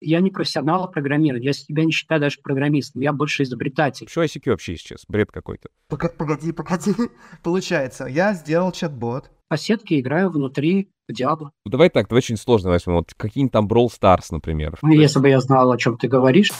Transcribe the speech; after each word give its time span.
Я 0.00 0.20
не 0.20 0.30
профессионал 0.30 0.90
программирования, 0.90 1.46
я 1.46 1.52
себя 1.52 1.84
не 1.84 1.92
считаю 1.92 2.20
даже 2.20 2.40
программистом, 2.42 3.02
я 3.02 3.12
больше 3.12 3.42
изобретатель. 3.42 4.08
Что 4.08 4.24
ICQ 4.24 4.50
вообще 4.50 4.76
сейчас? 4.76 5.04
Бред 5.08 5.30
какой-то. 5.30 5.68
Погоди, 5.88 6.52
погоди. 6.52 6.92
Получается, 7.42 8.06
я 8.06 8.32
сделал 8.34 8.72
чат-бот. 8.72 9.30
По 9.48 9.56
сетке 9.56 9.98
играю 9.98 10.30
внутри 10.30 10.90
Diablo. 11.10 11.50
Ну, 11.64 11.72
давай 11.72 11.90
так, 11.90 12.08
давай 12.08 12.18
очень 12.18 12.36
сложно 12.36 12.70
возьмем. 12.70 12.94
Вот 12.94 13.12
какие-нибудь 13.14 13.52
там 13.52 13.66
Brawl 13.66 13.88
Stars, 13.88 14.26
например. 14.30 14.78
Ну, 14.80 14.92
если 14.92 15.18
бы 15.18 15.28
я 15.28 15.40
знал, 15.40 15.70
о 15.72 15.76
чем 15.76 15.98
ты 15.98 16.08
говоришь. 16.08 16.50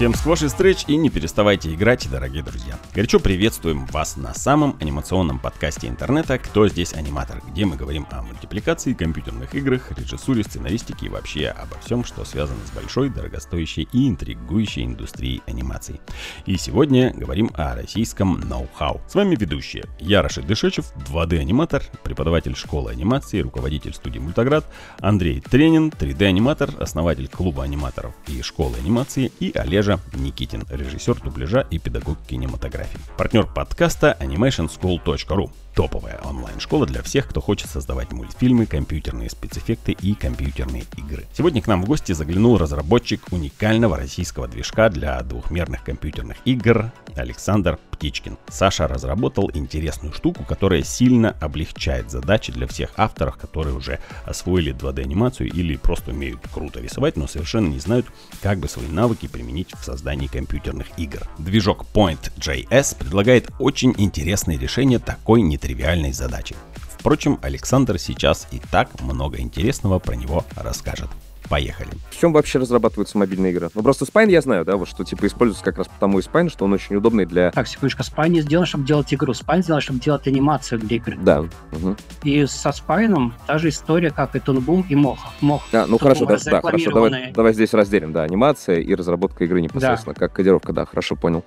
Всем 0.00 0.14
сквош 0.14 0.44
и 0.44 0.48
стретч 0.48 0.84
и 0.86 0.96
не 0.96 1.10
переставайте 1.10 1.74
играть, 1.74 2.08
дорогие 2.10 2.42
друзья. 2.42 2.78
Горячо 2.94 3.20
приветствуем 3.20 3.84
вас 3.84 4.16
на 4.16 4.32
самом 4.32 4.78
анимационном 4.80 5.38
подкасте 5.38 5.88
интернета 5.88 6.38
«Кто 6.38 6.66
здесь 6.68 6.94
аниматор?», 6.94 7.42
где 7.50 7.66
мы 7.66 7.76
говорим 7.76 8.06
о 8.10 8.22
мультипликации, 8.22 8.94
компьютерных 8.94 9.54
играх, 9.54 9.92
режиссуре, 9.92 10.42
сценаристике 10.42 11.04
и 11.04 11.08
вообще 11.10 11.48
обо 11.48 11.76
всем, 11.84 12.06
что 12.06 12.24
связано 12.24 12.60
с 12.66 12.70
большой, 12.70 13.10
дорогостоящей 13.10 13.88
и 13.92 14.08
интригующей 14.08 14.86
индустрией 14.86 15.42
анимации. 15.46 16.00
И 16.46 16.56
сегодня 16.56 17.12
говорим 17.14 17.50
о 17.52 17.74
российском 17.74 18.40
ноу-хау. 18.40 19.02
С 19.06 19.14
вами 19.14 19.36
ведущие. 19.36 19.84
Я 19.98 20.22
Дышечев, 20.22 20.94
2D-аниматор, 21.12 21.82
преподаватель 22.02 22.56
школы 22.56 22.90
анимации, 22.90 23.40
руководитель 23.40 23.92
студии 23.92 24.18
Мультаград, 24.18 24.64
Андрей 25.00 25.42
Тренин, 25.42 25.90
3D-аниматор, 25.90 26.70
основатель 26.80 27.28
клуба 27.28 27.64
аниматоров 27.64 28.14
и 28.28 28.40
школы 28.40 28.78
анимации 28.78 29.30
и 29.40 29.52
Олежа 29.54 29.89
дубляжа 29.90 30.00
Никитин, 30.14 30.64
режиссер 30.70 31.20
дубляжа 31.20 31.66
и 31.70 31.78
педагог 31.78 32.18
кинематографии. 32.26 33.00
Партнер 33.16 33.46
подкаста 33.46 34.16
animationschool.ru 34.20 35.50
топовая 35.74 36.20
онлайн-школа 36.24 36.86
для 36.86 37.02
всех, 37.02 37.28
кто 37.28 37.40
хочет 37.40 37.70
создавать 37.70 38.12
мультфильмы, 38.12 38.66
компьютерные 38.66 39.30
спецэффекты 39.30 39.92
и 39.92 40.14
компьютерные 40.14 40.84
игры. 40.96 41.26
Сегодня 41.32 41.62
к 41.62 41.66
нам 41.66 41.82
в 41.82 41.86
гости 41.86 42.12
заглянул 42.12 42.58
разработчик 42.58 43.20
уникального 43.30 43.96
российского 43.96 44.48
движка 44.48 44.88
для 44.88 45.20
двухмерных 45.22 45.84
компьютерных 45.84 46.36
игр 46.44 46.90
Александр 47.16 47.78
Птичкин. 47.90 48.38
Саша 48.48 48.88
разработал 48.88 49.50
интересную 49.52 50.12
штуку, 50.14 50.44
которая 50.44 50.82
сильно 50.82 51.36
облегчает 51.40 52.10
задачи 52.10 52.52
для 52.52 52.66
всех 52.66 52.90
авторов, 52.96 53.36
которые 53.36 53.76
уже 53.76 54.00
освоили 54.24 54.74
2D-анимацию 54.74 55.48
или 55.48 55.76
просто 55.76 56.12
умеют 56.12 56.40
круто 56.52 56.80
рисовать, 56.80 57.16
но 57.16 57.26
совершенно 57.26 57.68
не 57.68 57.78
знают, 57.78 58.06
как 58.42 58.58
бы 58.58 58.68
свои 58.68 58.88
навыки 58.88 59.28
применить 59.28 59.72
в 59.78 59.84
создании 59.84 60.26
компьютерных 60.28 60.86
игр. 60.96 61.20
Движок 61.38 61.84
Point.js 61.92 62.96
предлагает 62.98 63.50
очень 63.58 63.94
интересные 63.98 64.58
решения 64.58 64.98
такой 64.98 65.42
не 65.42 65.58
нетривиальной 65.60 66.12
задачи. 66.12 66.56
Впрочем, 66.98 67.38
Александр 67.42 67.98
сейчас 67.98 68.46
и 68.50 68.60
так 68.70 68.88
много 69.00 69.40
интересного 69.40 69.98
про 69.98 70.14
него 70.14 70.44
расскажет. 70.56 71.08
Поехали. 71.48 71.88
В 72.10 72.20
чем 72.20 72.32
вообще 72.32 72.60
разрабатываются 72.60 73.18
мобильные 73.18 73.50
игры? 73.50 73.70
Ну, 73.74 73.82
просто 73.82 74.04
Spine 74.04 74.30
я 74.30 74.40
знаю, 74.40 74.64
да, 74.64 74.76
вот 74.76 74.88
что 74.88 75.02
типа 75.02 75.26
используется 75.26 75.64
как 75.64 75.78
раз 75.78 75.88
потому 75.88 76.20
и 76.20 76.22
Spine, 76.22 76.48
что 76.48 76.64
он 76.64 76.72
очень 76.72 76.94
удобный 76.94 77.26
для... 77.26 77.50
Так, 77.50 77.66
секундочку, 77.66 78.02
Spine 78.02 78.28
не 78.28 78.40
сделан, 78.42 78.66
чтобы 78.66 78.86
делать 78.86 79.12
игру. 79.12 79.32
Spine 79.32 79.62
сделан, 79.62 79.80
чтобы 79.80 79.98
делать 79.98 80.28
анимацию 80.28 80.78
для 80.78 80.96
игры. 80.96 81.18
Да. 81.20 81.40
Угу. 81.72 81.96
И 82.22 82.46
со 82.46 82.68
Spine 82.68 83.32
та 83.48 83.58
же 83.58 83.70
история, 83.70 84.10
как 84.12 84.36
и 84.36 84.38
Тунбум 84.38 84.86
и 84.88 84.94
Моха. 84.94 85.30
Мох. 85.40 85.64
А, 85.72 85.86
ну 85.86 85.98
хорошо, 85.98 86.24
да, 86.26 86.36
да, 86.44 86.60
хорошо, 86.60 86.92
давай, 86.92 87.32
давай 87.32 87.52
здесь 87.52 87.74
разделим, 87.74 88.12
да, 88.12 88.22
анимация 88.22 88.76
и 88.76 88.94
разработка 88.94 89.42
игры 89.42 89.60
непосредственно, 89.60 90.14
да. 90.14 90.20
как 90.20 90.32
кодировка, 90.34 90.72
да, 90.72 90.86
хорошо, 90.86 91.16
понял. 91.16 91.44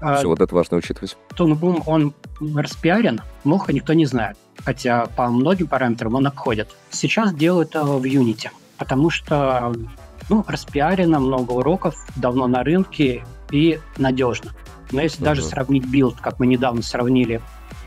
А, 0.00 0.16
Все, 0.16 0.28
вот 0.28 0.40
это 0.40 0.54
важно 0.54 0.76
учитывать. 0.76 1.16
Тунбум, 1.34 1.82
он 1.86 2.14
распиарен, 2.40 3.22
Моха 3.44 3.72
никто 3.72 3.92
не 3.92 4.06
знает. 4.06 4.36
Хотя 4.64 5.06
по 5.16 5.28
многим 5.28 5.66
параметрам 5.66 6.14
он 6.14 6.26
обходит. 6.26 6.68
Сейчас 6.90 7.34
делают 7.34 7.74
в 7.74 8.02
Unity, 8.04 8.48
потому 8.78 9.10
что 9.10 9.74
ну, 10.28 10.44
распиарено, 10.46 11.20
много 11.20 11.52
уроков, 11.52 11.94
давно 12.16 12.46
на 12.46 12.64
рынке 12.64 13.24
и 13.50 13.78
надежно. 13.96 14.52
Но 14.90 15.00
если 15.00 15.20
uh-huh. 15.20 15.24
даже 15.24 15.42
сравнить 15.42 15.86
билд, 15.86 16.20
как 16.20 16.38
мы 16.38 16.46
недавно 16.46 16.82
сравнили, 16.82 17.40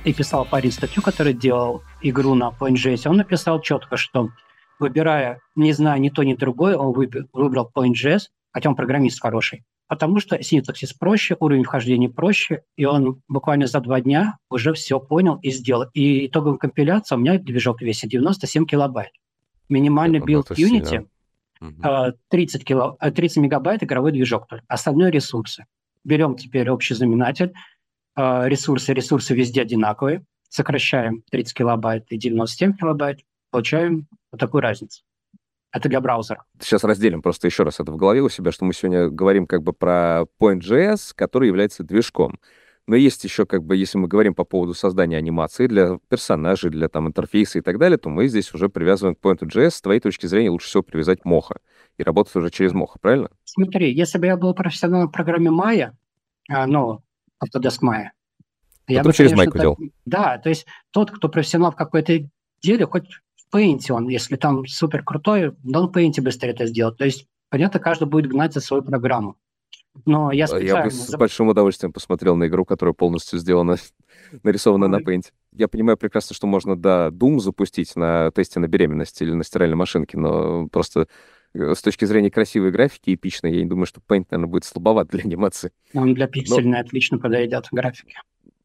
и 0.06 0.14
писал 0.14 0.46
парень 0.46 0.72
статью, 0.72 1.04
который 1.04 1.34
делал 1.34 1.84
игру 2.02 2.36
на 2.36 2.50
PointJS, 2.50 3.10
он 3.10 3.18
написал 3.18 3.62
четко, 3.62 3.98
что 3.98 4.30
выбирая, 4.80 5.42
не 5.56 5.74
зная 5.74 6.00
ни 6.00 6.10
то, 6.10 6.24
ни 6.24 6.34
другое, 6.34 6.78
он 6.78 6.94
выбрал 6.94 7.70
PointJS, 7.74 8.22
хотя 8.52 8.70
он 8.70 8.76
программист 8.76 9.22
хороший, 9.22 9.66
потому 9.90 10.20
что 10.20 10.42
синтаксис 10.42 10.94
проще, 10.94 11.36
уровень 11.40 11.64
вхождения 11.64 12.10
проще, 12.10 12.62
и 12.78 12.86
он 12.86 13.22
буквально 13.28 13.66
за 13.66 13.82
два 13.82 14.00
дня 14.00 14.38
уже 14.50 14.72
все 14.74 15.00
понял 15.00 15.40
и 15.42 15.50
сделал. 15.50 15.88
И 15.94 16.28
итоговая 16.28 16.60
компиляция 16.60 17.18
у 17.18 17.20
меня 17.20 17.40
движок 17.40 17.82
весит 17.82 18.10
97 18.10 18.66
килобайт. 18.66 19.12
Минимальный 19.68 20.20
билд 20.20 20.52
Unity 20.52 21.08
30, 22.30 22.64
кило, 22.64 22.98
30 23.02 23.38
мегабайт 23.38 23.84
игровой 23.84 24.12
движок 24.12 24.48
только. 24.48 24.64
Остальное 24.68 25.10
ресурсы. 25.10 25.66
Берем 26.04 26.36
теперь 26.36 26.70
общий 26.70 26.94
знаменатель. 26.94 27.54
А, 28.16 28.48
ресурсы, 28.48 28.94
ресурсы 28.94 29.34
везде 29.36 29.64
одинаковые. 29.64 30.24
Сокращаем 30.48 31.24
30 31.32 31.54
килобайт 31.54 32.06
и 32.12 32.18
97 32.18 32.78
килобайт. 32.78 33.22
Получаем 33.52 34.08
вот 34.32 34.40
такую 34.40 34.62
разницу. 34.62 35.04
Это 35.72 35.88
для 35.88 36.02
браузера. 36.02 36.44
Сейчас 36.60 36.84
разделим 36.84 37.22
просто 37.22 37.48
еще 37.48 37.64
раз 37.64 37.80
это 37.80 37.92
в 37.92 37.98
голове 37.98 38.22
у 38.22 38.30
себя, 38.30 38.52
что 38.52 38.66
мы 38.66 38.74
сегодня 38.74 39.10
говорим 39.10 39.46
как 39.46 39.62
бы 39.62 39.74
про 39.74 40.24
Point.js, 40.40 41.12
который 41.16 41.48
является 41.48 41.84
движком. 41.84 42.40
Но 42.88 42.96
есть 42.96 43.24
еще, 43.24 43.46
как 43.46 43.64
бы, 43.64 43.76
если 43.76 44.00
мы 44.00 44.08
говорим 44.08 44.34
по 44.34 44.46
поводу 44.46 44.74
создания 44.74 45.18
анимации 45.18 45.68
для 45.68 46.00
персонажей, 46.08 46.72
для 46.72 46.90
там 46.90 47.08
интерфейса 47.08 47.60
и 47.60 47.62
так 47.62 47.78
далее, 47.78 48.00
то 48.00 48.10
мы 48.10 48.28
здесь 48.28 48.52
уже 48.52 48.68
привязываем 48.68 49.14
к 49.14 49.20
Point.js. 49.20 49.70
С 49.70 49.82
твоей 49.82 50.00
точки 50.00 50.26
зрения 50.26 50.50
лучше 50.50 50.70
всего 50.70 50.82
привязать 50.82 51.24
Моха 51.24 51.60
и 52.00 52.04
работать 52.04 52.36
уже 52.36 52.50
через 52.50 52.74
Моха, 52.74 52.98
правильно? 53.00 53.30
Смотри, 53.44 53.94
если 53.94 54.18
бы 54.18 54.26
я 54.26 54.38
был 54.38 54.56
профессионалом 54.56 55.10
в 55.10 55.12
программе 55.12 55.52
Maya, 55.52 55.92
а, 56.50 56.66
ну, 56.66 57.04
Autodesk 57.44 57.82
Maya, 57.84 58.08
я 58.88 59.04
бы, 59.04 59.14
через 59.14 59.34
Майку 59.34 59.54
так... 59.54 59.62
делал. 59.62 59.78
Да, 60.06 60.40
то 60.40 60.50
есть 60.50 60.66
тот, 60.90 61.12
кто 61.12 61.30
профессионал 61.30 61.72
в 61.72 61.76
какой-то 61.76 62.28
деле, 62.60 62.88
хоть 62.88 63.08
Paint 63.54 63.92
он, 63.92 64.08
если 64.08 64.36
там 64.36 64.66
супер 64.68 65.04
крутой, 65.04 65.56
да 65.64 65.82
он 65.82 65.92
в 65.92 65.96
Paint 65.96 66.22
быстрее 66.22 66.52
это 66.52 66.66
сделает. 66.66 66.98
То 66.98 67.06
есть, 67.06 67.28
понятно, 67.50 67.80
каждый 67.80 68.08
будет 68.08 68.30
гнать 68.30 68.54
за 68.54 68.62
свою 68.62 68.84
программу. 68.84 69.38
Но 70.06 70.32
я 70.32 70.48
специально... 70.48 70.68
Я 70.68 70.84
бы 70.84 70.92
с 70.92 71.16
большим 71.16 71.48
удовольствием 71.50 71.92
посмотрел 71.92 72.36
на 72.36 72.48
игру, 72.48 72.66
которая 72.66 72.94
полностью 72.94 73.40
сделана, 73.40 73.78
нарисована 74.44 74.86
Ой. 74.86 74.92
на 74.92 74.98
Paint. 74.98 75.32
Я 75.54 75.68
понимаю 75.68 75.98
прекрасно, 75.98 76.36
что 76.36 76.48
можно, 76.48 76.76
да, 76.76 77.10
Doom 77.10 77.40
запустить 77.40 77.96
на 77.96 78.32
тесте 78.32 78.60
на 78.60 78.68
беременность 78.68 79.22
или 79.22 79.32
на 79.32 79.44
стиральной 79.44 79.76
машинке, 79.76 80.18
но 80.18 80.68
просто 80.68 81.08
э, 81.54 81.74
с 81.74 81.82
точки 81.82 82.06
зрения 82.06 82.30
красивой 82.30 82.72
графики, 82.72 83.16
эпичной, 83.16 83.54
я 83.56 83.64
не 83.64 83.70
думаю, 83.70 83.88
что 83.88 84.00
Paint, 84.00 84.28
наверное, 84.30 84.52
будет 84.52 84.66
слабоват 84.66 85.08
для 85.10 85.24
анимации. 85.24 85.72
Он 85.94 86.14
для 86.14 86.28
пиксельной 86.28 86.78
но... 86.78 86.80
отлично 86.80 87.18
подойдет 87.18 87.68
графики. 87.72 88.16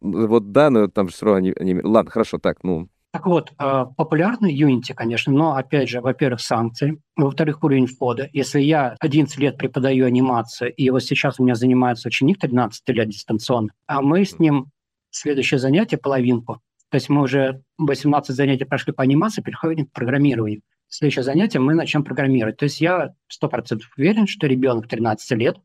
Вот 0.00 0.52
да, 0.52 0.68
но 0.68 0.88
там 0.88 1.08
же 1.08 1.14
все 1.14 1.26
равно... 1.26 1.38
Они, 1.38 1.52
они... 1.58 1.80
Ладно, 1.80 2.10
хорошо, 2.10 2.38
так, 2.38 2.62
ну, 2.62 2.88
так 3.14 3.26
вот, 3.26 3.52
э, 3.60 3.86
популярны 3.96 4.52
Unity, 4.52 4.92
конечно, 4.92 5.32
но, 5.32 5.54
опять 5.54 5.88
же, 5.88 6.00
во-первых, 6.00 6.40
санкции, 6.40 7.00
во-вторых, 7.14 7.62
уровень 7.62 7.86
входа. 7.86 8.28
Если 8.32 8.60
я 8.60 8.96
11 8.98 9.38
лет 9.38 9.56
преподаю 9.56 10.06
анимацию, 10.06 10.74
и 10.74 10.90
вот 10.90 11.04
сейчас 11.04 11.38
у 11.38 11.44
меня 11.44 11.54
занимается 11.54 12.08
ученик 12.08 12.40
13 12.40 12.88
лет 12.88 13.08
дистанционно, 13.10 13.68
а 13.86 14.02
мы 14.02 14.24
с 14.24 14.40
ним 14.40 14.66
следующее 15.10 15.60
занятие, 15.60 15.96
половинку, 15.96 16.54
то 16.90 16.96
есть 16.96 17.08
мы 17.08 17.22
уже 17.22 17.62
18 17.78 18.34
занятий 18.34 18.64
прошли 18.64 18.92
по 18.92 19.04
анимации, 19.04 19.42
переходим 19.42 19.86
к 19.86 19.92
программированию. 19.92 20.62
Следующее 20.88 21.22
занятие 21.22 21.60
мы 21.60 21.74
начнем 21.74 22.02
программировать. 22.02 22.56
То 22.56 22.64
есть 22.64 22.80
я 22.80 23.14
100% 23.30 23.78
уверен, 23.96 24.26
что 24.26 24.48
ребенок 24.48 24.88
13 24.88 25.38
лет 25.38 25.58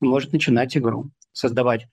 может 0.00 0.32
начинать 0.32 0.74
игру, 0.74 1.10
создавать. 1.32 1.86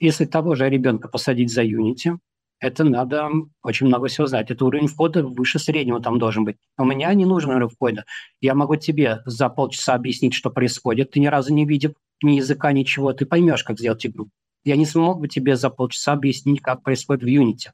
Если 0.00 0.24
того 0.24 0.54
же 0.54 0.70
ребенка 0.70 1.08
посадить 1.08 1.52
за 1.52 1.64
Unity, 1.64 2.16
это 2.60 2.84
надо 2.84 3.30
очень 3.62 3.86
много 3.86 4.08
всего 4.08 4.26
знать. 4.26 4.50
Это 4.50 4.64
уровень 4.64 4.88
входа 4.88 5.22
выше 5.22 5.58
среднего 5.58 6.00
там 6.00 6.18
должен 6.18 6.44
быть. 6.44 6.56
У 6.76 6.84
меня 6.84 7.12
не 7.14 7.24
нужен 7.24 7.50
уровень 7.50 7.68
входа. 7.68 8.04
Я 8.40 8.54
могу 8.54 8.76
тебе 8.76 9.22
за 9.26 9.48
полчаса 9.48 9.94
объяснить, 9.94 10.34
что 10.34 10.50
происходит. 10.50 11.12
Ты 11.12 11.20
ни 11.20 11.26
разу 11.26 11.54
не 11.54 11.64
видел 11.64 11.94
ни 12.22 12.32
языка, 12.32 12.72
ничего. 12.72 13.12
Ты 13.12 13.26
поймешь, 13.26 13.62
как 13.62 13.78
сделать 13.78 14.04
игру. 14.04 14.28
Я 14.64 14.76
не 14.76 14.86
смог 14.86 15.20
бы 15.20 15.28
тебе 15.28 15.56
за 15.56 15.70
полчаса 15.70 16.12
объяснить, 16.12 16.60
как 16.60 16.82
происходит 16.82 17.22
в 17.22 17.26
Unity. 17.26 17.70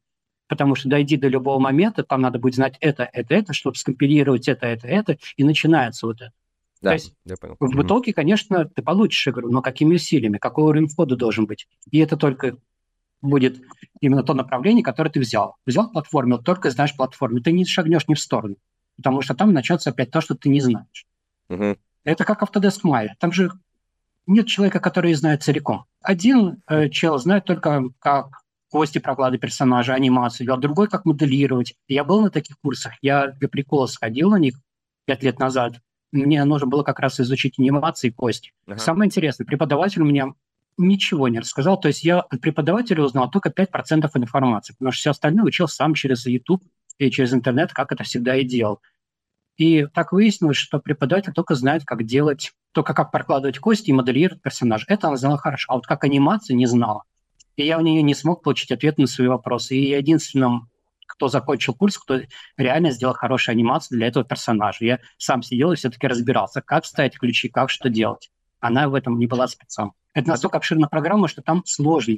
Потому 0.49 0.75
что 0.75 0.91
дойди 0.91 1.17
до 1.17 1.29
любого 1.29 1.59
момента, 1.59 2.05
там 2.05 2.21
надо 2.21 2.39
будет 2.39 2.55
знать 2.55 2.77
это, 2.81 3.09
это, 3.11 3.35
это, 3.35 3.53
чтобы 3.55 3.77
скомпилировать 3.77 4.47
это, 4.47 4.67
это, 4.67 4.87
это, 4.87 5.17
и 5.37 5.45
начинается 5.45 6.07
вот 6.07 6.21
это. 6.21 6.33
Да, 6.83 6.91
То 6.91 6.95
есть 6.95 7.15
я 7.25 7.37
понял. 7.37 7.57
В 7.59 7.83
итоге, 7.83 8.13
конечно, 8.13 8.67
ты 8.67 8.83
получишь 8.83 9.27
игру, 9.29 9.51
но 9.51 9.63
какими 9.63 9.95
усилиями, 9.95 10.37
какой 10.37 10.65
уровень 10.65 10.89
входа 10.89 11.17
должен 11.17 11.47
быть. 11.47 11.67
И 11.91 11.99
это 11.99 12.19
только 12.19 12.59
будет 13.25 13.61
именно 14.01 14.23
то 14.23 14.35
направление, 14.35 14.85
которое 14.85 15.11
ты 15.11 15.21
взял. 15.21 15.57
Взял 15.67 15.91
платформу, 15.91 16.39
только 16.39 16.71
знаешь 16.71 16.97
платформу, 16.97 17.41
ты 17.41 17.53
не 17.53 17.65
шагнешь 17.65 18.09
ни 18.09 18.15
в 18.15 18.21
сторону, 18.21 18.57
потому 18.97 19.23
что 19.23 19.35
там 19.35 19.53
начнется 19.53 19.91
опять 19.91 20.11
то, 20.11 20.21
что 20.21 20.35
ты 20.35 20.49
не 20.49 20.61
знаешь. 20.61 21.07
Угу. 21.49 21.77
Это 22.05 22.25
как 22.25 22.43
Autodesk 22.43 22.83
Maya. 22.85 23.11
Там 23.19 23.33
же 23.33 23.51
нет 24.27 24.47
человека, 24.47 24.81
который 24.81 25.15
знает 25.15 25.43
целиком. 25.43 25.85
Один 26.01 26.63
э, 26.69 26.89
чел 26.89 27.19
знает 27.19 27.45
только, 27.45 27.85
как 27.99 28.43
кости 28.71 28.99
проклады 28.99 29.39
персонажа, 29.39 29.95
анимацию, 29.95 30.53
а 30.53 30.57
другой, 30.57 30.89
как 30.89 31.05
моделировать. 31.05 31.75
Я 31.89 32.05
был 32.05 32.23
на 32.23 32.31
таких 32.31 32.59
курсах, 32.61 32.95
я 33.03 33.29
для 33.29 33.49
прикола 33.49 33.87
сходил 33.87 34.31
на 34.31 34.39
них 34.39 34.55
пять 35.07 35.23
лет 35.23 35.39
назад, 35.39 35.81
мне 36.15 36.45
нужно 36.45 36.67
было 36.67 36.83
как 36.83 37.01
раз 37.01 37.21
изучить 37.21 37.59
анимации 37.59 38.09
и 38.09 38.13
кости. 38.13 38.53
Ага. 38.67 38.79
Самое 38.79 39.09
интересное, 39.09 39.45
преподаватель 39.45 40.03
мне 40.03 40.33
ничего 40.77 41.29
не 41.29 41.41
рассказал. 41.41 41.79
То 41.79 41.89
есть 41.89 42.05
я 42.05 42.21
от 42.21 42.41
преподавателя 42.41 43.03
узнал 43.03 43.31
только 43.31 43.51
5% 43.51 44.11
информации, 44.15 44.73
потому 44.75 44.93
что 44.93 45.01
все 45.01 45.11
остальное 45.11 45.45
учил 45.45 45.69
сам 45.69 45.95
через 45.95 46.27
YouTube 46.27 46.63
и 46.99 47.11
через 47.11 47.33
интернет, 47.33 47.73
как 47.73 47.93
это 47.93 48.05
всегда 48.05 48.37
и 48.37 48.45
делал. 48.45 48.81
И 49.57 49.87
так 49.87 50.13
выяснилось, 50.13 50.57
что 50.57 50.81
преподаватель 50.81 51.33
только 51.33 51.55
знает, 51.55 51.85
как 51.85 52.05
делать, 52.05 52.53
только 52.73 52.93
как 52.93 53.13
прокладывать 53.13 53.59
кости 53.59 53.91
и 53.91 53.93
моделировать 53.93 54.43
персонажа. 54.43 54.85
Это 54.89 55.09
она 55.09 55.17
знала 55.17 55.39
хорошо, 55.39 55.73
а 55.73 55.75
вот 55.77 55.87
как 55.87 56.03
анимация 56.05 56.57
не 56.57 56.67
знала. 56.67 57.05
И 57.57 57.65
я 57.65 57.79
у 57.79 57.81
нее 57.81 58.03
не 58.03 58.15
смог 58.15 58.43
получить 58.43 58.73
ответ 58.73 58.99
на 58.99 59.07
свои 59.07 59.29
вопросы. 59.29 59.77
И 59.77 59.91
единственным, 59.91 60.71
кто 61.07 61.29
закончил 61.29 61.75
курс, 61.75 61.99
кто 61.99 62.21
реально 62.57 62.91
сделал 62.91 63.15
хорошую 63.15 63.53
анимацию 63.53 63.99
для 63.99 64.09
этого 64.09 64.25
персонажа. 64.25 64.85
Я 64.85 64.99
сам 65.19 65.43
сидел 65.43 65.71
и 65.71 65.77
все-таки 65.77 66.09
разбирался, 66.09 66.61
как 66.61 66.85
ставить 66.85 67.17
ключи, 67.17 67.49
как 67.49 67.71
что 67.71 67.89
делать. 67.89 68.33
Она 68.59 68.89
в 68.89 68.95
этом 68.95 69.19
не 69.21 69.29
была 69.29 69.47
спецом. 69.47 69.95
Это 70.15 70.29
настолько 70.29 70.59
обширная 70.59 70.89
программа, 70.89 71.29
что 71.29 71.43
там 71.43 71.63
сложно. 71.67 72.17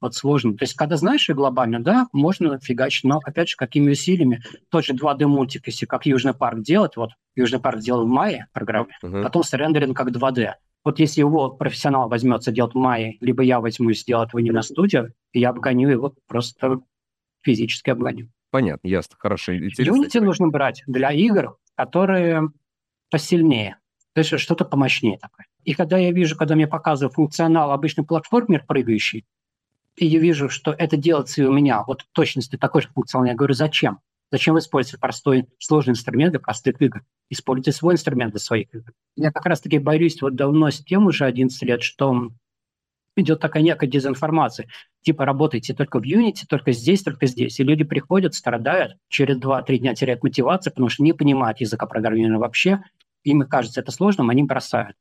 Вот 0.00 0.14
сложно. 0.14 0.56
То 0.56 0.64
есть, 0.64 0.74
когда 0.74 0.96
знаешь 0.96 1.28
ее 1.28 1.34
глобально, 1.34 1.82
да, 1.82 2.08
можно 2.12 2.58
фигачить, 2.58 3.04
но, 3.04 3.20
опять 3.24 3.50
же, 3.50 3.56
какими 3.56 3.92
усилиями, 3.92 4.42
тот 4.68 4.84
же 4.84 4.92
2D-мультик, 4.92 5.66
если 5.66 5.86
как 5.86 6.04
Южный 6.04 6.34
парк 6.34 6.60
делать, 6.60 6.96
вот, 6.96 7.10
Южный 7.36 7.60
парк 7.60 7.80
делал 7.80 8.04
в 8.04 8.08
мае 8.08 8.48
программе, 8.52 8.88
uh-huh. 9.02 9.22
потом 9.22 9.44
с 9.44 9.52
рендеринг 9.52 9.96
как 9.96 10.08
2D. 10.08 10.54
Вот 10.84 10.98
если 10.98 11.20
его 11.20 11.50
профессионал 11.50 12.08
возьмется 12.08 12.52
делать 12.52 12.74
в 12.74 12.78
мае, 12.78 13.16
либо 13.20 13.42
я 13.42 13.60
возьмусь 13.60 14.02
сделать 14.02 14.32
в 14.32 14.36
аниме 14.36 14.62
студию, 14.62 15.14
я 15.32 15.50
обгоню 15.50 15.88
его 15.88 16.14
просто 16.26 16.80
физически 17.40 17.90
обгоню. 17.90 18.28
Понятно, 18.50 18.86
ясно, 18.86 19.16
хорошо. 19.18 19.52
Unity 19.54 20.20
нужно 20.20 20.48
брать 20.48 20.82
для 20.86 21.10
игр, 21.12 21.56
которые 21.76 22.50
посильнее, 23.10 23.78
то 24.12 24.20
есть 24.20 24.38
что-то 24.38 24.64
помощнее 24.64 25.18
такое. 25.18 25.46
И 25.64 25.74
когда 25.74 25.98
я 25.98 26.12
вижу, 26.12 26.36
когда 26.36 26.54
мне 26.54 26.66
показывают 26.66 27.14
функционал 27.14 27.72
обычный 27.72 28.04
платформер 28.04 28.64
прыгающий, 28.66 29.24
и 29.96 30.06
я 30.06 30.18
вижу, 30.18 30.48
что 30.48 30.72
это 30.72 30.96
делается 30.96 31.42
и 31.42 31.46
у 31.46 31.52
меня, 31.52 31.82
вот 31.86 32.04
точности 32.12 32.56
такой 32.56 32.82
же 32.82 32.88
функционал, 32.88 33.28
я 33.28 33.34
говорю, 33.34 33.54
зачем? 33.54 34.00
Зачем 34.30 34.54
вы 34.54 34.60
используете 34.60 34.98
простой, 34.98 35.46
сложный 35.58 35.92
инструмент 35.92 36.32
для 36.32 36.40
простых 36.40 36.80
игр? 36.82 37.02
Используйте 37.30 37.72
свой 37.72 37.94
инструмент 37.94 38.32
для 38.32 38.40
своих 38.40 38.74
игр. 38.74 38.92
Я 39.16 39.30
как 39.30 39.46
раз-таки 39.46 39.78
борюсь 39.78 40.20
вот 40.20 40.34
давно 40.34 40.70
с 40.70 40.78
тем 40.78 41.06
уже 41.06 41.24
11 41.24 41.62
лет, 41.62 41.82
что 41.82 42.32
идет 43.16 43.40
такая 43.40 43.62
некая 43.62 43.86
дезинформация. 43.86 44.66
Типа 45.02 45.24
работайте 45.24 45.72
только 45.72 46.00
в 46.00 46.02
Unity, 46.02 46.46
только 46.48 46.72
здесь, 46.72 47.02
только 47.02 47.26
здесь. 47.26 47.60
И 47.60 47.62
люди 47.62 47.84
приходят, 47.84 48.34
страдают, 48.34 48.96
через 49.08 49.38
2-3 49.38 49.78
дня 49.78 49.94
теряют 49.94 50.24
мотивацию, 50.24 50.72
потому 50.72 50.88
что 50.88 51.04
не 51.04 51.12
понимают 51.12 51.60
языка 51.60 51.86
программирования 51.86 52.38
вообще. 52.38 52.82
Им 53.22 53.42
кажется 53.42 53.80
это 53.80 53.92
сложным, 53.92 54.30
они 54.30 54.42
бросают 54.42 54.96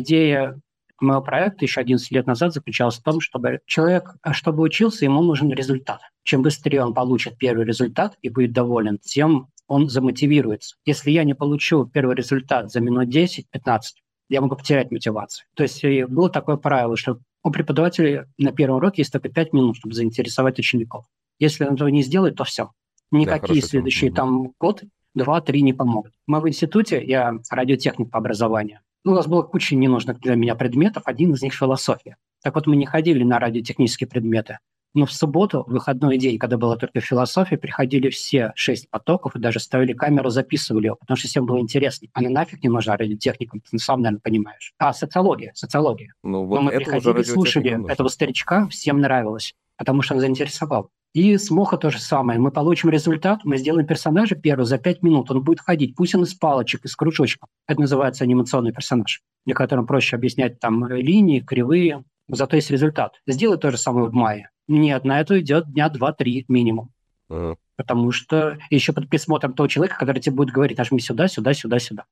идея 0.00 0.60
моего 1.00 1.22
проекта 1.22 1.64
еще 1.64 1.80
11 1.80 2.10
лет 2.12 2.26
назад 2.26 2.52
заключалась 2.52 2.96
в 2.98 3.02
том, 3.02 3.20
чтобы 3.20 3.60
человек, 3.66 4.14
чтобы 4.32 4.62
учился, 4.62 5.04
ему 5.04 5.22
нужен 5.22 5.50
результат. 5.50 6.00
Чем 6.22 6.42
быстрее 6.42 6.84
он 6.84 6.94
получит 6.94 7.36
первый 7.36 7.66
результат 7.66 8.16
и 8.22 8.28
будет 8.28 8.52
доволен, 8.52 8.98
тем 8.98 9.48
он 9.66 9.88
замотивируется. 9.88 10.76
Если 10.84 11.10
я 11.10 11.24
не 11.24 11.34
получу 11.34 11.86
первый 11.86 12.16
результат 12.16 12.70
за 12.70 12.80
минут 12.80 13.08
10-15, 13.08 13.80
я 14.28 14.40
могу 14.40 14.56
потерять 14.56 14.90
мотивацию. 14.90 15.46
То 15.54 15.62
есть 15.62 15.84
было 16.08 16.30
такое 16.30 16.56
правило, 16.56 16.96
что 16.96 17.18
у 17.42 17.50
преподавателя 17.50 18.26
на 18.38 18.52
первом 18.52 18.76
уроке 18.76 19.02
есть 19.02 19.12
только 19.12 19.28
5 19.28 19.52
минут, 19.52 19.76
чтобы 19.76 19.94
заинтересовать 19.94 20.58
учеников. 20.58 21.04
Если 21.38 21.64
он 21.64 21.74
этого 21.74 21.88
не 21.88 22.02
сделает, 22.02 22.36
то 22.36 22.44
все. 22.44 22.70
Никакие 23.10 23.60
да, 23.60 23.66
следующие 23.66 24.12
там 24.12 24.52
год, 24.58 24.82
два-три 25.14 25.62
не 25.62 25.72
помогут. 25.72 26.12
Мы 26.26 26.40
в 26.40 26.48
институте, 26.48 27.04
я 27.04 27.34
радиотехник 27.50 28.10
по 28.10 28.18
образованию, 28.18 28.80
ну, 29.04 29.12
у 29.12 29.14
нас 29.14 29.26
было 29.26 29.42
куча 29.42 29.76
ненужных 29.76 30.18
для 30.20 30.34
меня 30.34 30.54
предметов, 30.54 31.04
один 31.06 31.34
из 31.34 31.42
них– 31.42 31.54
философия. 31.54 32.16
Так 32.42 32.54
вот, 32.54 32.66
мы 32.66 32.76
не 32.76 32.86
ходили 32.86 33.22
на 33.22 33.38
радиотехнические 33.38 34.08
предметы. 34.08 34.58
Но 34.94 35.06
в 35.06 35.12
субботу, 35.12 35.64
в 35.66 35.72
выходной 35.72 36.18
день, 36.18 36.38
когда 36.38 36.56
была 36.56 36.76
только 36.76 37.00
философия, 37.00 37.58
приходили 37.58 38.10
все 38.10 38.52
шесть 38.54 38.88
потоков 38.90 39.34
и 39.34 39.40
даже 39.40 39.58
ставили 39.58 39.92
камеру, 39.92 40.30
записывали 40.30 40.86
ее, 40.86 40.96
потому 40.96 41.16
что 41.16 41.26
всем 41.26 41.46
было 41.46 41.58
интересно. 41.58 42.08
Она 42.12 42.30
нафиг 42.30 42.62
не 42.62 42.68
нужна 42.68 42.96
радиотехникам, 42.96 43.60
ты 43.60 43.78
сам, 43.78 44.02
наверное, 44.02 44.20
понимаешь. 44.20 44.72
А 44.78 44.92
социология, 44.92 45.52
социология. 45.54 46.14
Ну, 46.22 46.46
вот 46.46 46.56
Но 46.56 46.62
мы 46.62 46.70
приходили, 46.70 47.22
слушали 47.22 47.74
нужно. 47.74 47.92
этого 47.92 48.08
старичка, 48.08 48.68
всем 48.68 49.00
нравилось, 49.00 49.54
потому 49.76 50.02
что 50.02 50.14
он 50.14 50.20
заинтересовал. 50.20 50.90
И 51.14 51.38
с 51.38 51.48
Моха 51.50 51.76
то 51.76 51.90
же 51.90 52.00
самое. 52.00 52.40
Мы 52.40 52.50
получим 52.50 52.90
результат, 52.90 53.44
мы 53.44 53.56
сделаем 53.56 53.86
персонажа 53.86 54.34
первого 54.34 54.66
за 54.66 54.78
пять 54.78 55.02
минут. 55.02 55.30
Он 55.30 55.42
будет 55.42 55.60
ходить, 55.60 55.94
пусть 55.94 56.16
он 56.16 56.24
из 56.24 56.34
палочек, 56.34 56.84
из 56.84 56.96
кружочков. 56.96 57.48
Это 57.68 57.80
называется 57.80 58.24
анимационный 58.24 58.72
персонаж, 58.72 59.22
для 59.46 59.54
которого 59.54 59.86
проще 59.86 60.16
объяснять 60.16 60.58
там 60.58 60.84
линии, 60.88 61.38
кривые. 61.38 62.02
Зато 62.26 62.56
есть 62.56 62.70
результат. 62.70 63.20
Сделай 63.28 63.58
то 63.58 63.70
же 63.70 63.78
самое 63.78 64.08
в 64.08 64.12
мае. 64.12 64.50
Нет, 64.66 65.04
на 65.04 65.20
это 65.20 65.40
идет 65.40 65.70
дня 65.72 65.88
два-три 65.88 66.46
минимум. 66.48 66.90
Uh-huh. 67.30 67.56
Потому 67.76 68.10
что 68.10 68.58
еще 68.70 68.92
под 68.92 69.08
присмотром 69.08 69.54
того 69.54 69.68
человека, 69.68 69.96
который 69.98 70.20
тебе 70.20 70.34
будет 70.34 70.52
говорить, 70.52 70.78
нажми 70.78 70.98
сюда, 70.98 71.28
сюда, 71.28 71.54
сюда, 71.54 71.78
сюда. 71.78 72.04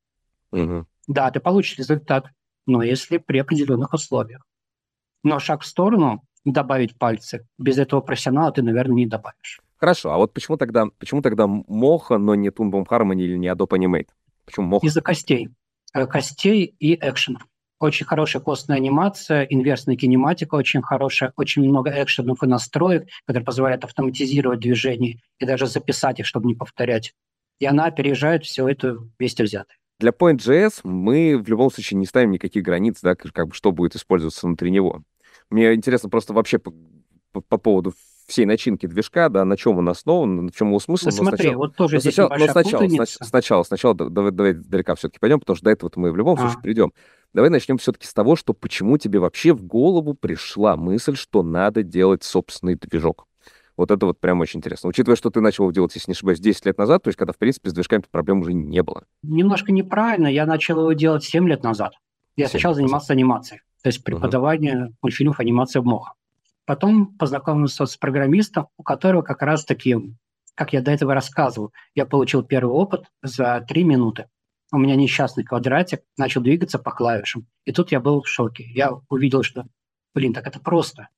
Uh-huh. 0.55 0.85
Да, 1.09 1.29
ты 1.33 1.41
получишь 1.41 1.79
результат, 1.79 2.27
но 2.67 2.85
если 2.85 3.19
при 3.19 3.39
определенных 3.39 3.95
условиях. 3.95 4.47
Но 5.25 5.41
шаг 5.41 5.63
в 5.63 5.67
сторону 5.67 6.23
добавить 6.45 6.99
пальцы. 6.99 7.47
Без 7.59 7.79
этого 7.79 8.01
профессионала 8.01 8.53
ты, 8.53 8.63
наверное, 8.63 8.97
не 8.97 9.07
добавишь. 9.07 9.61
Хорошо, 9.77 10.13
а 10.13 10.17
вот 10.17 10.33
почему 10.33 10.57
тогда, 10.57 10.87
почему 10.99 11.23
тогда 11.23 11.47
Моха, 11.47 12.19
но 12.19 12.35
не 12.35 12.49
Boom 12.49 12.87
Harmony 12.89 13.23
или 13.23 13.37
не 13.37 13.49
Adobe 13.49 13.79
Animate? 13.79 14.09
Почему 14.45 14.67
Моха? 14.67 14.87
Из-за 14.87 15.01
костей. 15.01 15.49
Э, 15.95 16.07
костей 16.07 16.75
и 16.79 16.95
экшена. 16.95 17.41
Очень 17.81 18.07
хорошая 18.07 18.41
костная 18.41 18.77
анимация, 18.77 19.43
инверсная 19.43 19.97
кинематика 19.97 20.55
очень 20.55 20.83
хорошая, 20.83 21.33
очень 21.35 21.63
много 21.63 21.91
экшенов 21.91 22.41
и 22.45 22.47
настроек, 22.47 23.09
которые 23.27 23.45
позволяют 23.45 23.83
автоматизировать 23.83 24.61
движения 24.61 25.19
и 25.41 25.45
даже 25.45 25.67
записать 25.67 26.21
их, 26.21 26.27
чтобы 26.27 26.47
не 26.47 26.55
повторять. 26.55 27.13
И 27.59 27.67
она 27.67 27.87
опережает 27.87 28.45
все 28.45 28.69
это 28.69 28.99
вместе 29.19 29.43
взятое. 29.43 29.77
Для 29.99 30.11
Point.js 30.11 30.81
мы 30.85 31.37
в 31.37 31.49
любом 31.49 31.73
случае 31.73 31.99
не 31.99 32.07
ставим 32.07 32.31
никаких 32.31 32.63
границ, 32.63 33.01
да, 33.03 33.17
как 33.17 33.49
бы 33.49 33.55
что 33.55 33.73
будет 33.73 33.97
использоваться 33.97 34.47
внутри 34.47 34.71
него. 34.71 35.03
Мне 35.51 35.75
интересно 35.75 36.09
просто 36.09 36.33
вообще 36.33 36.59
по, 36.59 36.73
по, 37.33 37.41
по 37.41 37.59
поводу 37.59 37.93
всей 38.27 38.47
начинки 38.47 38.87
движка, 38.87 39.29
да, 39.29 39.45
на 39.45 39.57
чем 39.57 39.79
он 39.79 39.89
основан, 39.89 40.49
в 40.49 40.57
чем 40.57 40.69
его 40.69 40.81
смысл. 40.81 41.07
Ну, 41.07 41.13
смотри, 41.13 41.37
сначала, 41.37 41.57
вот 41.57 41.77
тоже 41.77 41.97
но 41.97 42.01
здесь 42.01 42.15
сначала, 42.15 42.39
но 42.39 42.47
сначала, 42.47 42.89
сначала, 42.89 43.25
сначала, 43.27 43.63
сначала, 43.63 43.95
давай, 43.95 44.33
давай 44.33 44.55
далеко 44.55 44.95
все-таки 44.95 45.19
пойдем, 45.19 45.41
потому 45.41 45.57
что 45.57 45.65
до 45.65 45.71
этого 45.71 45.91
мы 45.97 46.13
в 46.13 46.17
любом 46.17 46.39
случае 46.39 46.59
а. 46.59 46.63
придем. 46.63 46.93
Давай 47.33 47.51
начнем 47.51 47.79
все-таки 47.79 48.07
с 48.07 48.13
того, 48.13 48.37
что 48.37 48.53
почему 48.53 48.99
тебе 48.99 49.19
вообще 49.19 49.53
в 49.53 49.65
голову 49.65 50.15
пришла 50.15 50.77
мысль, 50.77 51.17
что 51.17 51.43
надо 51.43 51.83
делать 51.83 52.25
собственный 52.25 52.77
движок. 52.77 53.27
Вот 53.77 53.91
это 53.91 54.05
вот 54.05 54.21
прям 54.21 54.41
очень 54.41 54.59
интересно. 54.59 54.91
Учитывая, 54.91 55.17
что 55.17 55.31
ты 55.31 55.41
начал 55.41 55.65
его 55.65 55.73
делать, 55.73 55.95
если 55.95 56.11
не 56.11 56.13
ошибаюсь, 56.13 56.41
10 56.41 56.67
лет 56.67 56.79
назад, 56.79 57.03
то 57.03 57.09
есть 57.09 57.19
когда, 57.19 57.33
в 57.33 57.39
принципе, 57.39 57.71
с 57.71 57.73
движками 57.73 58.03
проблем 58.11 58.41
уже 58.41 58.53
не 58.53 58.83
было. 58.83 59.05
Немножко 59.23 59.73
неправильно. 59.73 60.27
Я 60.27 60.45
начал 60.45 60.81
его 60.81 60.93
делать 60.93 61.25
7 61.25 61.49
лет 61.49 61.63
назад. 61.63 61.95
Я 62.37 62.49
сначала 62.49 62.75
занимался 62.75 63.15
анимацией 63.15 63.61
то 63.83 63.89
есть 63.89 64.03
преподавание 64.05 64.75
uh-huh. 64.75 64.95
мультфильмов 65.03 65.41
анимации 65.41 65.81
в 65.81 65.85
МОХ. 65.85 66.15
Потом 66.65 67.17
познакомился 67.17 67.87
с 67.87 67.97
программистом, 67.97 68.69
у 68.77 68.83
которого 68.83 69.23
как 69.23 69.43
раз-таки, 69.43 69.97
как 70.55 70.73
я 70.73 70.81
до 70.81 70.93
этого 70.93 71.15
рассказывал, 71.15 71.73
я 71.95 72.07
получил 72.07 72.45
первый 72.45 72.73
опыт 72.73 73.07
за 73.23 73.65
три 73.69 73.85
минуты. 73.85 74.27
У 74.73 74.79
меня 74.79 74.95
несчастный 74.95 75.45
квадратик 75.45 76.03
начал 76.17 76.41
двигаться 76.41 76.79
по 76.79 76.93
клавишам. 76.93 77.47
И 77.65 77.73
тут 77.73 77.93
я 77.93 78.01
был 78.01 78.23
в 78.23 78.29
шоке. 78.29 78.65
Я 78.73 78.93
увидел, 79.09 79.43
что, 79.43 79.67
блин, 80.15 80.33
так 80.33 80.47
это 80.47 80.61
просто. 80.61 81.09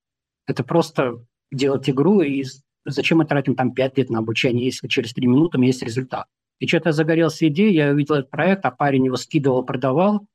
Это 0.47 0.65
просто 0.65 1.25
делать 1.53 1.89
игру, 1.89 2.21
и 2.21 2.45
зачем 2.85 3.19
мы 3.19 3.27
тратим 3.27 3.55
там 3.55 3.73
пять 3.73 3.97
лет 3.99 4.11
на 4.11 4.19
обучение, 4.19 4.65
если 4.65 4.89
через 4.89 5.13
три 5.13 5.27
минуты 5.27 5.57
у 5.57 5.61
меня 5.61 5.69
есть 5.69 5.83
результат. 5.83 6.27
И 6.59 6.67
что-то 6.67 6.93
загорелся 6.93 7.47
идеей, 7.49 7.75
я 7.75 7.91
увидел 7.91 8.17
этот 8.17 8.31
проект, 8.31 8.65
а 8.65 8.71
парень 8.71 9.07
его 9.07 9.17
скидывал, 9.17 9.65
продавал, 9.65 10.27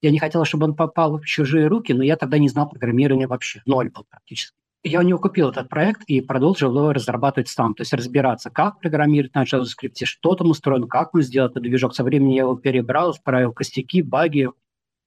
я 0.00 0.10
не 0.10 0.18
хотел, 0.18 0.44
чтобы 0.44 0.66
он 0.66 0.74
попал 0.74 1.18
в 1.18 1.24
чужие 1.24 1.66
руки, 1.66 1.92
но 1.92 2.02
я 2.02 2.16
тогда 2.16 2.38
не 2.38 2.48
знал 2.48 2.68
программирования 2.68 3.26
вообще. 3.26 3.62
Ноль 3.66 3.90
был 3.90 4.04
практически. 4.08 4.56
Я 4.84 5.00
у 5.00 5.02
него 5.02 5.18
купил 5.18 5.50
этот 5.50 5.68
проект 5.68 6.02
и 6.06 6.20
продолжил 6.20 6.70
его 6.76 6.92
разрабатывать 6.92 7.48
сам. 7.48 7.74
То 7.74 7.82
есть 7.82 7.92
разбираться, 7.92 8.48
как 8.48 8.78
программировать 8.78 9.34
на 9.34 9.42
JavaScript, 9.42 10.04
что 10.04 10.34
там 10.36 10.50
устроено, 10.50 10.86
как 10.86 11.14
он 11.14 11.22
сделал 11.22 11.48
этот 11.48 11.64
движок. 11.64 11.94
Со 11.94 12.04
временем 12.04 12.30
я 12.30 12.42
его 12.42 12.54
перебрал, 12.54 13.10
исправил 13.10 13.52
костяки, 13.52 14.02
баги. 14.02 14.50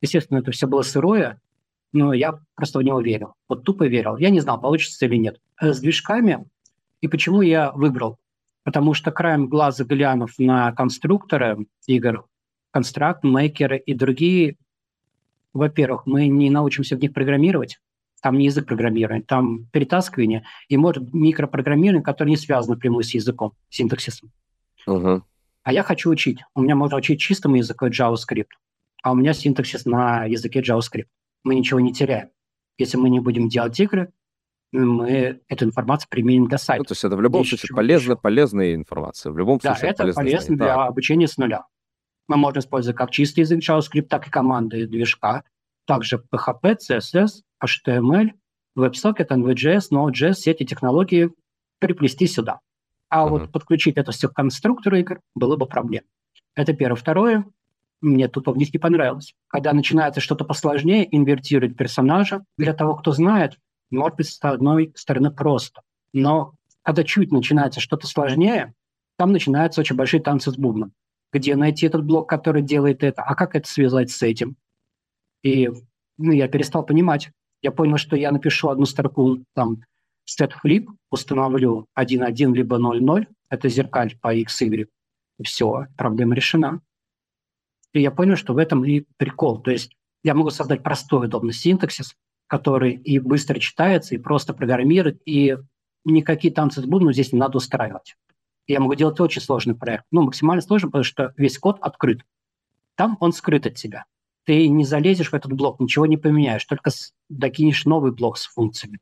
Естественно, 0.01 0.39
это 0.39 0.51
все 0.51 0.67
было 0.67 0.81
сырое, 0.81 1.39
но 1.93 2.11
я 2.11 2.39
просто 2.55 2.79
в 2.79 2.83
него 2.83 2.99
верил. 2.99 3.35
Вот 3.47 3.63
тупо 3.63 3.87
верил. 3.87 4.17
Я 4.17 4.29
не 4.29 4.41
знал, 4.41 4.59
получится 4.59 5.05
или 5.05 5.15
нет. 5.15 5.39
Э, 5.61 5.71
с 5.71 5.79
движками, 5.79 6.45
и 6.99 7.07
почему 7.07 7.41
я 7.41 7.71
выбрал? 7.71 8.19
Потому 8.63 8.93
что 8.93 9.11
краем 9.11 9.47
глаза 9.47 9.85
глянув 9.85 10.37
на 10.37 10.73
конструкторы 10.73 11.65
игр, 11.87 12.25
констракт, 12.71 13.23
мейкеры 13.23 13.77
и 13.77 13.93
другие 13.93 14.57
во-первых, 15.53 16.05
мы 16.05 16.27
не 16.27 16.49
научимся 16.49 16.95
в 16.95 17.01
них 17.01 17.13
программировать, 17.13 17.79
там 18.21 18.37
не 18.37 18.45
язык 18.45 18.67
программирования, 18.67 19.23
там 19.23 19.65
перетаскивание 19.71 20.43
и, 20.67 20.77
может, 20.77 21.13
микропрограммирование, 21.13 22.03
которое 22.03 22.31
не 22.31 22.37
связано 22.37 22.77
прямую 22.77 23.03
с 23.03 23.13
языком, 23.13 23.53
синтаксисом. 23.69 24.31
Угу. 24.87 25.23
А 25.63 25.73
я 25.73 25.83
хочу 25.83 26.09
учить. 26.09 26.39
У 26.55 26.61
меня 26.61 26.75
можно 26.75 26.97
учить 26.97 27.19
чистому 27.19 27.55
языку 27.55 27.87
JavaScript, 27.87 28.49
а 29.03 29.11
у 29.11 29.15
меня 29.15 29.33
синтаксис 29.33 29.85
на 29.85 30.25
языке 30.25 30.61
JavaScript. 30.61 31.07
Мы 31.43 31.55
ничего 31.55 31.79
не 31.79 31.93
теряем. 31.93 32.29
Если 32.77 32.97
мы 32.97 33.09
не 33.09 33.19
будем 33.19 33.49
делать 33.49 33.79
игры, 33.79 34.11
мы 34.71 35.41
эту 35.47 35.65
информацию 35.65 36.07
применим 36.09 36.47
для 36.47 36.57
сайта. 36.57 36.81
Ну, 36.81 36.85
то 36.85 36.93
есть 36.93 37.03
это 37.03 37.15
в 37.15 37.21
любом 37.21 37.43
случае 37.43 37.75
полезно, 37.75 38.15
полезная 38.15 38.73
информация. 38.73 39.31
В 39.31 39.37
любом 39.37 39.59
да, 39.61 39.75
случае 39.75 39.91
это 39.91 40.13
полезно 40.13 40.55
для 40.55 40.67
так. 40.67 40.89
обучения 40.89 41.27
с 41.27 41.37
нуля. 41.37 41.65
Мы 42.27 42.37
можем 42.37 42.59
использовать 42.59 42.97
как 42.97 43.11
чистый 43.11 43.41
язык 43.41 43.59
JavaScript, 43.59 44.07
так 44.07 44.27
и 44.27 44.31
команды 44.31 44.87
движка, 44.87 45.43
также 45.85 46.23
PHP, 46.31 46.77
CSS, 46.89 47.41
HTML, 47.63 48.31
WebSocket, 48.77 49.27
NVJS, 49.27 49.91
Node.js, 49.91 50.33
все 50.33 50.51
эти 50.51 50.63
технологии 50.63 51.31
приплести 51.79 52.27
сюда. 52.27 52.59
А 53.09 53.25
uh-huh. 53.25 53.29
вот 53.29 53.51
подключить 53.51 53.97
это 53.97 54.11
все 54.11 54.29
к 54.29 54.33
конструктору 54.33 54.97
игр 54.97 55.19
было 55.35 55.57
бы 55.57 55.65
проблем. 55.65 56.03
Это 56.55 56.73
первое. 56.73 56.95
Второе, 56.95 57.45
мне 57.99 58.27
тут 58.27 58.47
не 58.55 58.79
понравилось. 58.79 59.33
Когда 59.47 59.73
начинается 59.73 60.21
что-то 60.21 60.45
посложнее, 60.45 61.07
инвертировать 61.15 61.75
персонажа, 61.75 62.43
для 62.57 62.73
того, 62.73 62.95
кто 62.95 63.11
знает, 63.11 63.57
может 63.89 64.17
быть, 64.17 64.27
с 64.27 64.39
одной 64.41 64.93
стороны 64.95 65.31
просто. 65.31 65.81
Но 66.13 66.53
когда 66.83 67.03
чуть 67.03 67.31
начинается 67.31 67.79
что-то 67.79 68.07
сложнее, 68.07 68.73
там 69.17 69.31
начинаются 69.31 69.81
очень 69.81 69.95
большие 69.95 70.21
танцы 70.21 70.51
с 70.51 70.55
бубном. 70.55 70.93
Где 71.33 71.55
найти 71.55 71.85
этот 71.85 72.03
блок, 72.03 72.27
который 72.29 72.61
делает 72.61 73.03
это, 73.03 73.21
а 73.21 73.35
как 73.35 73.55
это 73.55 73.67
связать 73.67 74.11
с 74.11 74.21
этим? 74.21 74.57
И 75.43 75.69
ну, 76.17 76.31
я 76.31 76.47
перестал 76.47 76.85
понимать. 76.85 77.31
Я 77.61 77.71
понял, 77.71 77.97
что 77.97 78.15
я 78.15 78.31
напишу 78.31 78.69
одну 78.69 78.85
строку, 78.85 79.43
там, 79.53 79.83
set 80.27 80.51
flip, 80.63 80.87
установлю 81.09 81.87
1.1 81.97 82.53
либо 82.53 82.77
0.0, 82.77 83.27
это 83.49 83.69
зеркаль 83.69 84.17
по 84.19 84.33
x, 84.33 84.61
y, 84.61 84.87
и 85.39 85.43
все, 85.43 85.87
проблема 85.97 86.35
решена. 86.35 86.81
И 87.93 88.01
я 88.01 88.11
понял, 88.11 88.35
что 88.35 88.53
в 88.53 88.57
этом 88.57 88.85
и 88.85 89.05
прикол. 89.17 89.61
То 89.61 89.71
есть 89.71 89.95
я 90.23 90.33
могу 90.33 90.49
создать 90.49 90.83
простой 90.83 91.27
удобный 91.27 91.53
синтаксис, 91.53 92.15
который 92.47 92.93
и 92.93 93.19
быстро 93.19 93.59
читается, 93.59 94.15
и 94.15 94.19
просто 94.19 94.53
программирует, 94.53 95.21
и 95.25 95.57
никакие 96.05 96.53
танцы 96.53 96.81
с 96.81 96.85
бубном 96.85 97.13
здесь 97.13 97.33
не 97.33 97.39
надо 97.39 97.57
устраивать. 97.57 98.15
Я 98.71 98.79
могу 98.79 98.95
делать 98.95 99.19
очень 99.19 99.41
сложный 99.41 99.75
проект. 99.75 100.05
Ну, 100.11 100.21
максимально 100.21 100.61
сложный, 100.61 100.89
потому 100.89 101.03
что 101.03 101.33
весь 101.35 101.59
код 101.59 101.77
открыт. 101.81 102.21
Там 102.95 103.17
он 103.19 103.33
скрыт 103.33 103.67
от 103.67 103.75
тебя. 103.75 104.05
Ты 104.45 104.67
не 104.69 104.85
залезешь 104.85 105.31
в 105.31 105.33
этот 105.33 105.51
блок, 105.51 105.79
ничего 105.79 106.05
не 106.05 106.17
поменяешь, 106.17 106.65
только 106.65 106.89
докинешь 107.29 107.85
новый 107.85 108.11
блок 108.11 108.37
с 108.37 108.45
функциями. 108.45 108.99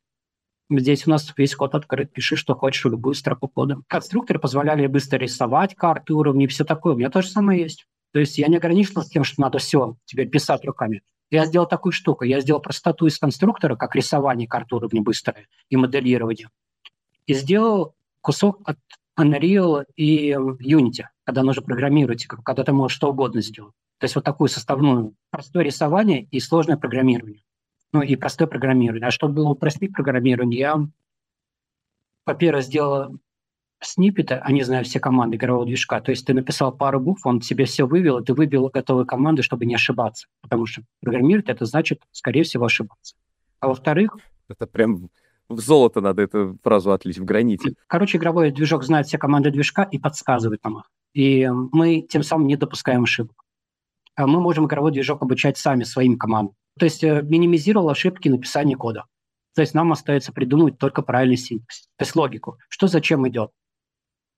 Здесь 0.72 1.08
у 1.08 1.10
нас 1.12 1.34
весь 1.38 1.56
код 1.56 1.76
открыт, 1.76 2.12
пиши, 2.12 2.36
что 2.36 2.56
хочешь, 2.56 2.86
любую 2.86 3.14
строку 3.14 3.48
кода. 3.48 3.78
Конструкторы 3.88 4.40
позволяли 4.40 4.88
быстро 4.88 5.18
рисовать 5.18 5.76
карты 5.76 6.14
уровней 6.14 6.46
и 6.46 6.48
все 6.48 6.64
такое. 6.64 6.94
У 6.94 6.98
меня 6.98 7.10
тоже 7.10 7.30
самое 7.30 7.62
есть. 7.62 7.86
То 8.12 8.20
есть 8.20 8.38
я 8.38 8.48
не 8.48 8.58
ограничился 8.58 9.10
тем, 9.10 9.24
что 9.24 9.42
надо 9.42 9.60
все 9.60 9.98
теперь 10.06 10.30
писать 10.30 10.66
руками. 10.66 11.02
Я 11.32 11.46
сделал 11.46 11.68
такую 11.68 11.92
штуку. 11.92 12.24
Я 12.24 12.42
сделал 12.42 12.60
простоту 12.60 13.06
из 13.06 13.20
конструктора, 13.20 13.76
как 13.76 13.96
рисование 13.96 14.48
карт 14.48 14.74
уровня 14.74 15.02
быстрое 15.02 15.48
и 15.70 15.78
моделирование. 15.78 16.50
И 17.28 17.34
сделал 17.36 17.96
кусок 18.22 18.62
от 18.66 18.78
Unreal 19.20 19.86
и 19.96 20.32
Unity, 20.32 21.04
когда 21.26 21.44
нужно 21.44 21.62
программировать, 21.62 22.26
когда 22.26 22.64
ты 22.64 22.72
можешь 22.72 22.96
что 22.96 23.10
угодно 23.10 23.42
сделать. 23.42 23.74
То 24.00 24.06
есть 24.06 24.16
вот 24.16 24.24
такую 24.24 24.48
составную. 24.48 25.14
Простое 25.30 25.64
рисование 25.64 26.24
и 26.24 26.40
сложное 26.40 26.78
программирование. 26.78 27.44
Ну 27.92 28.02
и 28.02 28.16
простое 28.16 28.48
программирование. 28.48 29.08
А 29.08 29.12
чтобы 29.12 29.34
было 29.36 29.50
упростить 29.50 29.94
программирование, 29.94 30.60
я, 30.60 30.88
во-первых, 32.26 32.64
сделал 32.64 33.20
сниппеты, 33.82 34.36
они 34.36 34.64
знают 34.64 34.88
все 34.88 35.00
команды 35.00 35.38
игрового 35.38 35.66
движка. 35.66 36.00
То 36.02 36.12
есть 36.12 36.26
ты 36.26 36.34
написал 36.34 36.72
пару 36.72 37.00
букв, 37.00 37.26
он 37.26 37.40
тебе 37.40 37.66
все 37.66 37.86
вывел, 37.86 38.20
и 38.20 38.26
ты 38.26 38.34
вывел 38.34 38.70
готовые 38.70 39.06
команды, 39.06 39.42
чтобы 39.42 39.66
не 39.66 39.76
ошибаться. 39.76 40.28
Потому 40.42 40.66
что 40.66 40.82
программировать 41.02 41.50
это 41.50 41.66
значит, 41.66 42.02
скорее 42.12 42.44
всего, 42.44 42.66
ошибаться. 42.66 43.16
А 43.60 43.68
во-вторых... 43.68 44.18
Это 44.48 44.66
прям 44.66 45.10
в 45.50 45.60
золото 45.60 46.00
надо 46.00 46.22
эту 46.22 46.58
фразу 46.64 46.92
отлить, 46.92 47.18
в 47.18 47.26
граните. 47.26 47.74
Короче, 47.88 48.18
игровой 48.18 48.52
движок 48.52 48.84
знает 48.84 49.08
все 49.08 49.18
команды 49.18 49.52
движка 49.52 49.84
и 49.84 49.98
подсказывает 49.98 50.64
нам 50.64 50.80
их. 50.80 50.92
И 51.14 51.50
мы 51.50 52.02
тем 52.02 52.24
самым 52.24 52.48
не 52.48 52.56
допускаем 52.56 53.04
ошибок. 53.04 53.44
А 54.16 54.28
мы 54.28 54.42
можем 54.42 54.68
игровой 54.68 54.92
движок 54.92 55.22
обучать 55.24 55.58
сами 55.58 55.84
своим 55.84 56.18
командам. 56.18 56.56
То 56.78 56.86
есть 56.86 57.04
э, 57.04 57.22
минимизировал 57.24 57.90
ошибки 57.90 58.30
написания 58.30 58.76
кода. 58.76 59.06
То 59.56 59.62
есть 59.62 59.74
нам 59.74 59.92
остается 59.92 60.32
придумать 60.32 60.78
только 60.78 61.02
правильный 61.02 61.38
синтекс, 61.38 61.88
то 61.98 62.04
есть 62.04 62.16
логику. 62.16 62.58
Что 62.70 62.88
зачем 62.88 63.28
идет? 63.28 63.52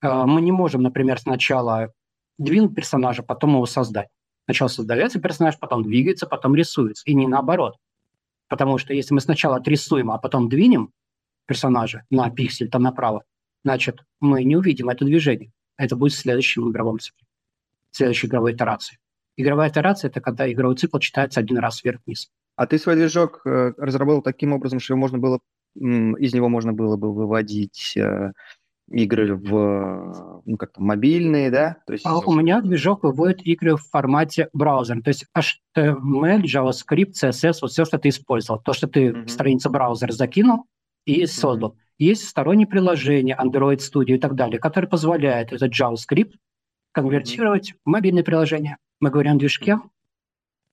Э, 0.02 0.24
мы 0.26 0.42
не 0.42 0.52
можем, 0.52 0.82
например, 0.82 1.20
сначала 1.20 1.92
двинуть 2.38 2.74
персонажа, 2.74 3.22
потом 3.22 3.52
его 3.52 3.66
создать. 3.66 4.08
Сначала 4.46 4.70
создается 4.70 5.20
персонаж, 5.20 5.60
потом 5.60 5.84
двигается, 5.84 6.26
потом 6.26 6.56
рисуется. 6.56 7.04
И 7.06 7.14
не 7.14 7.28
наоборот. 7.28 7.76
Потому 8.48 8.78
что 8.78 8.94
если 8.94 9.14
мы 9.14 9.22
сначала 9.22 9.58
отрисуем, 9.58 10.12
а 10.12 10.18
потом 10.18 10.50
двинем 10.50 10.92
персонажа 11.52 12.06
на 12.10 12.30
пиксель 12.30 12.70
там 12.70 12.84
направо, 12.84 13.26
значит, 13.66 14.00
мы 14.22 14.46
не 14.46 14.56
увидим 14.56 14.88
это 14.88 15.04
движение. 15.04 15.52
Это 15.76 15.98
будет 15.98 16.14
в 16.14 16.18
следующем 16.18 16.72
игровом 16.72 16.98
цикле, 17.00 17.28
в 17.92 17.98
следующей 17.98 18.28
игровой 18.28 18.54
итерации. 18.54 19.00
Игровая 19.36 19.70
итерация– 19.70 20.10
это 20.12 20.22
когда 20.22 20.50
игровой 20.50 20.78
цикл 20.78 20.98
читается 21.00 21.42
один 21.42 21.58
раз 21.58 21.84
вверх-вниз. 21.84 22.30
А 22.56 22.68
ты 22.68 22.78
свой 22.78 22.96
движок 22.96 23.42
э, 23.46 23.74
разработал 23.78 24.22
таким 24.22 24.54
образом, 24.54 24.80
что 24.80 24.94
его 24.94 25.02
можно 25.02 25.18
было, 25.18 25.40
из 25.76 26.34
него 26.34 26.48
можно 26.48 26.72
было 26.72 26.96
бы 26.96 27.14
выводить 27.14 27.98
э, 27.98 28.32
игры 28.90 29.36
в 29.36 30.42
ну, 30.46 30.56
как-то 30.56 30.82
мобильные, 30.82 31.52
да? 31.52 31.78
То 31.86 31.94
есть... 31.94 32.06
А 32.06 32.18
у 32.18 32.34
меня 32.34 32.62
движок 32.62 33.04
выводит 33.04 33.46
игры 33.46 33.76
в 33.76 33.82
формате 33.82 34.48
браузера. 34.54 35.02
То 35.02 35.10
есть 35.10 35.26
HTML, 35.38 36.44
JavaScript, 36.44 37.12
CSS, 37.22 37.56
вот 37.62 37.72
все, 37.72 37.84
что 37.84 37.98
ты 37.98 38.08
использовал. 38.08 38.62
То, 38.62 38.72
что 38.72 38.88
ты 38.88 39.08
mm-hmm. 39.08 39.26
в 39.26 39.30
страницу 39.30 39.70
браузера 39.70 40.14
закинул 40.14 40.66
и 41.06 41.26
создал. 41.26 41.78
Есть 41.98 42.28
сторонние 42.28 42.68
приложения, 42.68 43.38
Android 43.40 43.78
Studio 43.78 44.16
и 44.16 44.20
так 44.20 44.36
далее, 44.36 44.60
которые 44.60 44.90
позволяют 44.90 45.54
этот 45.54 45.72
JavaScript 45.72 46.34
конвертировать 46.92 47.74
в 47.86 47.90
мобильное 47.90 48.24
приложение. 48.24 48.78
Мы 49.00 49.10
говорим 49.10 49.34
о 49.34 49.38
движке, 49.38 49.78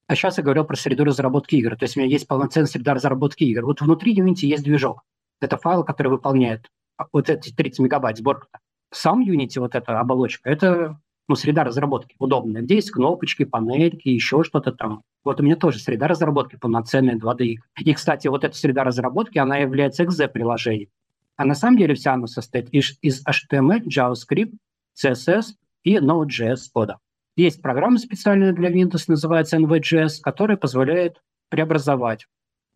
а 0.07 0.15
сейчас 0.15 0.39
я 0.39 0.45
говорил 0.45 0.65
про 0.65 0.75
среду 0.75 1.05
разработки 1.05 1.57
игр. 1.57 1.77
То 1.77 1.85
есть 1.85 1.97
у 1.97 2.01
меня 2.01 2.11
есть 2.11 2.27
полноценная 2.27 2.67
среда 2.67 2.95
разработки 2.95 3.45
игр. 3.45 3.65
Вот 3.65 3.81
внутри 3.81 4.17
Unity 4.19 4.47
есть 4.47 4.65
движок. 4.65 5.03
Это 5.41 5.59
файл, 5.59 5.85
который 5.85 6.09
выполняет 6.09 6.71
вот 7.13 7.29
эти 7.29 7.53
30 7.53 7.81
мегабайт 7.81 8.17
сборка. 8.17 8.49
Сам 8.91 9.21
Unity, 9.21 9.61
вот 9.61 9.75
эта 9.75 10.01
оболочка, 10.01 10.49
это 10.49 10.99
ну, 11.29 11.37
среда 11.37 11.63
разработки 11.63 12.17
удобная, 12.19 12.63
где 12.63 12.77
есть 12.77 12.91
кнопочки, 12.91 13.45
панельки, 13.45 14.09
еще 14.09 14.43
что-то 14.43 14.73
там. 14.73 15.03
Вот 15.25 15.41
у 15.41 15.45
меня 15.45 15.57
тоже 15.57 15.79
среда 15.79 16.09
разработки 16.09 16.57
полноценная 16.57 17.17
2D. 17.17 17.57
И, 17.81 17.95
кстати, 17.95 18.29
вот 18.29 18.45
эта 18.45 18.57
среда 18.57 18.83
разработки, 18.83 19.37
она 19.39 19.59
является 19.59 20.05
XZ-приложением. 20.05 20.89
А 21.37 21.45
на 21.45 21.55
самом 21.55 21.77
деле 21.77 21.95
вся 21.95 22.15
она 22.15 22.27
состоит 22.27 22.71
из, 22.71 22.99
из 23.03 23.23
HTML, 23.25 23.83
JavaScript, 23.85 24.55
CSS 25.01 25.55
и 25.85 25.97
Node.js 25.99 26.61
кода. 26.73 26.99
Есть 27.37 27.63
программа 27.63 27.99
специальная 27.99 28.53
для 28.53 28.71
Windows, 28.71 29.05
называется 29.07 29.59
NVJS, 29.59 30.21
которая 30.23 30.57
позволяет 30.57 31.23
преобразовать 31.51 32.27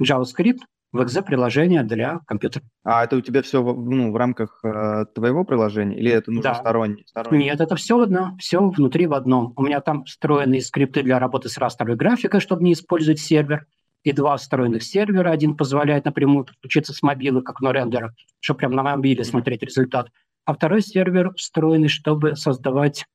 JavaScript 0.01 0.61
в 0.93 1.01
exe-приложение 1.01 1.83
для 1.83 2.21
компьютера. 2.27 2.65
А 2.85 3.05
это 3.05 3.17
у 3.17 3.21
тебя 3.21 3.43
все 3.43 3.63
ну, 3.63 4.13
в 4.13 4.17
рамках 4.17 4.61
э, 4.63 5.07
твоего 5.15 5.45
приложения 5.45 5.97
или 5.97 6.11
это 6.11 6.31
нужно 6.31 6.51
да. 6.51 6.55
стороннее? 6.55 7.05
Нет, 7.31 7.61
это 7.61 7.77
все 7.77 8.01
одно, 8.01 8.37
все 8.39 8.61
внутри 8.61 9.07
в 9.07 9.15
одном. 9.15 9.55
У 9.57 9.63
меня 9.63 9.81
там 9.81 10.05
встроенные 10.05 10.61
скрипты 10.61 11.03
для 11.03 11.19
работы 11.19 11.49
с 11.49 11.57
растровой 11.57 11.97
графикой, 11.97 12.41
чтобы 12.41 12.63
не 12.63 12.75
использовать 12.75 13.21
сервер, 13.21 13.67
и 14.05 14.13
два 14.13 14.37
встроенных 14.37 14.83
сервера. 14.83 15.31
Один 15.31 15.57
позволяет 15.57 16.05
напрямую 16.05 16.45
подключиться 16.45 16.93
с 16.93 17.03
мобилы, 17.03 17.43
как 17.43 17.61
на 17.61 17.73
рендерах, 17.73 18.13
чтобы 18.41 18.59
прямо 18.59 18.77
на 18.77 18.83
мобиле 18.83 19.25
смотреть 19.25 19.63
результат. 19.63 20.09
А 20.45 20.55
второй 20.55 20.83
сервер 20.83 21.33
встроенный, 21.35 21.89
чтобы 21.89 22.37
создавать 22.37 23.07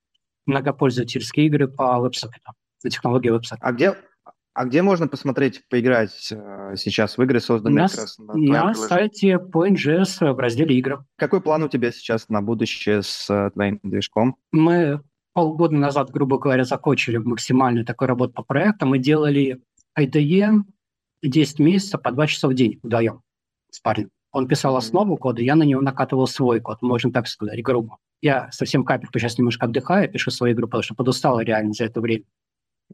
многопользовательские 0.46 1.48
игры 1.48 1.68
по 1.68 2.00
веб-сокетам, 2.00 2.54
на 2.84 2.90
технологии 2.90 3.30
веб-сокета. 3.30 3.68
А 3.68 3.74
где, 3.74 3.96
а 4.58 4.66
где 4.66 4.82
можно 4.82 5.08
посмотреть, 5.08 5.62
поиграть 5.70 6.30
э, 6.32 6.74
сейчас 6.78 7.20
в 7.20 7.22
игры, 7.22 7.40
созданные 7.40 7.84
на, 7.84 7.88
как 7.88 8.00
раз 8.00 8.18
на 8.18 8.34
На 8.34 8.74
сайте 8.74 9.36
Point.js 9.36 10.34
в 10.34 10.40
разделе 10.40 10.76
игры. 10.80 11.06
Какой 11.16 11.42
план 11.42 11.62
у 11.62 11.70
тебя 11.70 11.92
сейчас 11.92 12.28
на 12.28 12.42
будущее 12.42 13.04
с 13.04 13.30
э, 13.30 13.52
твоим 13.52 13.80
движком? 13.84 14.36
Мы 14.52 15.00
полгода 15.34 15.76
назад, 15.76 16.10
грубо 16.10 16.40
говоря, 16.40 16.64
закончили 16.64 17.18
максимальную 17.18 17.86
такую 17.86 18.08
работу 18.08 18.34
по 18.34 18.42
проектам. 18.42 18.90
Мы 18.90 18.98
делали 18.98 19.62
IDE 19.96 20.64
10 21.22 21.60
месяцев 21.60 22.02
по 22.02 22.12
2 22.12 22.26
часа 22.26 22.48
в 22.48 22.56
день 22.56 22.80
вдвоем 22.82 23.22
с 23.70 23.80
парнем. 23.80 24.10
Он 24.32 24.48
писал 24.48 24.76
основу 24.76 25.18
кода, 25.18 25.44
я 25.44 25.54
на 25.54 25.64
него 25.64 25.82
накатывал 25.82 26.26
свой 26.26 26.62
код, 26.62 26.82
можно 26.82 27.12
так 27.12 27.28
сказать, 27.28 27.62
грубо. 27.62 27.98
Я 28.22 28.50
совсем 28.52 28.84
капельку 28.84 29.20
сейчас 29.20 29.38
немножко 29.38 29.68
отдыхаю, 29.68 30.12
пишу 30.12 30.32
свою 30.32 30.56
игру, 30.56 30.66
потому 30.66 30.82
что 30.82 30.96
подустал 30.96 31.40
реально 31.42 31.74
за 31.74 31.86
это 31.86 32.02
время. 32.02 32.24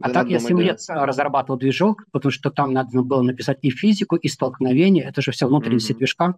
А 0.01 0.09
так 0.09 0.27
я 0.29 0.39
7 0.39 0.59
лет 0.59 0.79
разрабатывал 0.87 1.59
движок, 1.59 2.05
потому 2.11 2.31
что 2.31 2.49
там 2.49 2.73
надо 2.73 3.01
было 3.03 3.21
написать 3.21 3.59
и 3.61 3.69
физику, 3.69 4.15
и 4.15 4.27
столкновение. 4.27 5.03
Это 5.03 5.21
же 5.21 5.31
все 5.31 5.47
внутренности 5.47 5.91
mm-hmm. 5.91 5.97
движка. 5.97 6.35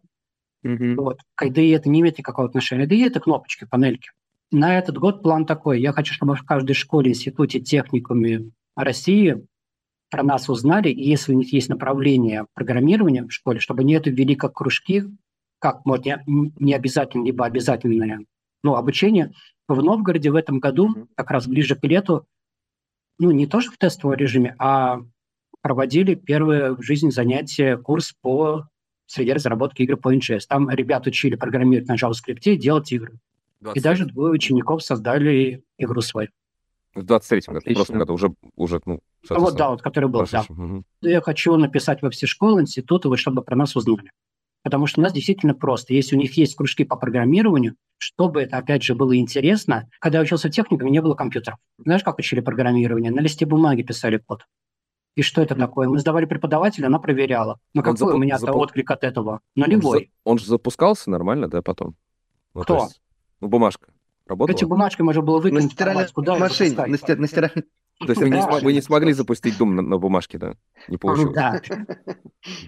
Mm-hmm. 0.66 0.96
Вот. 0.96 1.20
К 1.36 1.46
IDE 1.46 1.76
это 1.76 1.90
не 1.90 2.02
имеет 2.02 2.18
никакого 2.18 2.48
отношения. 2.48 2.86
IDE 2.86 3.08
это 3.08 3.20
кнопочки, 3.20 3.66
панельки. 3.66 4.10
На 4.52 4.78
этот 4.78 4.98
год 4.98 5.24
план 5.24 5.46
такой. 5.46 5.82
Я 5.82 5.94
хочу, 5.94 6.14
чтобы 6.14 6.36
в 6.36 6.44
каждой 6.44 6.74
школе, 6.74 7.12
институте, 7.12 7.60
техникуме 7.60 8.52
России 8.76 9.46
про 10.12 10.24
нас 10.24 10.50
узнали, 10.50 10.90
и 10.90 11.10
если 11.10 11.34
у 11.34 11.38
них 11.38 11.52
есть 11.52 11.70
направление 11.70 12.46
программирования 12.54 13.24
в 13.24 13.32
школе, 13.32 13.60
чтобы 13.60 13.82
они 13.82 13.94
это 13.94 14.10
ввели 14.10 14.36
как 14.36 14.54
кружки, 14.54 15.04
как, 15.60 15.86
может, 15.86 16.06
не, 16.06 16.18
не 16.60 16.74
обязательно, 16.74 17.26
либо 17.26 17.46
обязательное 17.46 18.20
ну, 18.64 18.76
обучение. 18.76 19.32
В 19.68 19.82
Новгороде 19.82 20.30
в 20.30 20.36
этом 20.36 20.60
году, 20.60 21.08
как 21.16 21.32
раз 21.32 21.48
ближе 21.48 21.76
к 21.76 21.84
лету, 21.84 22.28
ну, 23.18 23.32
не 23.32 23.48
тоже 23.48 23.72
в 23.72 23.78
тестовом 23.78 24.16
режиме, 24.16 24.56
а 24.60 25.00
проводили 25.62 26.16
первое 26.16 26.74
в 26.74 26.82
жизни 26.82 27.10
занятие, 27.10 27.78
курс 27.78 28.14
по 28.22 28.68
среде 29.08 29.34
разработки 29.34 29.82
игр 29.82 29.98
по 29.98 30.14
NGS. 30.14 30.42
Там 30.48 30.70
ребят 30.70 31.08
учили 31.08 31.36
программировать 31.36 31.88
на 31.88 31.96
JavaScript 31.96 32.42
и 32.44 32.58
делать 32.58 32.92
игры. 32.92 33.20
20. 33.62 33.78
И 33.78 33.84
даже 33.84 34.06
двое 34.06 34.34
учеников 34.34 34.84
создали 34.84 35.64
игру 35.78 36.02
свою. 36.02 36.30
В 36.94 37.04
23-м 37.04 37.56
году, 37.56 37.70
в 37.70 37.74
прошлом 37.74 38.00
году 38.00 38.14
уже, 38.14 38.34
уже 38.56 38.82
ну, 38.86 39.02
Вот, 39.30 39.56
да, 39.56 39.70
вот, 39.70 39.82
который 39.82 40.10
был, 40.10 40.26
да. 40.32 40.46
Угу. 40.48 40.84
Я 41.02 41.22
хочу 41.22 41.56
написать 41.58 42.02
во 42.02 42.10
все 42.10 42.26
школы, 42.26 42.62
институты, 42.62 43.16
чтобы 43.18 43.42
про 43.42 43.56
нас 43.56 43.76
узнали. 43.76 44.12
Потому 44.66 44.88
что 44.88 45.00
у 45.00 45.04
нас 45.04 45.14
действительно 45.14 45.54
просто. 45.54 45.94
Если 45.94 46.16
у 46.16 46.20
них 46.20 46.36
есть 46.38 46.56
кружки 46.56 46.84
по 46.86 46.96
программированию, 46.96 47.76
чтобы 48.00 48.42
это, 48.42 48.58
опять 48.58 48.82
же, 48.82 48.96
было 48.96 49.16
интересно. 49.16 49.88
Когда 50.00 50.18
я 50.18 50.24
учился 50.24 50.48
в 50.48 50.52
техникуме, 50.52 50.90
не 50.90 51.04
было 51.04 51.14
компьютеров. 51.14 51.60
Знаешь, 51.78 52.02
как 52.04 52.18
учили 52.18 52.40
программирование? 52.40 53.12
На 53.12 53.20
листе 53.20 53.46
бумаги 53.46 53.84
писали 53.84 54.18
код. 54.18 54.48
И 55.16 55.22
что 55.22 55.44
это 55.44 55.54
такое? 55.54 55.88
Мы 55.88 56.00
сдавали 56.00 56.26
преподавателя, 56.26 56.88
она 56.88 56.98
проверяла. 56.98 57.60
Но 57.76 57.84
какой 57.84 58.08
запу- 58.08 58.16
у 58.16 58.18
меня 58.18 58.38
запу- 58.38 58.58
отклик 58.58 58.90
от 58.90 59.04
этого? 59.04 59.42
Нулевой. 59.56 60.10
Он, 60.24 60.32
он 60.32 60.38
же 60.40 60.48
запускался 60.48 61.12
нормально, 61.12 61.48
да, 61.48 61.62
потом? 61.62 61.96
Ну, 62.56 62.62
Кто? 62.62 62.86
Есть, 62.86 63.02
ну, 63.42 63.48
бумажка. 63.48 63.94
Работала? 64.26 64.56
Эти 64.58 64.66
бумажки 64.66 65.04
можно 65.04 65.22
было 65.22 65.40
выкинуть. 65.40 65.66
На 65.66 65.70
стиральной 65.70 66.08
машине. 66.40 66.86
На, 66.88 66.98
стир, 66.98 67.20
на 67.20 67.28
стиральной 67.28 67.66
то 68.00 68.08
есть 68.10 68.22
вы 68.22 68.30
не, 68.30 68.62
вы 68.62 68.74
не 68.74 68.82
смогли 68.82 69.14
запустить 69.14 69.58
Doom 69.58 69.70
на, 69.70 69.82
на 69.82 69.98
бумажке, 69.98 70.38
да? 70.38 70.56
Не 70.90 70.98
получилось? 70.98 71.34
Да. 71.34 71.62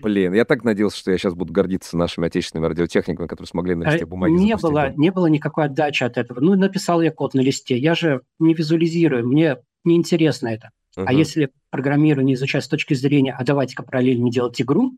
Блин, 0.01 0.33
я 0.33 0.45
так 0.45 0.63
надеялся, 0.63 0.97
что 0.97 1.11
я 1.11 1.17
сейчас 1.17 1.33
буду 1.33 1.51
гордиться 1.51 1.97
нашими 1.97 2.27
отечественными 2.27 2.69
радиотехниками, 2.69 3.27
которые 3.27 3.47
смогли 3.47 3.75
на 3.75 3.83
листе 3.83 4.03
э, 4.03 4.07
бумаги 4.07 4.31
не 4.31 4.55
было, 4.55 4.93
не 4.95 5.11
было 5.11 5.27
никакой 5.27 5.65
отдачи 5.65 6.03
от 6.03 6.17
этого. 6.17 6.39
Ну, 6.39 6.55
написал 6.55 7.01
я 7.01 7.11
код 7.11 7.33
на 7.33 7.41
листе. 7.41 7.77
Я 7.77 7.93
же 7.93 8.21
не 8.39 8.53
визуализирую, 8.53 9.27
мне 9.27 9.57
неинтересно 9.83 10.47
это. 10.47 10.71
Uh-huh. 10.97 11.03
А 11.05 11.13
если 11.13 11.51
программирование 11.69 12.35
изучать 12.35 12.63
с 12.63 12.67
точки 12.69 12.93
зрения, 12.93 13.35
а 13.37 13.43
давайте-ка 13.43 13.83
параллельно 13.83 14.31
делать 14.31 14.61
игру, 14.61 14.93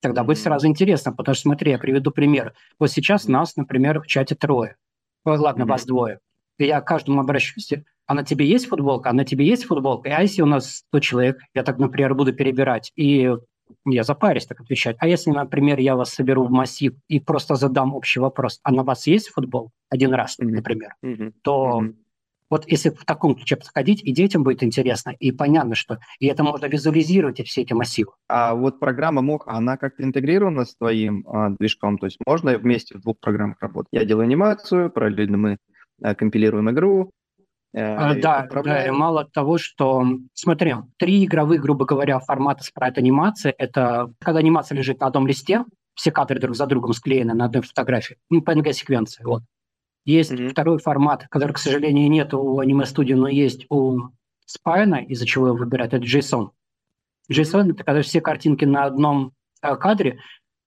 тогда 0.00 0.24
будет 0.24 0.38
сразу 0.38 0.66
интересно, 0.66 1.12
потому 1.12 1.34
что, 1.34 1.42
смотри, 1.42 1.70
я 1.70 1.78
приведу 1.78 2.10
пример. 2.10 2.54
Вот 2.78 2.90
сейчас 2.90 3.28
нас, 3.28 3.56
например, 3.56 4.00
в 4.00 4.06
чате 4.06 4.34
трое. 4.34 4.76
Ой, 5.24 5.38
ладно, 5.38 5.64
вас 5.64 5.86
двое. 5.86 6.18
И 6.58 6.66
я 6.66 6.80
к 6.80 6.86
каждому 6.86 7.20
обращусь, 7.20 7.72
а 8.10 8.14
на 8.14 8.24
тебе 8.24 8.44
есть 8.44 8.66
футболка, 8.66 9.10
а 9.10 9.12
на 9.12 9.24
тебе 9.24 9.46
есть 9.46 9.66
футболка. 9.66 10.16
А 10.16 10.22
если 10.22 10.42
у 10.42 10.46
нас 10.46 10.78
100 10.88 10.98
человек, 10.98 11.38
я 11.54 11.62
так, 11.62 11.78
например, 11.78 12.16
буду 12.16 12.32
перебирать, 12.32 12.90
и 12.96 13.30
я 13.84 14.02
запарюсь 14.02 14.46
так 14.46 14.60
отвечать. 14.60 14.96
А 14.98 15.06
если, 15.06 15.30
например, 15.30 15.78
я 15.78 15.94
вас 15.94 16.10
соберу 16.12 16.44
в 16.44 16.50
массив 16.50 16.92
и 17.06 17.20
просто 17.20 17.54
задам 17.54 17.94
общий 17.94 18.18
вопрос, 18.18 18.58
а 18.64 18.72
на 18.72 18.82
вас 18.82 19.06
есть 19.06 19.28
футбол 19.28 19.70
один 19.90 20.12
раз, 20.12 20.38
например, 20.38 20.94
mm-hmm. 21.04 21.34
то 21.42 21.82
mm-hmm. 21.82 21.94
вот 22.50 22.64
если 22.66 22.90
в 22.90 23.04
таком 23.04 23.36
ключе 23.36 23.54
подходить, 23.54 24.02
и 24.02 24.10
детям 24.10 24.42
будет 24.42 24.64
интересно, 24.64 25.10
и 25.10 25.30
понятно, 25.30 25.76
что 25.76 26.00
и 26.18 26.26
это 26.26 26.42
можно 26.42 26.66
визуализировать, 26.66 27.38
и 27.38 27.44
все 27.44 27.62
эти 27.62 27.74
массивы. 27.74 28.10
А 28.28 28.56
вот 28.56 28.80
программа 28.80 29.22
МОХ, 29.22 29.46
она 29.46 29.76
как-то 29.76 30.02
интегрирована 30.02 30.64
с 30.64 30.74
твоим 30.74 31.24
а, 31.28 31.50
движком? 31.50 31.96
То 31.96 32.06
есть 32.06 32.18
можно 32.26 32.58
вместе 32.58 32.98
в 32.98 33.02
двух 33.02 33.20
программах 33.20 33.58
работать? 33.60 33.90
Я 33.92 34.04
делаю 34.04 34.24
анимацию, 34.24 34.90
параллельно 34.90 35.36
мы 35.36 35.58
а, 36.02 36.16
компилируем 36.16 36.68
игру, 36.70 37.12
Э, 37.72 37.94
а, 37.94 38.14
да, 38.14 38.48
да, 38.64 38.86
и 38.86 38.90
мало 38.90 39.24
того, 39.24 39.56
что, 39.58 40.04
смотри, 40.34 40.74
три 40.96 41.24
игровых, 41.24 41.60
грубо 41.60 41.84
говоря, 41.84 42.18
формата 42.18 42.64
спрайт-анимации– 42.64 43.54
это 43.58 44.12
когда 44.18 44.40
анимация 44.40 44.76
лежит 44.76 45.00
на 45.00 45.06
одном 45.06 45.26
листе, 45.26 45.64
все 45.94 46.10
кадры 46.10 46.40
друг 46.40 46.56
за 46.56 46.66
другом 46.66 46.92
склеены 46.92 47.32
на 47.32 47.44
одной 47.44 47.62
фотографии, 47.62 48.16
ну, 48.28 48.40
PNG-секвенции, 48.40 49.24
вот. 49.24 49.42
Есть 50.04 50.32
mm-hmm. 50.32 50.48
второй 50.48 50.78
формат, 50.78 51.26
который, 51.30 51.52
к 51.52 51.58
сожалению, 51.58 52.10
нет 52.10 52.34
у 52.34 52.58
аниме-студии, 52.58 53.12
но 53.12 53.28
есть 53.28 53.66
у 53.68 54.08
Spine, 54.48 55.04
из-за 55.04 55.26
чего 55.26 55.48
его 55.48 55.56
выбирают, 55.56 55.94
это 55.94 56.04
JSON. 56.04 56.50
JSON– 57.30 57.70
это 57.72 57.84
когда 57.84 58.02
все 58.02 58.20
картинки 58.20 58.64
на 58.64 58.84
одном 58.84 59.32
э, 59.62 59.76
кадре, 59.76 60.18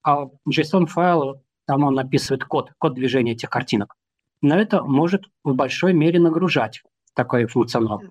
а 0.03 0.27
JSON-файл, 0.47 1.41
там 1.65 1.83
он 1.83 1.99
описывает 1.99 2.45
код, 2.45 2.71
код 2.77 2.93
движения 2.93 3.33
этих 3.33 3.49
картинок. 3.49 3.95
Но 4.41 4.57
это 4.57 4.83
может 4.83 5.23
в 5.43 5.53
большой 5.53 5.93
мере 5.93 6.19
нагружать 6.19 6.83
такой 7.13 7.45
функционал, 7.45 8.01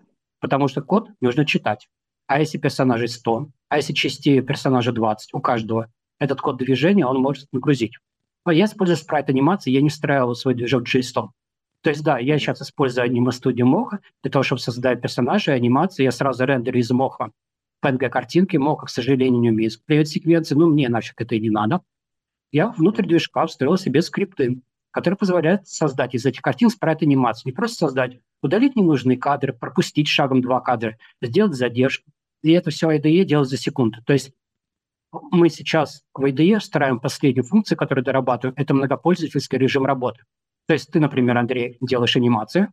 потому 0.41 0.69
что 0.69 0.83
код 0.83 1.09
нужно 1.21 1.45
читать. 1.45 1.89
А 2.27 2.39
если 2.41 2.59
персонажей 2.59 3.09
100, 3.09 3.49
а 3.69 3.77
если 3.77 3.93
частей 3.93 4.41
персонажа 4.41 4.93
20 4.93 5.35
у 5.35 5.41
каждого, 5.41 5.89
этот 6.19 6.41
код 6.41 6.59
движения 6.59 7.07
он 7.07 7.21
может 7.21 7.49
нагрузить. 7.53 7.95
Но 8.45 8.53
я 8.53 8.65
использую 8.65 8.97
спрайт 8.97 9.29
анимации, 9.29 9.71
я 9.71 9.83
не 9.83 9.89
встраивал 9.89 10.35
свой 10.35 10.55
движок 10.55 10.85
JSON. 10.85 11.31
То 11.83 11.91
есть, 11.91 12.03
да, 12.05 12.19
я 12.19 12.39
сейчас 12.39 12.63
использую 12.63 13.05
аниме 13.05 13.33
студию 13.33 13.67
Моха 13.67 14.01
для 14.23 14.31
того, 14.31 14.45
чтобы 14.45 14.61
создать 14.61 15.03
персонажи, 15.03 15.51
анимации. 15.51 16.05
Я 16.05 16.13
сразу 16.13 16.45
рендерю 16.45 16.79
из 16.79 16.91
Моха 16.93 17.33
PNG-картинки. 17.85 18.57
Моха, 18.57 18.87
к 18.87 18.91
сожалению, 18.91 19.41
не 19.41 19.51
умеет 19.51 19.73
склеивать 19.73 20.09
секвенции. 20.09 20.55
Ну, 20.55 20.69
мне 20.69 20.89
нафиг 20.89 21.21
это 21.21 21.35
и 21.35 21.41
не 21.41 21.51
надо. 21.51 21.81
Я 22.53 22.69
внутрь 22.69 23.05
движка 23.05 23.47
встроил 23.47 23.77
себе 23.77 24.01
скрипты, 24.01 24.61
которые 24.93 25.17
позволяют 25.17 25.67
создать 25.67 26.15
из 26.15 26.25
этих 26.25 26.43
картин 26.43 26.71
спрайт-анимацию. 26.71 27.51
Не 27.51 27.53
просто 27.53 27.87
создать 27.87 28.21
удалить 28.43 28.77
ненужные 28.77 29.19
кадры, 29.19 29.53
пропустить 29.53 30.07
шагом 30.07 30.41
два 30.41 30.61
кадра, 30.61 30.97
сделать 31.21 31.55
задержку. 31.55 32.11
И 32.43 32.53
это 32.53 32.71
все 32.71 32.91
IDE 32.91 33.25
делать 33.25 33.49
за 33.49 33.57
секунду. 33.57 34.03
То 34.05 34.13
есть 34.13 34.33
мы 35.11 35.49
сейчас 35.49 36.03
в 36.15 36.25
IDE 36.25 36.61
стараем 36.61 37.01
последнюю 37.01 37.45
функцию, 37.45 37.77
которую 37.77 38.05
дорабатываем, 38.05 38.55
это 38.57 38.75
многопользовательский 38.75 39.59
режим 39.59 39.85
работы. 39.85 40.25
То 40.67 40.75
есть 40.75 40.91
ты, 40.91 41.01
например, 41.01 41.37
Андрей, 41.39 41.79
делаешь 41.81 42.17
анимацию, 42.17 42.73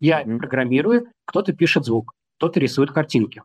я 0.00 0.22
mm-hmm. 0.22 0.38
программирую, 0.38 1.06
кто-то 1.24 1.52
пишет 1.52 1.84
звук, 1.84 2.12
кто-то 2.38 2.60
рисует 2.60 2.90
картинки. 2.90 3.42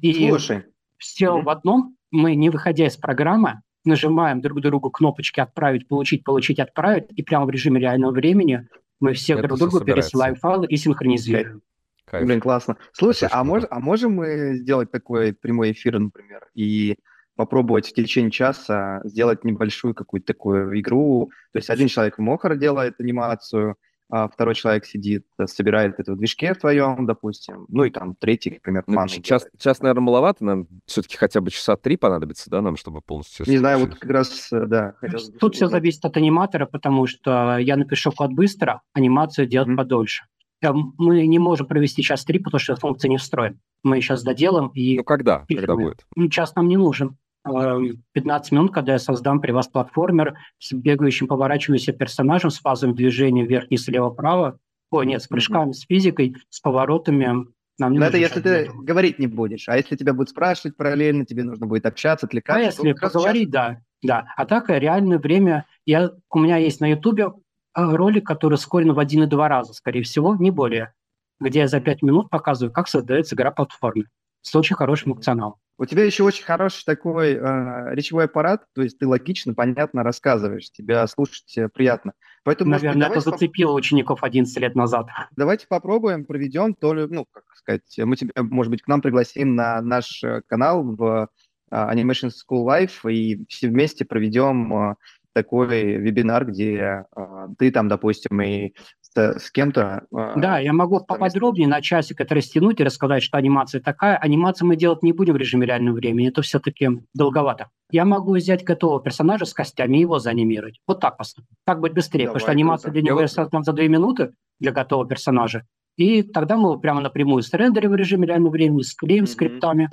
И 0.00 0.28
Слушай. 0.28 0.64
все 0.96 1.26
mm-hmm. 1.26 1.42
в 1.42 1.48
одном, 1.48 1.96
мы, 2.10 2.34
не 2.34 2.50
выходя 2.50 2.86
из 2.86 2.96
программы, 2.96 3.60
нажимаем 3.84 4.40
друг 4.40 4.60
другу 4.60 4.90
кнопочки 4.90 5.40
«Отправить», 5.40 5.88
«Получить», 5.88 6.24
«Получить», 6.24 6.58
«Отправить», 6.58 7.06
и 7.14 7.22
прямо 7.22 7.46
в 7.46 7.50
режиме 7.50 7.80
реального 7.80 8.12
времени 8.12 8.68
мы 9.00 9.14
все 9.14 9.40
друг 9.40 9.58
другу 9.58 9.80
пересылаем 9.80 10.36
файлы 10.36 10.66
и 10.66 10.76
синхронизируем. 10.76 11.62
Кайф. 12.04 12.26
Блин, 12.26 12.40
классно. 12.40 12.76
Слушай, 12.92 13.28
а, 13.30 13.44
мож, 13.44 13.62
а 13.70 13.78
можем 13.78 14.12
мы 14.12 14.56
сделать 14.56 14.90
такой 14.90 15.32
прямой 15.32 15.72
эфир, 15.72 15.98
например, 15.98 16.48
и 16.54 16.96
попробовать 17.36 17.88
в 17.88 17.94
течение 17.94 18.32
часа 18.32 19.00
сделать 19.04 19.44
небольшую 19.44 19.94
какую-то 19.94 20.26
такую 20.26 20.78
игру? 20.80 21.30
То 21.52 21.58
есть 21.58 21.70
один 21.70 21.88
человек 21.88 22.18
в 22.18 22.20
Мохор 22.20 22.56
делает 22.56 23.00
анимацию, 23.00 23.76
второй 24.10 24.54
человек 24.54 24.84
сидит, 24.84 25.26
э, 25.38 25.46
собирает 25.46 25.98
это 25.98 26.12
в 26.12 26.16
движке 26.16 26.54
в 26.54 26.58
твоем, 26.58 27.06
допустим, 27.06 27.66
ну 27.68 27.84
и 27.84 27.90
там 27.90 28.14
третий, 28.14 28.50
например, 28.50 28.84
ну, 28.86 29.06
час, 29.06 29.46
час, 29.58 29.80
наверное, 29.80 30.02
маловато, 30.02 30.44
нам 30.44 30.66
все-таки 30.86 31.16
хотя 31.16 31.40
бы 31.40 31.50
часа 31.50 31.76
три 31.76 31.96
понадобится, 31.96 32.50
да, 32.50 32.60
нам, 32.60 32.76
чтобы 32.76 33.00
полностью... 33.00 33.46
Не 33.48 33.58
знаю, 33.58 33.78
вот 33.78 33.94
как 33.94 34.10
раз, 34.10 34.52
э, 34.52 34.66
да. 34.66 34.94
Хотелось 34.98 35.30
Тут 35.38 35.54
все 35.54 35.68
зависит 35.68 36.04
от 36.04 36.16
аниматора, 36.16 36.66
потому 36.66 37.06
что 37.06 37.58
я 37.58 37.76
напишу 37.76 38.12
код 38.12 38.32
быстро, 38.32 38.82
анимацию 38.92 39.46
делать 39.46 39.68
mm-hmm. 39.68 39.76
подольше. 39.76 40.24
Мы 40.62 41.26
не 41.26 41.38
можем 41.38 41.66
провести 41.66 42.02
час 42.02 42.24
три, 42.24 42.38
потому 42.38 42.58
что 42.58 42.76
функция 42.76 43.08
не 43.08 43.16
встроена. 43.16 43.56
Мы 43.82 44.00
сейчас 44.02 44.22
доделаем 44.22 44.68
и... 44.74 44.98
Ну 44.98 45.04
когда? 45.04 45.46
Когда 45.48 45.74
будет? 45.74 46.04
Ну, 46.16 46.28
час 46.28 46.54
нам 46.54 46.68
не 46.68 46.76
нужен. 46.76 47.16
15 47.44 48.52
минут, 48.52 48.72
когда 48.72 48.92
я 48.92 48.98
создам 48.98 49.40
при 49.40 49.52
вас 49.52 49.68
платформер 49.68 50.36
с 50.58 50.72
бегающим, 50.72 51.26
поворачивающимся 51.26 51.92
персонажем, 51.92 52.50
с 52.50 52.58
фазами 52.58 52.92
движения 52.92 53.44
вверх 53.44 53.66
и 53.68 53.76
слева-право. 53.76 54.58
О, 54.90 55.02
нет, 55.04 55.22
с 55.22 55.28
прыжками, 55.28 55.72
с 55.72 55.86
физикой, 55.86 56.36
с 56.48 56.60
поворотами. 56.60 57.46
Нам 57.78 57.92
не 57.92 57.98
Но 57.98 58.06
это 58.06 58.18
если 58.18 58.40
ты 58.40 58.48
этого. 58.50 58.82
говорить 58.82 59.18
не 59.18 59.26
будешь. 59.26 59.68
А 59.68 59.76
если 59.76 59.96
тебя 59.96 60.12
будут 60.12 60.30
спрашивать 60.30 60.76
параллельно, 60.76 61.24
тебе 61.24 61.44
нужно 61.44 61.66
будет 61.66 61.86
общаться, 61.86 62.26
отвлекаться. 62.26 62.60
А 62.60 62.64
если 62.64 62.92
поговорить, 62.92 63.48
сейчас... 63.48 63.52
да. 63.52 63.82
Да. 64.02 64.26
А 64.36 64.46
так 64.46 64.68
реальное 64.68 65.18
время... 65.18 65.66
Я, 65.86 66.10
у 66.30 66.38
меня 66.38 66.56
есть 66.56 66.80
на 66.80 66.90
Ютубе 66.90 67.32
а, 67.72 67.96
ролик, 67.96 68.26
который 68.26 68.54
ускорен 68.54 68.92
в 68.92 68.98
один 68.98 69.22
и 69.22 69.26
два 69.26 69.48
раза, 69.48 69.72
скорее 69.72 70.02
всего, 70.02 70.36
не 70.36 70.50
более, 70.50 70.92
где 71.38 71.60
я 71.60 71.68
за 71.68 71.80
пять 71.80 72.02
минут 72.02 72.28
показываю, 72.28 72.72
как 72.72 72.88
создается 72.88 73.34
игра 73.34 73.50
платформы 73.50 74.06
с 74.42 74.54
очень 74.54 74.76
хорошим 74.76 75.12
функционалом. 75.12 75.56
У 75.80 75.86
тебя 75.86 76.04
еще 76.04 76.24
очень 76.24 76.44
хороший 76.44 76.84
такой 76.84 77.32
э, 77.32 77.94
речевой 77.94 78.26
аппарат, 78.26 78.66
то 78.74 78.82
есть 78.82 78.98
ты 78.98 79.06
логично, 79.06 79.54
понятно 79.54 80.02
рассказываешь, 80.02 80.70
тебя 80.70 81.06
слушать 81.06 81.56
э, 81.56 81.70
приятно. 81.70 82.12
Поэтому, 82.44 82.72
Наверное, 82.72 83.08
быть, 83.08 83.16
это 83.16 83.30
зацепило 83.30 83.70
поп... 83.70 83.78
учеников 83.78 84.22
11 84.22 84.54
лет 84.58 84.74
назад. 84.74 85.06
Давайте 85.36 85.66
попробуем, 85.66 86.26
проведем, 86.26 86.74
то 86.74 86.92
ли, 86.92 87.06
ну, 87.08 87.24
как 87.30 87.44
сказать, 87.54 87.98
мы 87.98 88.16
тебя, 88.16 88.32
может 88.36 88.70
быть, 88.70 88.82
к 88.82 88.88
нам 88.88 89.00
пригласим 89.00 89.54
на 89.54 89.80
наш 89.80 90.22
э, 90.22 90.42
канал 90.48 90.82
в 90.82 91.30
uh, 91.72 91.94
Animation 91.94 92.30
School 92.30 92.66
Life 92.66 93.10
и 93.10 93.44
все 93.48 93.68
вместе 93.68 94.04
проведем 94.04 94.72
uh, 94.72 94.94
такой 95.32 95.96
вебинар, 95.96 96.44
где 96.44 97.06
uh, 97.16 97.54
ты 97.58 97.70
там, 97.70 97.88
допустим, 97.88 98.40
и 98.42 98.74
с, 99.14 99.50
кем-то. 99.50 100.04
А, 100.14 100.34
да, 100.36 100.58
я 100.58 100.72
могу 100.72 101.00
поподробнее 101.00 101.68
на 101.68 101.80
часик 101.80 102.20
это 102.20 102.34
растянуть 102.34 102.80
и 102.80 102.84
рассказать, 102.84 103.22
что 103.22 103.38
анимация 103.38 103.80
такая. 103.80 104.16
Анимацию 104.16 104.68
мы 104.68 104.76
делать 104.76 105.02
не 105.02 105.12
будем 105.12 105.34
в 105.34 105.36
режиме 105.36 105.66
реального 105.66 105.96
времени, 105.96 106.28
это 106.28 106.42
все-таки 106.42 106.88
долговато. 107.14 107.68
Я 107.90 108.04
могу 108.04 108.36
взять 108.36 108.64
готового 108.64 109.02
персонажа 109.02 109.46
с 109.46 109.52
костями 109.52 109.98
и 109.98 110.00
его 110.00 110.18
заанимировать. 110.18 110.80
Вот 110.86 111.00
так 111.00 111.16
просто. 111.16 111.42
Так 111.64 111.80
будет 111.80 111.94
быстрее, 111.94 112.26
Давай, 112.26 112.34
потому 112.34 112.40
что 112.40 112.52
анимация 112.52 112.92
для 112.92 113.02
него 113.02 113.26
создана 113.26 113.64
за 113.64 113.72
две 113.72 113.88
минуты 113.88 114.32
для 114.60 114.72
готового 114.72 115.08
персонажа. 115.08 115.64
И 115.96 116.22
тогда 116.22 116.56
мы 116.56 116.78
прямо 116.78 117.00
напрямую 117.00 117.42
с 117.42 117.52
рендерим 117.52 117.90
в 117.90 117.94
режиме 117.94 118.26
реального 118.26 118.52
времени, 118.52 118.82
склеим 118.82 119.24
mm-hmm. 119.24 119.26
скриптами, 119.26 119.90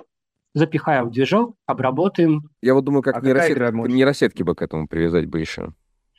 запихаем 0.53 1.07
в 1.07 1.11
движок, 1.11 1.55
обработаем. 1.65 2.49
Я 2.61 2.75
вот 2.75 2.85
думаю, 2.85 3.01
как 3.01 3.17
а 3.17 3.21
нейросет... 3.21 3.57
нейросетки 3.57 4.43
бы 4.43 4.55
к 4.55 4.61
этому 4.61 4.87
привязать 4.87 5.25
бы 5.25 5.39
еще. 5.39 5.73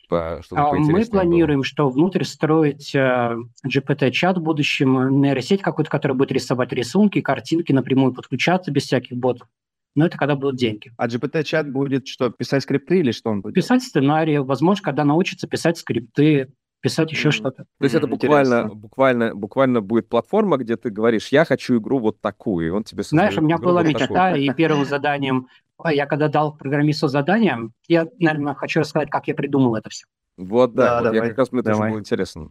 По, 0.09 0.41
а 0.51 0.73
мы 0.73 1.05
планируем, 1.05 1.59
было. 1.59 1.65
что 1.65 1.89
внутрь 1.89 2.23
строить 2.23 2.95
э, 2.95 3.37
GPT-чат 3.63 4.39
в 4.39 4.41
будущем, 4.41 5.21
нейросеть 5.21 5.61
какую-то, 5.61 5.91
которая 5.91 6.17
будет 6.17 6.31
рисовать 6.31 6.73
рисунки, 6.73 7.21
картинки, 7.21 7.71
напрямую 7.71 8.13
подключаться 8.13 8.71
без 8.71 8.85
всяких 8.85 9.15
ботов. 9.15 9.47
Но 9.95 10.07
это 10.07 10.17
когда 10.17 10.35
будут 10.35 10.55
деньги. 10.55 10.91
А 10.97 11.07
GPT-чат 11.07 11.71
будет 11.71 12.07
что, 12.07 12.31
писать 12.31 12.63
скрипты 12.63 12.99
или 12.99 13.11
что 13.11 13.29
он 13.29 13.41
будет? 13.41 13.53
Писать 13.53 13.83
сценарии, 13.83 14.37
возможно, 14.37 14.83
когда 14.83 15.05
научится 15.05 15.47
писать 15.47 15.77
скрипты, 15.77 16.51
писать 16.81 17.11
еще 17.11 17.29
mm. 17.29 17.31
что-то. 17.31 17.63
То 17.63 17.83
есть 17.83 17.93
mm, 17.93 17.97
это 17.99 18.07
буквально, 18.07 18.67
буквально, 18.69 19.35
буквально 19.35 19.81
будет 19.81 20.09
платформа, 20.09 20.57
где 20.57 20.75
ты 20.75 20.89
говоришь, 20.89 21.27
я 21.27 21.45
хочу 21.45 21.77
игру 21.77 21.99
вот 21.99 22.19
такую, 22.19 22.67
и 22.67 22.69
он 22.71 22.83
тебе 22.83 23.03
Знаешь, 23.03 23.37
у 23.37 23.41
меня 23.41 23.59
была 23.59 23.83
вот 23.83 23.89
мечта, 23.89 24.35
и 24.35 24.49
первым 24.53 24.85
заданием, 24.85 25.47
я 25.87 26.05
когда 26.05 26.27
дал 26.27 26.55
программисту 26.55 27.07
задание, 27.07 27.69
я, 27.87 28.07
наверное, 28.19 28.53
хочу 28.53 28.81
рассказать, 28.81 29.09
как 29.09 29.27
я 29.27 29.35
придумал 29.35 29.75
это 29.75 29.89
все. 29.89 30.05
Вот, 30.37 30.73
да, 30.73 31.01
да 31.01 31.09
вот 31.09 31.15
я 31.15 31.21
как 31.21 31.37
раз 31.37 31.51
мне 31.51 31.61
давай. 31.61 31.79
тоже 31.79 31.89
было 31.91 31.99
интересно. 31.99 32.49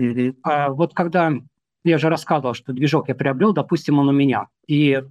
Mm-hmm. 0.00 0.36
А, 0.42 0.70
вот 0.70 0.94
когда 0.94 1.32
я 1.84 1.98
же 1.98 2.08
рассказывал, 2.08 2.54
что 2.54 2.72
движок 2.72 3.08
я 3.08 3.14
приобрел, 3.14 3.52
допустим, 3.52 3.98
он 3.98 4.08
у 4.08 4.12
меня, 4.12 4.48
и 4.66 5.02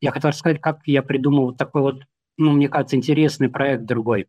я 0.00 0.10
хотел 0.10 0.30
рассказать, 0.30 0.60
как 0.60 0.80
я 0.86 1.02
придумал 1.02 1.46
вот 1.46 1.56
такой 1.56 1.82
вот, 1.82 2.02
ну, 2.36 2.52
мне 2.52 2.68
кажется, 2.68 2.96
интересный 2.96 3.48
проект 3.48 3.84
другой. 3.84 4.28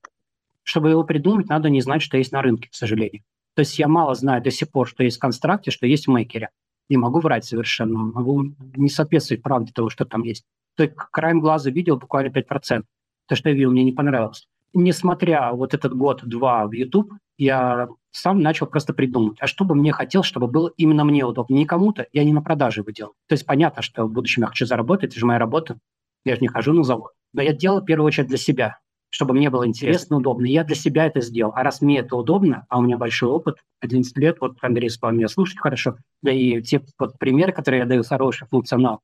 Чтобы 0.63 0.91
его 0.91 1.03
придумать, 1.03 1.49
надо 1.49 1.69
не 1.69 1.81
знать, 1.81 2.01
что 2.01 2.17
есть 2.17 2.31
на 2.31 2.41
рынке, 2.41 2.69
к 2.69 2.73
сожалению. 2.73 3.23
То 3.55 3.61
есть 3.61 3.77
я 3.77 3.87
мало 3.87 4.15
знаю 4.15 4.41
до 4.41 4.51
сих 4.51 4.71
пор, 4.71 4.87
что 4.87 5.03
есть 5.03 5.17
в 5.17 5.19
констракте, 5.19 5.71
что 5.71 5.85
есть 5.85 6.07
в 6.07 6.11
мейкере. 6.11 6.49
Не 6.89 6.97
могу 6.97 7.19
врать 7.19 7.45
совершенно, 7.45 7.97
могу 7.97 8.53
не 8.75 8.89
соответствовать 8.89 9.43
правде 9.43 9.71
того, 9.73 9.89
что 9.89 10.05
там 10.05 10.23
есть. 10.23 10.43
То 10.75 10.83
есть 10.83 10.95
краем 10.95 11.39
глаза 11.39 11.69
видел 11.69 11.97
буквально 11.97 12.29
5%. 12.29 12.83
То, 13.27 13.35
что 13.35 13.49
я 13.49 13.55
видел, 13.55 13.71
мне 13.71 13.83
не 13.83 13.91
понравилось. 13.93 14.47
Несмотря 14.73 15.51
вот 15.53 15.73
этот 15.73 15.95
год-два 15.95 16.67
в 16.67 16.71
YouTube, 16.71 17.13
я 17.37 17.87
сам 18.11 18.41
начал 18.41 18.67
просто 18.67 18.93
придумать, 18.93 19.37
а 19.39 19.47
что 19.47 19.65
бы 19.65 19.75
мне 19.75 19.91
хотел, 19.91 20.23
чтобы 20.23 20.47
было 20.47 20.71
именно 20.77 21.03
мне 21.03 21.25
удобно, 21.25 21.55
не 21.55 21.65
кому-то, 21.65 22.07
я 22.11 22.23
не 22.23 22.33
на 22.33 22.41
продаже 22.41 22.81
его 22.81 22.91
делал. 22.91 23.13
То 23.27 23.33
есть 23.33 23.45
понятно, 23.45 23.81
что 23.81 24.05
в 24.05 24.11
будущем 24.11 24.43
я 24.43 24.47
хочу 24.47 24.65
заработать, 24.65 25.11
это 25.11 25.19
же 25.19 25.25
моя 25.25 25.39
работа, 25.39 25.77
я 26.25 26.35
же 26.35 26.41
не 26.41 26.47
хожу 26.47 26.73
на 26.73 26.83
завод. 26.83 27.11
Но 27.33 27.41
я 27.41 27.53
делал 27.53 27.81
в 27.81 27.85
первую 27.85 28.07
очередь 28.07 28.29
для 28.29 28.37
себя, 28.37 28.79
чтобы 29.13 29.35
мне 29.35 29.51
было 29.51 29.67
интересно, 29.67 30.17
удобно. 30.17 30.47
Я 30.47 30.63
для 30.63 30.75
себя 30.75 31.05
это 31.05 31.21
сделал. 31.21 31.53
А 31.55 31.61
раз 31.61 31.81
мне 31.81 31.99
это 31.99 32.15
удобно, 32.15 32.65
а 32.67 32.79
у 32.79 32.81
меня 32.81 32.97
большой 32.97 33.29
опыт, 33.29 33.57
11 33.79 34.17
лет, 34.17 34.37
вот 34.41 34.57
Андрей 34.61 34.89
сказал, 34.89 35.15
меня 35.15 35.27
слушать 35.27 35.59
хорошо, 35.59 35.97
да 36.23 36.31
и 36.31 36.63
те 36.63 36.81
вот 36.97 37.19
примеры, 37.19 37.51
которые 37.51 37.81
я 37.81 37.85
даю, 37.85 38.03
хороший 38.03 38.47
функционал, 38.47 39.01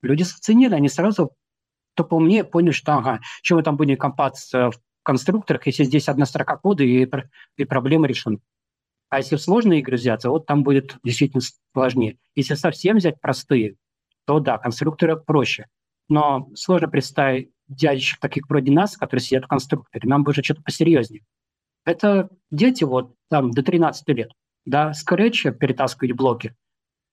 люди 0.00 0.22
оценили, 0.22 0.74
они 0.74 0.88
сразу, 0.88 1.32
кто 1.94 2.04
поумнее, 2.04 2.44
поняли, 2.44 2.70
что, 2.70 2.94
ага, 2.94 3.18
чем 3.42 3.56
мы 3.56 3.64
там 3.64 3.76
будем 3.76 3.96
компаться 3.96 4.70
в 4.70 4.78
конструкторах, 5.02 5.66
если 5.66 5.82
здесь 5.82 6.08
одна 6.08 6.24
строка 6.24 6.56
кода 6.56 6.84
и, 6.84 7.10
и 7.56 7.64
проблема 7.64 8.06
решена. 8.06 8.38
А 9.08 9.18
если 9.18 9.34
в 9.34 9.42
сложные 9.42 9.80
игры 9.80 9.96
взяться, 9.96 10.30
вот 10.30 10.46
там 10.46 10.62
будет 10.62 10.98
действительно 11.02 11.42
сложнее. 11.74 12.16
Если 12.36 12.54
совсем 12.54 12.98
взять 12.98 13.20
простые, 13.20 13.74
то 14.24 14.38
да, 14.38 14.56
конструкторы 14.58 15.16
проще. 15.16 15.66
Но 16.08 16.48
сложно 16.54 16.86
представить 16.86 17.50
дядечек 17.68 18.18
таких 18.20 18.48
вроде 18.48 18.72
нас, 18.72 18.96
которые 18.96 19.22
сидят 19.22 19.44
в 19.44 19.48
конструкторе, 19.48 20.08
нам 20.08 20.24
бы 20.24 20.30
уже 20.30 20.42
что-то 20.42 20.62
посерьезнее. 20.62 21.22
Это 21.84 22.28
дети 22.50 22.84
вот 22.84 23.14
там 23.30 23.50
до 23.50 23.62
13 23.62 24.08
лет. 24.08 24.32
Да, 24.64 24.92
Scratch 24.92 25.50
перетаскивать 25.52 26.12
блоки. 26.12 26.54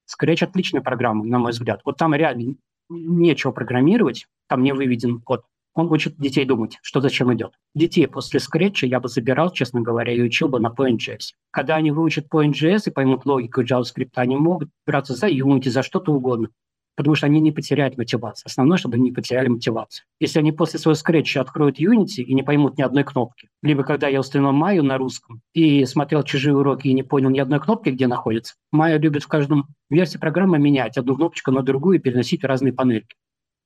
Scratch 0.09 0.43
отличная 0.43 0.81
программа, 0.81 1.23
на 1.25 1.39
мой 1.39 1.51
взгляд. 1.51 1.81
Вот 1.85 1.97
там 1.97 2.13
реально 2.13 2.55
нечего 2.89 3.51
программировать, 3.51 4.27
там 4.47 4.63
не 4.63 4.73
выведен 4.73 5.21
код. 5.21 5.45
Он 5.73 5.91
учит 5.91 6.17
детей 6.17 6.45
думать, 6.45 6.79
что 6.81 7.01
зачем 7.01 7.33
идет. 7.33 7.53
Детей 7.73 8.07
после 8.07 8.39
Scratch 8.39 8.85
я 8.85 8.99
бы 8.99 9.09
забирал, 9.09 9.51
честно 9.51 9.81
говоря, 9.81 10.13
и 10.13 10.21
учил 10.21 10.47
бы 10.47 10.59
на 10.59 10.67
PointJS. 10.67 11.33
Когда 11.51 11.75
они 11.75 11.91
выучат 11.91 12.27
PointJS 12.31 12.83
и 12.87 12.91
поймут 12.91 13.25
логику 13.25 13.61
JavaScript, 13.61 14.11
они 14.15 14.37
могут 14.37 14.69
браться 14.85 15.15
за 15.15 15.27
Unity, 15.29 15.69
за 15.69 15.83
что-то 15.83 16.13
угодно 16.13 16.49
потому 16.95 17.15
что 17.15 17.25
они 17.25 17.39
не 17.41 17.51
потеряют 17.51 17.97
мотивацию. 17.97 18.47
Основное, 18.47 18.77
чтобы 18.77 18.95
они 18.95 19.05
не 19.05 19.11
потеряли 19.11 19.47
мотивацию. 19.47 20.05
Если 20.19 20.39
они 20.39 20.51
после 20.51 20.79
своего 20.79 20.95
скретча 20.95 21.41
откроют 21.41 21.79
Unity 21.79 22.21
и 22.21 22.33
не 22.33 22.43
поймут 22.43 22.77
ни 22.77 22.81
одной 22.81 23.03
кнопки, 23.03 23.49
либо 23.61 23.83
когда 23.83 24.07
я 24.07 24.19
установил 24.19 24.53
Майю 24.53 24.83
на 24.83 24.97
русском 24.97 25.41
и 25.53 25.85
смотрел 25.85 26.23
чужие 26.23 26.55
уроки 26.55 26.87
и 26.87 26.93
не 26.93 27.03
понял 27.03 27.29
ни 27.29 27.39
одной 27.39 27.59
кнопки, 27.59 27.89
где 27.89 28.07
находится, 28.07 28.55
Майя 28.71 28.97
любит 28.97 29.23
в 29.23 29.27
каждом 29.27 29.67
версии 29.89 30.17
программы 30.17 30.57
менять 30.57 30.97
одну 30.97 31.15
кнопочку 31.15 31.51
на 31.51 31.61
другую 31.61 31.97
и 31.97 32.01
переносить 32.01 32.43
в 32.43 32.45
разные 32.45 32.73
панельки. 32.73 33.15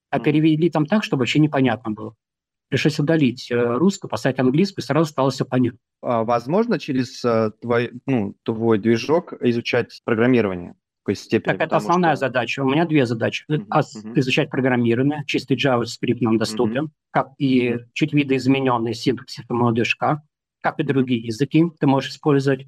А 0.10 0.20
перевели 0.20 0.70
там 0.70 0.86
так, 0.86 1.04
чтобы 1.04 1.22
вообще 1.22 1.40
непонятно 1.40 1.92
было. 1.92 2.16
Пришлось 2.70 3.00
удалить 3.00 3.50
э, 3.52 3.56
русскую, 3.56 4.10
поставить 4.10 4.40
английскую, 4.40 4.84
и 4.84 4.86
сразу 4.86 5.10
стало 5.10 5.32
все 5.32 5.44
понятно. 5.44 5.80
А 6.02 6.24
возможно 6.24 6.78
через 6.78 7.24
э, 7.26 7.52
твой, 7.62 7.92
ну, 8.06 8.36
твой 8.44 8.78
движок 8.78 9.34
изучать 9.42 10.02
программирование? 10.06 10.76
Какой 11.10 11.16
степени. 11.16 11.52
Так 11.54 11.62
это 11.62 11.78
основная 11.78 12.16
что... 12.16 12.28
задача. 12.28 12.64
У 12.64 12.70
меня 12.70 12.86
две 12.86 13.06
задачи. 13.06 13.46
Uh-huh, 13.50 13.66
uh-huh. 13.68 14.20
Изучать 14.20 14.50
программирование. 14.50 15.24
Чистый 15.26 15.58
JavaScript 15.58 16.18
нам 16.22 16.38
доступен. 16.38 16.86
Uh-huh. 16.86 17.12
Как 17.12 17.30
и 17.38 17.78
чуть 17.94 18.14
видоизмененный 18.14 18.94
синтаксис 18.94 19.46
самого 19.48 19.72
движка. 19.72 20.22
Как 20.62 20.80
и 20.80 20.84
другие 20.84 21.22
языки 21.22 21.66
ты 21.80 21.88
можешь 21.88 22.12
использовать. 22.12 22.68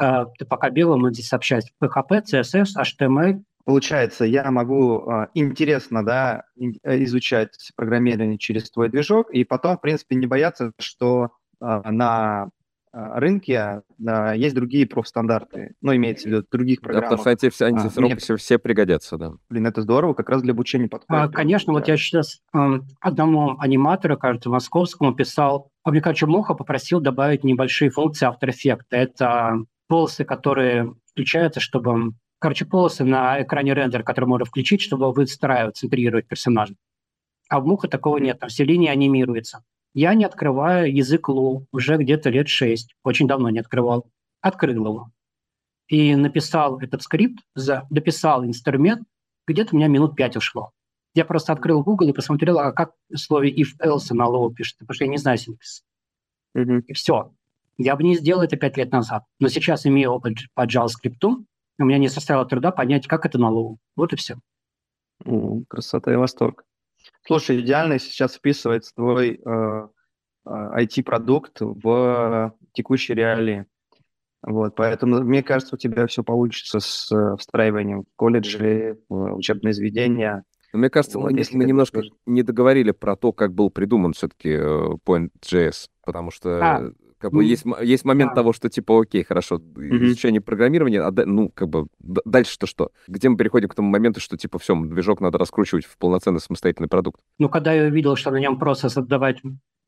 Uh, 0.00 0.26
ты 0.38 0.44
пока 0.44 0.70
белым 0.70 1.12
здесь 1.12 1.32
общаемся. 1.32 1.70
PHP, 1.82 2.22
CSS, 2.32 2.68
HTML. 2.78 3.42
Получается, 3.64 4.24
я 4.24 4.50
могу 4.50 5.00
uh, 5.00 5.28
интересно 5.34 6.04
да, 6.04 6.44
э, 6.56 7.04
изучать 7.04 7.72
программирование 7.76 8.38
через 8.38 8.70
твой 8.70 8.88
движок, 8.88 9.30
и 9.30 9.44
потом, 9.44 9.76
в 9.76 9.80
принципе, 9.80 10.14
не 10.14 10.26
бояться, 10.26 10.72
что 10.78 11.30
uh, 11.62 11.90
на 11.90 12.44
а, 12.44 12.48
рынке 12.92 13.82
да, 13.98 14.32
есть 14.32 14.54
другие 14.54 14.86
профстандарты, 14.86 15.74
ну, 15.80 15.94
имеется 15.94 16.28
в 16.28 16.32
виду 16.32 16.46
других 16.50 16.80
программ. 16.80 17.02
Да, 17.02 17.16
потому 17.16 17.20
что 17.20 17.46
эти 17.48 17.62
а, 17.62 18.00
мне... 18.00 18.16
все, 18.16 18.36
все 18.36 18.58
пригодятся, 18.58 19.16
да. 19.16 19.32
Блин, 19.48 19.66
это 19.66 19.82
здорово, 19.82 20.14
как 20.14 20.28
раз 20.28 20.42
для 20.42 20.52
обучения 20.52 20.88
подходит. 20.88 21.22
А, 21.22 21.28
конечно, 21.28 21.72
вот 21.72 21.88
я 21.88 21.96
сейчас 21.96 22.40
э, 22.54 22.80
одному 23.00 23.58
аниматору, 23.58 24.16
кажется, 24.16 24.50
московскому 24.50 25.14
писал, 25.14 25.70
а 25.84 25.90
мне 25.90 26.00
кажется, 26.00 26.26
Моха 26.26 26.54
попросил 26.54 27.00
добавить 27.00 27.44
небольшие 27.44 27.90
функции 27.90 28.28
After 28.28 28.48
Effects. 28.48 28.86
Это 28.90 29.64
полосы, 29.88 30.24
которые 30.24 30.94
включаются, 31.10 31.60
чтобы... 31.60 32.12
Короче, 32.40 32.64
полосы 32.66 33.04
на 33.04 33.42
экране 33.42 33.74
рендер, 33.74 34.04
которые 34.04 34.28
можно 34.28 34.44
включить, 34.44 34.80
чтобы 34.80 35.12
выстраивать, 35.12 35.76
центрировать 35.76 36.28
персонажа. 36.28 36.74
А 37.48 37.60
в 37.60 37.66
Муха 37.66 37.88
такого 37.88 38.18
нет, 38.18 38.38
там 38.38 38.48
все 38.48 38.64
линии 38.64 38.88
анимируются. 38.88 39.64
Я 39.98 40.14
не 40.14 40.24
открываю 40.24 40.94
язык 40.94 41.28
Лу 41.28 41.66
уже 41.72 41.96
где-то 41.96 42.30
лет 42.30 42.46
шесть, 42.46 42.94
очень 43.02 43.26
давно 43.26 43.50
не 43.50 43.58
открывал. 43.58 44.08
Открыл 44.40 44.86
его. 44.86 45.10
И 45.88 46.14
написал 46.14 46.78
этот 46.78 47.02
скрипт, 47.02 47.42
за, 47.56 47.84
дописал 47.90 48.44
инструмент, 48.44 49.02
где-то 49.48 49.74
у 49.74 49.76
меня 49.76 49.88
минут 49.88 50.14
пять 50.14 50.36
ушло. 50.36 50.70
Я 51.14 51.24
просто 51.24 51.52
открыл 51.52 51.82
Google 51.82 52.10
и 52.10 52.12
посмотрел, 52.12 52.60
а 52.60 52.70
как 52.70 52.92
в 53.10 53.16
слове 53.16 53.52
if-else 53.52 54.14
на 54.14 54.28
Low 54.28 54.54
пишется, 54.54 54.84
потому 54.84 54.94
что 54.94 55.04
я 55.04 55.10
не 55.10 55.16
знаю 55.16 55.36
синтаксис. 55.36 55.82
Mm-hmm. 56.56 56.82
И 56.86 56.92
все. 56.92 57.32
Я 57.76 57.96
бы 57.96 58.04
не 58.04 58.16
сделал 58.16 58.42
это 58.42 58.56
пять 58.56 58.76
лет 58.76 58.92
назад. 58.92 59.24
Но 59.40 59.48
сейчас, 59.48 59.84
имея 59.84 60.10
опыт 60.10 60.34
по 60.54 60.64
JavaScript, 60.64 61.24
у 61.24 61.84
меня 61.84 61.98
не 61.98 62.08
составило 62.08 62.46
труда 62.46 62.70
понять, 62.70 63.08
как 63.08 63.26
это 63.26 63.38
на 63.38 63.50
Low. 63.50 63.78
Вот 63.96 64.12
и 64.12 64.16
все. 64.16 64.36
Mm, 65.24 65.64
красота 65.66 66.12
и 66.12 66.16
восторг. 66.16 66.67
Слушай, 67.26 67.60
идеально 67.60 67.98
сейчас 67.98 68.34
вписывается 68.34 68.94
твой 68.94 69.40
э, 69.44 69.88
IT-продукт 70.46 71.60
э, 71.62 71.64
в 71.64 72.54
текущей 72.72 73.14
реалии. 73.14 73.66
Вот, 74.42 74.76
поэтому, 74.76 75.22
мне 75.22 75.42
кажется, 75.42 75.74
у 75.74 75.78
тебя 75.78 76.06
все 76.06 76.22
получится 76.22 76.80
с 76.80 77.10
э, 77.12 77.36
встраиванием 77.38 78.02
в 78.02 78.06
колледжи, 78.16 78.98
в 79.08 79.34
учебные 79.34 79.74
заведения. 79.74 80.44
Мне 80.72 80.90
кажется, 80.90 81.18
вот, 81.18 81.32
мы, 81.32 81.42
мы 81.52 81.64
немножко 81.64 82.02
не 82.26 82.42
договорили 82.42 82.92
про 82.92 83.16
то, 83.16 83.32
как 83.32 83.52
был 83.52 83.70
придуман 83.70 84.12
все-таки 84.12 84.50
э, 84.50 84.90
Point.js, 85.04 85.88
потому 86.04 86.30
что 86.30 86.60
а, 86.62 86.92
как 87.18 87.32
бы 87.32 87.44
есть, 87.44 87.64
есть 87.82 88.04
момент 88.04 88.34
того, 88.34 88.52
что 88.52 88.68
типа, 88.68 89.00
окей, 89.00 89.24
хорошо, 89.24 89.60
изучение 89.76 90.40
программирования, 90.40 91.00
а 91.00 91.10
ну, 91.26 91.50
как 91.50 91.68
бы, 91.68 91.86
дальше-то 91.98 92.66
что? 92.66 92.90
Где 93.06 93.28
мы 93.28 93.36
переходим 93.36 93.68
к 93.68 93.74
тому 93.74 93.88
моменту, 93.88 94.20
что 94.20 94.36
типа, 94.36 94.58
все, 94.58 94.74
движок 94.74 95.20
надо 95.20 95.38
раскручивать 95.38 95.84
в 95.84 95.98
полноценный 95.98 96.40
самостоятельный 96.40 96.88
продукт? 96.88 97.20
Ну, 97.38 97.48
когда 97.48 97.72
я 97.72 97.84
увидел, 97.84 98.16
что 98.16 98.30
на 98.30 98.38
нем 98.38 98.58
просто 98.58 98.88
создавать 98.88 99.38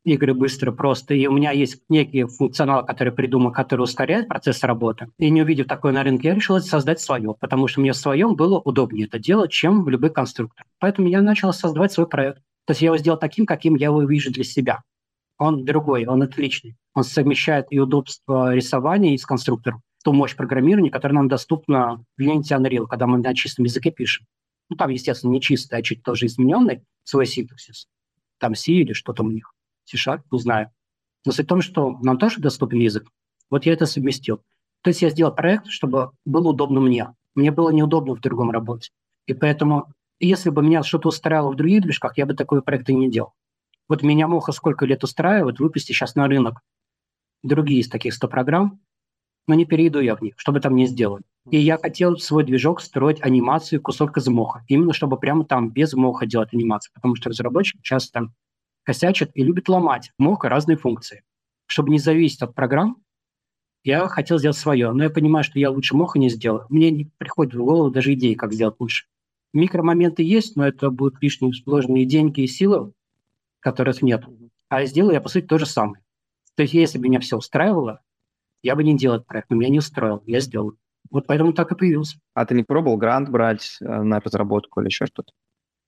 игры 0.04 0.34
быстро, 0.34 0.72
просто, 0.72 1.14
и 1.14 1.26
у 1.26 1.32
меня 1.32 1.50
есть 1.52 1.82
некий 1.88 2.24
функционал, 2.24 2.84
который 2.84 3.12
придумал, 3.12 3.52
который 3.52 3.82
ускоряет 3.82 4.28
процесс 4.28 4.62
работы. 4.62 5.08
И 5.18 5.30
не 5.30 5.42
увидев 5.42 5.66
такое 5.66 5.92
на 5.92 6.02
рынке, 6.02 6.28
я 6.28 6.34
решил 6.34 6.58
создать 6.60 7.00
свое, 7.00 7.34
потому 7.38 7.68
что 7.68 7.80
мне 7.80 7.92
в 7.92 7.96
своем 7.96 8.34
было 8.34 8.58
удобнее 8.58 9.06
это 9.06 9.18
делать, 9.18 9.50
чем 9.50 9.84
в 9.84 9.88
любой 9.88 10.10
конструктор. 10.10 10.64
Поэтому 10.78 11.08
я 11.08 11.20
начал 11.20 11.52
создавать 11.52 11.92
свой 11.92 12.08
проект. 12.08 12.38
То 12.66 12.72
есть 12.72 12.82
я 12.82 12.86
его 12.86 12.98
сделал 12.98 13.18
таким, 13.18 13.46
каким 13.46 13.74
я 13.74 13.86
его 13.86 14.02
вижу 14.02 14.32
для 14.32 14.44
себя. 14.44 14.80
Он 15.40 15.64
другой, 15.64 16.04
он 16.04 16.20
отличный. 16.22 16.76
Он 16.92 17.02
совмещает 17.02 17.66
и 17.70 17.78
удобство 17.78 18.54
рисования 18.54 19.14
и 19.14 19.18
с 19.18 19.24
конструктором, 19.24 19.80
ту 20.04 20.12
мощь 20.12 20.36
программирования, 20.36 20.90
которая 20.90 21.14
нам 21.16 21.28
доступна 21.28 22.04
в 22.18 22.20
Unity 22.20 22.58
Unreal, 22.58 22.86
когда 22.86 23.06
мы 23.06 23.16
на 23.16 23.34
чистом 23.34 23.64
языке 23.64 23.90
пишем. 23.90 24.26
Ну, 24.68 24.76
там, 24.76 24.90
естественно, 24.90 25.30
не 25.30 25.40
чистый, 25.40 25.78
а 25.78 25.82
чуть 25.82 26.02
тоже 26.02 26.26
измененный 26.26 26.82
свой 27.04 27.24
синтаксис. 27.24 27.88
Там 28.38 28.54
C 28.54 28.72
или 28.72 28.92
что 28.92 29.14
там 29.14 29.28
у 29.28 29.30
них. 29.30 29.54
C-Sharp, 29.84 30.20
не 30.30 30.40
знаю. 30.40 30.72
Но 31.24 31.32
суть 31.32 31.46
в 31.46 31.48
том, 31.48 31.62
что 31.62 31.98
нам 32.02 32.18
тоже 32.18 32.40
доступен 32.40 32.78
язык. 32.78 33.08
Вот 33.48 33.64
я 33.64 33.72
это 33.72 33.86
совместил. 33.86 34.42
То 34.82 34.88
есть 34.90 35.00
я 35.00 35.08
сделал 35.08 35.34
проект, 35.34 35.68
чтобы 35.68 36.10
было 36.26 36.50
удобно 36.50 36.80
мне. 36.80 37.14
Мне 37.34 37.50
было 37.50 37.70
неудобно 37.70 38.14
в 38.14 38.20
другом 38.20 38.50
работе. 38.50 38.90
И 39.24 39.32
поэтому, 39.32 39.86
если 40.18 40.50
бы 40.50 40.62
меня 40.62 40.82
что-то 40.82 41.08
устраивало 41.08 41.52
в 41.52 41.56
других 41.56 41.80
движках, 41.80 42.18
я 42.18 42.26
бы 42.26 42.34
такой 42.34 42.60
проект 42.60 42.90
не 42.90 43.10
делал. 43.10 43.32
Вот 43.90 44.04
меня 44.04 44.28
Моха 44.28 44.52
сколько 44.52 44.86
лет 44.86 45.02
устраивает, 45.02 45.58
выпусти 45.58 45.90
сейчас 45.90 46.14
на 46.14 46.28
рынок 46.28 46.60
другие 47.42 47.80
из 47.80 47.88
таких 47.88 48.14
100 48.14 48.28
программ, 48.28 48.80
но 49.48 49.54
не 49.54 49.64
перейду 49.64 49.98
я 49.98 50.14
в 50.14 50.22
них, 50.22 50.34
чтобы 50.36 50.60
там 50.60 50.76
не 50.76 50.86
сделать. 50.86 51.24
И 51.50 51.58
я 51.58 51.76
хотел 51.76 52.16
свой 52.16 52.44
движок 52.44 52.82
строить 52.82 53.20
анимацию 53.20 53.82
кусок 53.82 54.16
из 54.16 54.28
моха, 54.28 54.64
именно 54.68 54.92
чтобы 54.92 55.18
прямо 55.18 55.44
там 55.44 55.72
без 55.72 55.92
моха 55.94 56.24
делать 56.24 56.54
анимацию, 56.54 56.92
потому 56.94 57.16
что 57.16 57.30
разработчики 57.30 57.80
часто 57.82 58.32
косячат 58.84 59.32
и 59.34 59.42
любят 59.42 59.68
ломать 59.68 60.12
моха 60.18 60.48
разные 60.48 60.76
функции. 60.76 61.24
Чтобы 61.66 61.90
не 61.90 61.98
зависеть 61.98 62.42
от 62.42 62.54
программ, 62.54 63.02
я 63.82 64.06
хотел 64.06 64.38
сделать 64.38 64.56
свое, 64.56 64.92
но 64.92 65.02
я 65.02 65.10
понимаю, 65.10 65.42
что 65.42 65.58
я 65.58 65.68
лучше 65.68 65.96
моха 65.96 66.20
не 66.20 66.30
сделаю. 66.30 66.64
Мне 66.68 66.92
не 66.92 67.10
приходит 67.18 67.54
в 67.54 67.64
голову 67.64 67.90
даже 67.90 68.14
идеи, 68.14 68.34
как 68.34 68.52
сделать 68.52 68.76
лучше. 68.78 69.06
Микромоменты 69.52 70.22
есть, 70.22 70.54
но 70.54 70.64
это 70.64 70.90
будут 70.90 71.20
лишние 71.20 71.52
сложные 71.52 72.04
деньги 72.04 72.42
и 72.42 72.46
силы, 72.46 72.92
которых 73.60 74.02
нет. 74.02 74.24
А 74.68 74.84
сделаю 74.84 75.14
я, 75.14 75.20
по 75.20 75.28
сути, 75.28 75.46
то 75.46 75.58
же 75.58 75.66
самое. 75.66 76.02
То 76.56 76.62
есть 76.62 76.74
если 76.74 76.98
бы 76.98 77.08
меня 77.08 77.20
все 77.20 77.36
устраивало, 77.36 78.00
я 78.62 78.76
бы 78.76 78.84
не 78.84 78.96
делал 78.96 79.16
этот 79.16 79.26
проект, 79.26 79.50
но 79.50 79.56
меня 79.56 79.70
не 79.70 79.78
устроил, 79.78 80.22
я 80.26 80.40
сделал. 80.40 80.74
Вот 81.10 81.26
поэтому 81.26 81.52
так 81.52 81.72
и 81.72 81.74
появился. 81.74 82.18
А 82.34 82.44
ты 82.44 82.54
не 82.54 82.62
пробовал 82.62 82.96
грант 82.96 83.30
брать 83.30 83.78
э, 83.80 84.02
на 84.02 84.20
разработку 84.20 84.80
или 84.80 84.88
еще 84.88 85.06
что-то? 85.06 85.32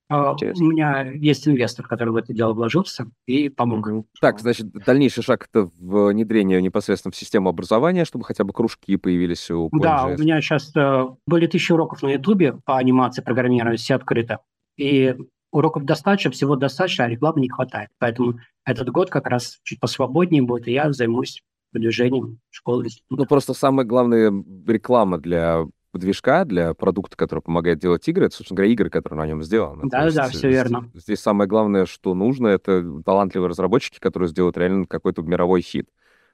А, 0.08 0.32
у 0.32 0.64
меня 0.64 1.10
есть 1.10 1.48
инвестор, 1.48 1.86
который 1.86 2.10
в 2.10 2.16
это 2.16 2.34
дело 2.34 2.52
вложился 2.52 3.06
и 3.26 3.48
помог. 3.48 3.88
Mm-hmm. 3.88 4.04
Так, 4.20 4.40
значит, 4.40 4.70
дальнейший 4.70 5.22
шаг 5.22 5.48
это 5.50 5.70
внедрение 5.78 6.60
непосредственно 6.60 7.12
в 7.12 7.16
систему 7.16 7.48
образования, 7.48 8.04
чтобы 8.04 8.24
хотя 8.24 8.44
бы 8.44 8.52
кружки 8.52 8.96
появились 8.96 9.50
у 9.50 9.68
PointJS. 9.68 9.80
Да, 9.80 10.06
у 10.06 10.18
меня 10.18 10.40
сейчас 10.42 10.74
э, 10.76 11.04
были 11.26 11.46
тысячи 11.46 11.72
уроков 11.72 12.02
на 12.02 12.10
Ютубе 12.10 12.54
по 12.64 12.76
анимации 12.76 13.22
программирования, 13.22 13.78
все 13.78 13.94
открыто. 13.94 14.40
И 14.76 15.16
уроков 15.52 15.84
достаточно, 15.84 16.30
всего 16.32 16.56
достаточно, 16.56 17.04
а 17.04 17.08
рекламы 17.08 17.40
не 17.40 17.48
хватает. 17.48 17.90
Поэтому 17.98 18.40
этот 18.64 18.88
год 18.88 19.10
как 19.10 19.28
раз 19.28 19.60
чуть 19.62 19.78
посвободнее 19.78 20.42
будет, 20.42 20.66
и 20.66 20.72
я 20.72 20.92
займусь 20.92 21.42
продвижением 21.70 22.40
школы. 22.50 22.86
Ну, 23.10 23.26
просто 23.26 23.54
самая 23.54 23.86
главная 23.86 24.32
реклама 24.66 25.18
для 25.18 25.64
движка, 25.92 26.44
для 26.44 26.74
продукта, 26.74 27.16
который 27.16 27.40
помогает 27.40 27.78
делать 27.78 28.06
игры, 28.08 28.26
это, 28.26 28.36
собственно 28.36 28.56
говоря, 28.56 28.72
игры, 28.72 28.90
которые 28.90 29.20
на 29.20 29.26
нем 29.26 29.42
сделаны. 29.42 29.88
Да, 29.88 30.10
да, 30.10 30.28
все 30.28 30.48
верно. 30.48 30.90
Здесь 30.94 31.20
самое 31.20 31.48
главное, 31.48 31.86
что 31.86 32.14
нужно, 32.14 32.48
это 32.48 32.82
талантливые 33.04 33.50
разработчики, 33.50 33.98
которые 33.98 34.28
сделают 34.28 34.56
реально 34.56 34.86
какой-то 34.86 35.22
мировой 35.22 35.60
хит. 35.60 35.88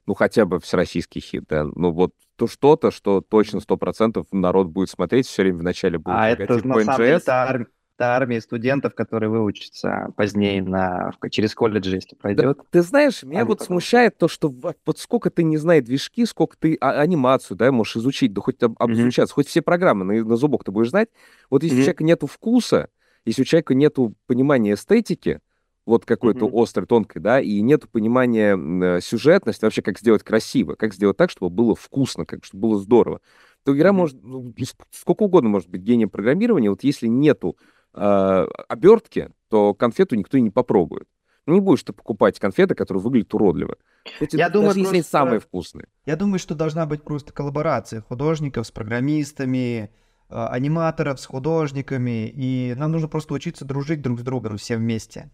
Ну, 0.06 0.14
хотя 0.14 0.46
бы 0.46 0.58
всероссийский 0.58 1.20
хит, 1.20 1.44
да. 1.48 1.64
Ну, 1.64 1.90
вот 1.90 2.12
то 2.36 2.46
что-то, 2.46 2.90
что 2.90 3.20
точно 3.20 3.60
сто 3.60 3.76
процентов 3.76 4.26
народ 4.32 4.68
будет 4.68 4.88
смотреть, 4.88 5.26
все 5.26 5.42
время 5.42 5.58
в 5.58 5.62
начале 5.62 5.98
будет 5.98 6.16
а 6.16 6.30
это, 6.30 6.66
на 6.66 6.80
самом 6.80 6.96
деле, 6.96 7.10
это, 7.10 7.66
это 7.98 8.14
армия 8.14 8.40
студентов, 8.40 8.94
которые 8.94 9.28
выучатся 9.28 10.12
позднее 10.16 10.62
на, 10.62 11.10
через 11.30 11.52
колледж, 11.52 11.92
если 11.92 12.14
пройдет. 12.14 12.56
Да, 12.56 12.64
ты 12.70 12.82
знаешь, 12.82 13.24
меня 13.24 13.44
вот 13.44 13.58
потом... 13.58 13.66
смущает 13.66 14.16
то, 14.16 14.28
что 14.28 14.54
вот 14.86 14.98
сколько 14.98 15.30
ты 15.30 15.42
не 15.42 15.56
знаешь 15.56 15.84
движки, 15.84 16.24
сколько 16.24 16.56
ты 16.56 16.76
а, 16.80 17.00
анимацию, 17.00 17.56
да, 17.56 17.72
можешь 17.72 17.96
изучить, 17.96 18.32
да 18.32 18.40
хоть 18.40 18.62
об, 18.62 18.80
обучаться, 18.80 19.32
mm-hmm. 19.32 19.34
хоть 19.34 19.48
все 19.48 19.62
программы 19.62 20.04
на, 20.04 20.24
на 20.24 20.36
зубок 20.36 20.62
ты 20.62 20.70
будешь 20.70 20.90
знать. 20.90 21.08
Вот 21.50 21.64
если 21.64 21.76
mm-hmm. 21.76 21.80
у 21.80 21.82
человека 21.82 22.04
нету 22.04 22.26
вкуса, 22.28 22.88
если 23.24 23.42
у 23.42 23.44
человека 23.44 23.74
нету 23.74 24.14
понимания 24.26 24.74
эстетики, 24.74 25.40
вот 25.84 26.04
какой-то 26.04 26.46
mm-hmm. 26.46 26.62
острой, 26.62 26.86
тонкой, 26.86 27.20
да, 27.20 27.40
и 27.40 27.60
нет 27.62 27.88
понимания 27.90 28.56
э, 28.56 29.00
сюжетности, 29.00 29.64
вообще 29.64 29.82
как 29.82 29.98
сделать 29.98 30.22
красиво, 30.22 30.74
как 30.76 30.94
сделать 30.94 31.16
так, 31.16 31.30
чтобы 31.30 31.50
было 31.50 31.74
вкусно, 31.74 32.26
как 32.26 32.44
чтобы 32.44 32.68
было 32.68 32.78
здорово, 32.78 33.20
то 33.64 33.76
игра 33.76 33.90
mm-hmm. 33.90 33.92
может, 33.92 34.22
ну, 34.22 34.54
сколько 34.92 35.24
угодно 35.24 35.48
может 35.48 35.68
быть 35.68 35.80
гением 35.80 36.10
программирования, 36.10 36.70
вот 36.70 36.84
если 36.84 37.08
нету 37.08 37.56
э, 37.98 38.46
обертки, 38.68 39.30
то 39.48 39.74
конфету 39.74 40.16
никто 40.16 40.38
и 40.38 40.40
не 40.40 40.50
попробует. 40.50 41.08
Ну, 41.46 41.54
не 41.54 41.60
будешь 41.60 41.82
ты 41.82 41.92
покупать 41.92 42.38
конфеты, 42.38 42.74
которые 42.74 43.02
выглядят 43.02 43.32
уродливо. 43.32 43.76
Эти, 44.20 44.36
я 44.36 44.50
думаю, 44.50 44.68
даже 44.68 44.80
просто... 44.80 44.96
если 44.96 45.10
самые 45.10 45.40
вкусные. 45.40 45.88
Я 46.04 46.16
думаю, 46.16 46.38
что 46.38 46.54
должна 46.54 46.84
быть 46.84 47.02
просто 47.02 47.32
коллаборация 47.32 48.02
художников 48.02 48.66
с 48.66 48.70
программистами, 48.70 49.90
э, 50.28 50.46
аниматоров 50.50 51.18
с 51.18 51.26
художниками, 51.26 52.28
и 52.28 52.74
нам 52.76 52.92
нужно 52.92 53.08
просто 53.08 53.34
учиться 53.34 53.64
дружить 53.64 54.02
друг 54.02 54.20
с 54.20 54.22
другом 54.22 54.58
все 54.58 54.76
вместе. 54.76 55.30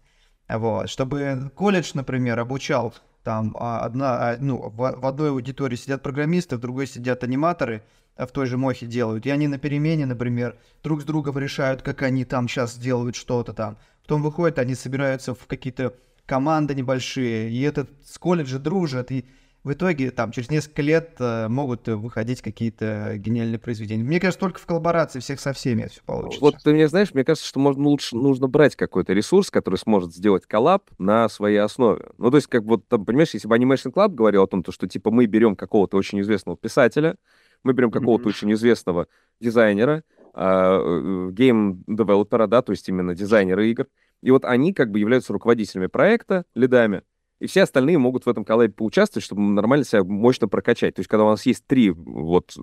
Вот, 0.47 0.89
чтобы 0.89 1.51
колледж, 1.55 1.91
например, 1.95 2.39
обучал 2.39 2.93
там 3.25 3.57
а, 3.59 3.79
одна, 3.79 4.29
а, 4.29 4.37
ну, 4.39 4.69
в, 4.69 5.05
одной 5.05 5.31
аудитории 5.31 5.75
сидят 5.75 6.03
программисты, 6.03 6.57
в 6.57 6.59
другой 6.59 6.85
сидят 6.85 7.23
аниматоры, 7.23 7.83
в 8.15 8.27
той 8.27 8.45
же 8.45 8.55
Мохе 8.55 8.85
делают. 8.85 9.25
И 9.25 9.31
они 9.31 9.47
на 9.47 9.57
перемене, 9.57 10.05
например, 10.05 10.57
друг 10.83 11.01
с 11.01 11.05
другом 11.05 11.37
решают, 11.39 11.81
как 11.81 12.03
они 12.03 12.23
там 12.23 12.47
сейчас 12.47 12.77
делают 12.77 13.15
что-то 13.15 13.53
там. 13.53 13.77
Потом 14.03 14.21
выходят, 14.21 14.59
они 14.59 14.75
собираются 14.75 15.33
в 15.33 15.47
какие-то 15.47 15.95
команды 16.27 16.75
небольшие, 16.75 17.49
и 17.49 17.61
этот 17.61 17.89
с 18.05 18.19
колледжа 18.19 18.59
дружат, 18.59 19.11
и 19.11 19.25
в 19.65 19.73
итоге 19.73 20.11
там 20.11 20.31
через 20.31 20.51
несколько 20.51 20.83
лет 20.83 21.15
э, 21.17 21.47
могут 21.47 21.87
выходить 21.87 22.43
какие-то 22.43 23.15
гениальные 23.17 23.57
произведения. 23.57 24.03
Мне 24.03 24.19
кажется, 24.19 24.39
только 24.39 24.59
в 24.59 24.65
коллаборации 24.67 25.19
всех 25.19 25.39
со 25.39 25.53
всеми 25.53 25.81
это 25.81 25.93
все 25.93 26.01
получится. 26.05 26.39
Вот 26.39 26.57
ты 26.63 26.71
мне 26.71 26.87
знаешь, 26.87 27.15
мне 27.15 27.23
кажется, 27.23 27.47
что 27.47 27.59
можно 27.59 27.83
лучше 27.83 28.15
нужно 28.15 28.47
брать 28.47 28.75
какой-то 28.75 29.13
ресурс, 29.13 29.49
который 29.49 29.77
сможет 29.77 30.13
сделать 30.13 30.45
коллаб 30.45 30.83
на 30.99 31.27
своей 31.29 31.57
основе. 31.57 32.09
Ну, 32.19 32.29
то 32.29 32.37
есть, 32.37 32.45
как 32.45 32.63
вот, 32.63 32.87
там, 32.87 33.05
понимаешь, 33.05 33.33
если 33.33 33.47
бы 33.47 33.57
Animation 33.57 33.91
Club 33.91 34.09
говорил 34.09 34.43
о 34.43 34.47
том, 34.47 34.61
то, 34.61 34.71
что 34.71 34.87
типа 34.87 35.09
мы 35.09 35.25
берем 35.25 35.55
какого-то 35.55 35.97
очень 35.97 36.21
известного 36.21 36.55
писателя, 36.55 37.15
мы 37.63 37.73
берем 37.73 37.89
какого-то 37.89 38.25
mm-hmm. 38.25 38.29
очень 38.29 38.53
известного 38.53 39.07
дизайнера, 39.41 40.03
гейм-девелопера, 40.35 42.43
э, 42.43 42.47
да, 42.47 42.61
то 42.61 42.71
есть 42.71 42.87
именно 42.87 43.15
дизайнера 43.15 43.65
игр, 43.65 43.87
и 44.21 44.29
вот 44.29 44.45
они 44.45 44.73
как 44.73 44.91
бы 44.91 44.99
являются 44.99 45.33
руководителями 45.33 45.87
проекта, 45.87 46.45
лидами, 46.53 47.01
и 47.45 47.47
все 47.47 47.63
остальные 47.63 47.97
могут 47.97 48.25
в 48.25 48.29
этом 48.29 48.43
коллабе 48.43 48.73
поучаствовать, 48.73 49.23
чтобы 49.23 49.41
нормально 49.41 49.85
себя 49.85 50.03
мощно 50.03 50.47
прокачать. 50.47 50.95
То 50.95 50.99
есть 50.99 51.09
когда 51.09 51.25
у 51.25 51.29
нас 51.29 51.45
есть 51.45 51.65
три, 51.65 51.91
вот, 51.91 52.55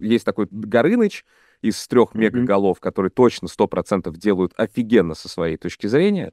есть 0.00 0.24
такой 0.24 0.46
Горыныч 0.50 1.24
из 1.62 1.86
трех 1.88 2.12
mm-hmm. 2.12 2.18
мегаголов, 2.18 2.80
которые 2.80 3.10
точно 3.10 3.46
100% 3.46 4.16
делают 4.16 4.52
офигенно 4.56 5.14
со 5.14 5.28
своей 5.28 5.56
точки 5.56 5.86
зрения, 5.86 6.32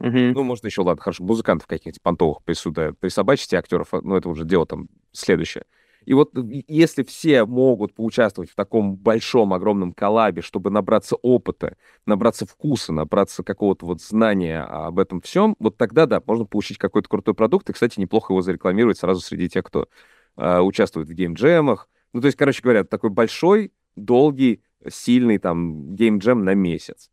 Mm-hmm. 0.00 0.32
Ну, 0.34 0.42
можно 0.42 0.66
еще, 0.66 0.82
ладно, 0.82 1.00
хорошо, 1.00 1.22
музыкантов 1.22 1.68
каких-нибудь 1.68 2.02
понтовых 2.02 2.42
присюда 2.42 2.92
присобачить, 2.92 3.54
актеров, 3.54 3.90
но 3.92 4.16
это 4.16 4.28
уже 4.30 4.44
дело 4.44 4.66
там 4.66 4.88
следующее. 5.12 5.64
И 6.04 6.14
вот 6.14 6.32
если 6.68 7.02
все 7.02 7.44
могут 7.44 7.94
поучаствовать 7.94 8.50
в 8.50 8.54
таком 8.54 8.96
большом, 8.96 9.52
огромном 9.52 9.92
коллабе, 9.92 10.42
чтобы 10.42 10.70
набраться 10.70 11.16
опыта, 11.16 11.76
набраться 12.06 12.46
вкуса, 12.46 12.92
набраться 12.92 13.42
какого-то 13.42 13.86
вот 13.86 14.00
знания 14.00 14.62
об 14.62 14.98
этом 14.98 15.20
всем, 15.20 15.56
вот 15.58 15.76
тогда, 15.76 16.06
да, 16.06 16.22
можно 16.26 16.44
получить 16.44 16.78
какой-то 16.78 17.08
крутой 17.08 17.34
продукт, 17.34 17.68
и, 17.70 17.72
кстати, 17.72 18.00
неплохо 18.00 18.32
его 18.32 18.42
зарекламировать 18.42 18.98
сразу 18.98 19.20
среди 19.20 19.48
тех, 19.48 19.64
кто 19.64 19.88
э, 20.36 20.60
участвует 20.60 21.08
в 21.08 21.12
геймджемах. 21.12 21.88
Ну, 22.12 22.20
то 22.20 22.26
есть, 22.26 22.36
короче 22.36 22.62
говоря, 22.62 22.84
такой 22.84 23.10
большой, 23.10 23.72
долгий, 23.96 24.62
сильный 24.90 25.38
там 25.38 25.94
геймджем 25.94 26.44
на 26.44 26.54
месяц. 26.54 27.10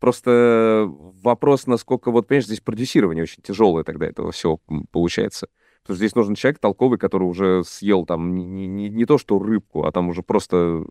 Просто 0.00 0.86
вопрос, 1.22 1.66
насколько, 1.66 2.10
вот, 2.10 2.26
понимаешь, 2.26 2.46
здесь 2.46 2.60
продюсирование 2.60 3.22
очень 3.22 3.42
тяжелое 3.42 3.84
тогда 3.84 4.06
этого 4.06 4.32
всего 4.32 4.60
получается. 4.90 5.48
Потому 5.84 5.96
что 5.96 6.06
здесь 6.06 6.14
нужен 6.14 6.34
человек 6.34 6.60
толковый, 6.60 6.98
который 6.98 7.24
уже 7.24 7.62
съел 7.62 8.06
там 8.06 8.34
не, 8.34 8.66
не, 8.66 8.88
не 8.88 9.04
то 9.04 9.18
что 9.18 9.38
рыбку, 9.38 9.84
а 9.84 9.92
там 9.92 10.08
уже 10.08 10.22
просто 10.22 10.86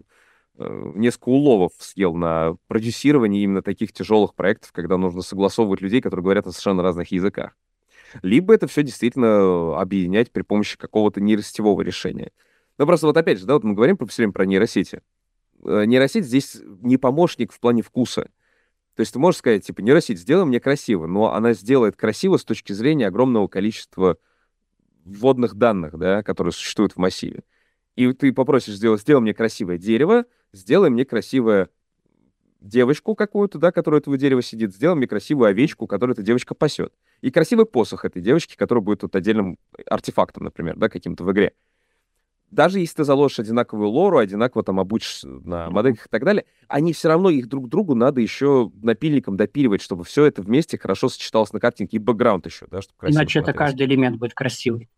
э, 0.59 0.91
несколько 0.93 1.29
уловов 1.29 1.71
съел 1.79 2.13
на 2.13 2.57
продюсирование 2.67 3.43
именно 3.43 3.63
таких 3.63 3.91
тяжелых 3.91 4.35
проектов, 4.35 4.71
когда 4.71 4.97
нужно 4.97 5.23
согласовывать 5.23 5.81
людей, 5.81 5.99
которые 5.99 6.23
говорят 6.23 6.45
на 6.45 6.51
совершенно 6.51 6.83
разных 6.83 7.11
языках. 7.11 7.57
Либо 8.21 8.53
это 8.53 8.67
все 8.67 8.83
действительно 8.83 9.81
объединять 9.81 10.31
при 10.31 10.43
помощи 10.43 10.77
какого-то 10.77 11.19
нейросетевого 11.21 11.81
решения. 11.81 12.31
Но 12.77 12.85
просто 12.85 13.07
вот 13.07 13.17
опять 13.17 13.39
же, 13.39 13.47
да, 13.47 13.55
вот 13.55 13.63
мы 13.63 13.73
говорим 13.73 13.97
все 14.07 14.21
время 14.21 14.33
про 14.33 14.45
нейросети. 14.45 15.01
Э, 15.63 15.85
нейросеть 15.85 16.25
здесь 16.25 16.55
не 16.81 16.97
помощник 16.97 17.51
в 17.51 17.59
плане 17.59 17.81
вкуса. 17.81 18.29
То 18.95 18.99
есть 18.99 19.13
ты 19.13 19.17
можешь 19.17 19.39
сказать, 19.39 19.65
типа, 19.65 19.81
нейросеть, 19.81 20.19
сделай 20.19 20.45
мне 20.45 20.59
красиво, 20.59 21.07
но 21.07 21.33
она 21.33 21.53
сделает 21.53 21.95
красиво 21.95 22.37
с 22.37 22.43
точки 22.43 22.73
зрения 22.73 23.07
огромного 23.07 23.47
количества 23.47 24.17
вводных 25.05 25.55
данных, 25.55 25.97
да, 25.97 26.23
которые 26.23 26.53
существуют 26.53 26.93
в 26.93 26.97
массиве. 26.97 27.43
И 27.95 28.11
ты 28.13 28.33
попросишь 28.33 28.75
сделать, 28.75 29.01
сделай 29.01 29.21
мне 29.21 29.33
красивое 29.33 29.77
дерево, 29.77 30.25
сделай 30.51 30.89
мне 30.89 31.05
красивое 31.05 31.69
девочку 32.59 33.13
какую-то, 33.13 33.59
да, 33.59 33.71
которая 33.71 33.99
у 33.99 34.01
этого 34.01 34.17
дерева 34.17 34.41
сидит, 34.41 34.73
сделай 34.73 34.95
мне 34.95 35.07
красивую 35.07 35.49
овечку, 35.49 35.85
которую 35.85 36.13
эта 36.13 36.23
девочка 36.23 36.55
пасет. 36.55 36.93
И 37.21 37.29
красивый 37.29 37.65
посох 37.65 38.05
этой 38.05 38.21
девочки, 38.21 38.55
который 38.55 38.81
будет 38.81 39.01
тут 39.01 39.15
отдельным 39.15 39.57
артефактом, 39.85 40.45
например, 40.45 40.77
да, 40.77 40.89
каким-то 40.89 41.23
в 41.23 41.31
игре 41.31 41.53
даже 42.53 42.79
если 42.79 42.97
ты 42.97 43.03
заложишь 43.03 43.39
одинаковую 43.39 43.89
лору, 43.89 44.17
одинаково 44.17 44.63
там 44.63 44.79
обучишь 44.79 45.21
на 45.23 45.69
модельках 45.69 46.05
и 46.05 46.09
так 46.09 46.23
далее, 46.23 46.45
они 46.67 46.93
все 46.93 47.07
равно 47.09 47.29
их 47.29 47.47
друг 47.47 47.67
другу 47.67 47.95
надо 47.95 48.21
еще 48.21 48.71
напильником 48.81 49.37
допиливать, 49.37 49.81
чтобы 49.81 50.03
все 50.03 50.25
это 50.25 50.41
вместе 50.41 50.77
хорошо 50.77 51.09
сочеталось 51.09 51.53
на 51.53 51.59
картинке. 51.59 51.97
И 51.97 51.99
бэкграунд 51.99 52.45
еще, 52.45 52.67
да, 52.69 52.81
чтобы 52.81 52.97
красиво 52.99 53.19
Иначе 53.19 53.39
смотреть. 53.39 53.55
это 53.55 53.57
каждый 53.57 53.85
элемент 53.87 54.17
будет 54.17 54.33
красивый. 54.33 54.89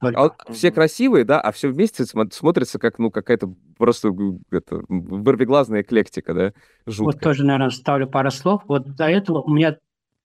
А 0.00 0.30
все 0.50 0.70
красивые, 0.70 1.24
да, 1.24 1.40
а 1.40 1.52
все 1.52 1.68
вместе 1.68 2.06
смотрится 2.06 2.78
как, 2.78 2.98
ну, 2.98 3.10
какая-то 3.10 3.54
просто 3.76 4.14
это, 4.50 4.82
вырвиглазная 4.88 5.82
эклектика, 5.82 6.32
да, 6.32 6.52
жуткая. 6.86 7.14
Вот 7.14 7.20
тоже, 7.20 7.44
наверное, 7.44 7.70
ставлю 7.70 8.06
пару 8.06 8.30
слов. 8.30 8.62
Вот 8.66 8.94
до 8.94 9.04
этого 9.04 9.42
у 9.42 9.50
меня 9.50 9.76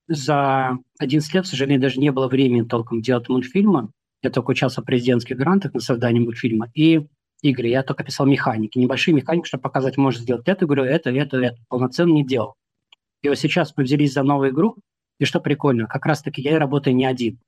за 0.08 0.78
11 1.00 1.34
лет, 1.34 1.44
к 1.44 1.48
сожалению, 1.48 1.82
даже 1.82 2.00
не 2.00 2.12
было 2.12 2.28
времени 2.30 2.66
толком 2.66 3.02
делать 3.02 3.28
мультфильмы. 3.28 3.90
Я 4.26 4.32
только 4.32 4.52
учился 4.52 4.82
в 4.82 4.86
президентских 4.86 5.38
грантах 5.38 5.74
на 5.74 5.80
создание 5.80 6.22
мультфильма. 6.22 6.70
И 6.74 7.08
игры. 7.42 7.68
Я 7.68 7.84
только 7.84 8.04
писал 8.04 8.26
механики, 8.26 8.78
небольшие 8.80 9.14
механики, 9.14 9.48
чтобы 9.48 9.62
показать, 9.62 9.98
можно 9.98 10.22
сделать 10.22 10.48
это, 10.48 10.66
говорю, 10.66 10.84
это, 10.84 11.12
это, 11.12 11.38
это. 11.38 11.58
Полноценно 11.70 12.12
не 12.12 12.26
делал. 12.26 12.56
И 13.22 13.30
вот 13.30 13.38
сейчас 13.38 13.74
мы 13.78 13.84
взялись 13.84 14.14
за 14.14 14.24
новую 14.24 14.52
игру, 14.52 14.78
и 15.20 15.26
что 15.26 15.40
прикольно, 15.40 15.88
как 15.88 16.06
раз-таки 16.06 16.42
я 16.42 16.58
работаю 16.58 16.96
не 16.96 17.06
один. 17.06 17.40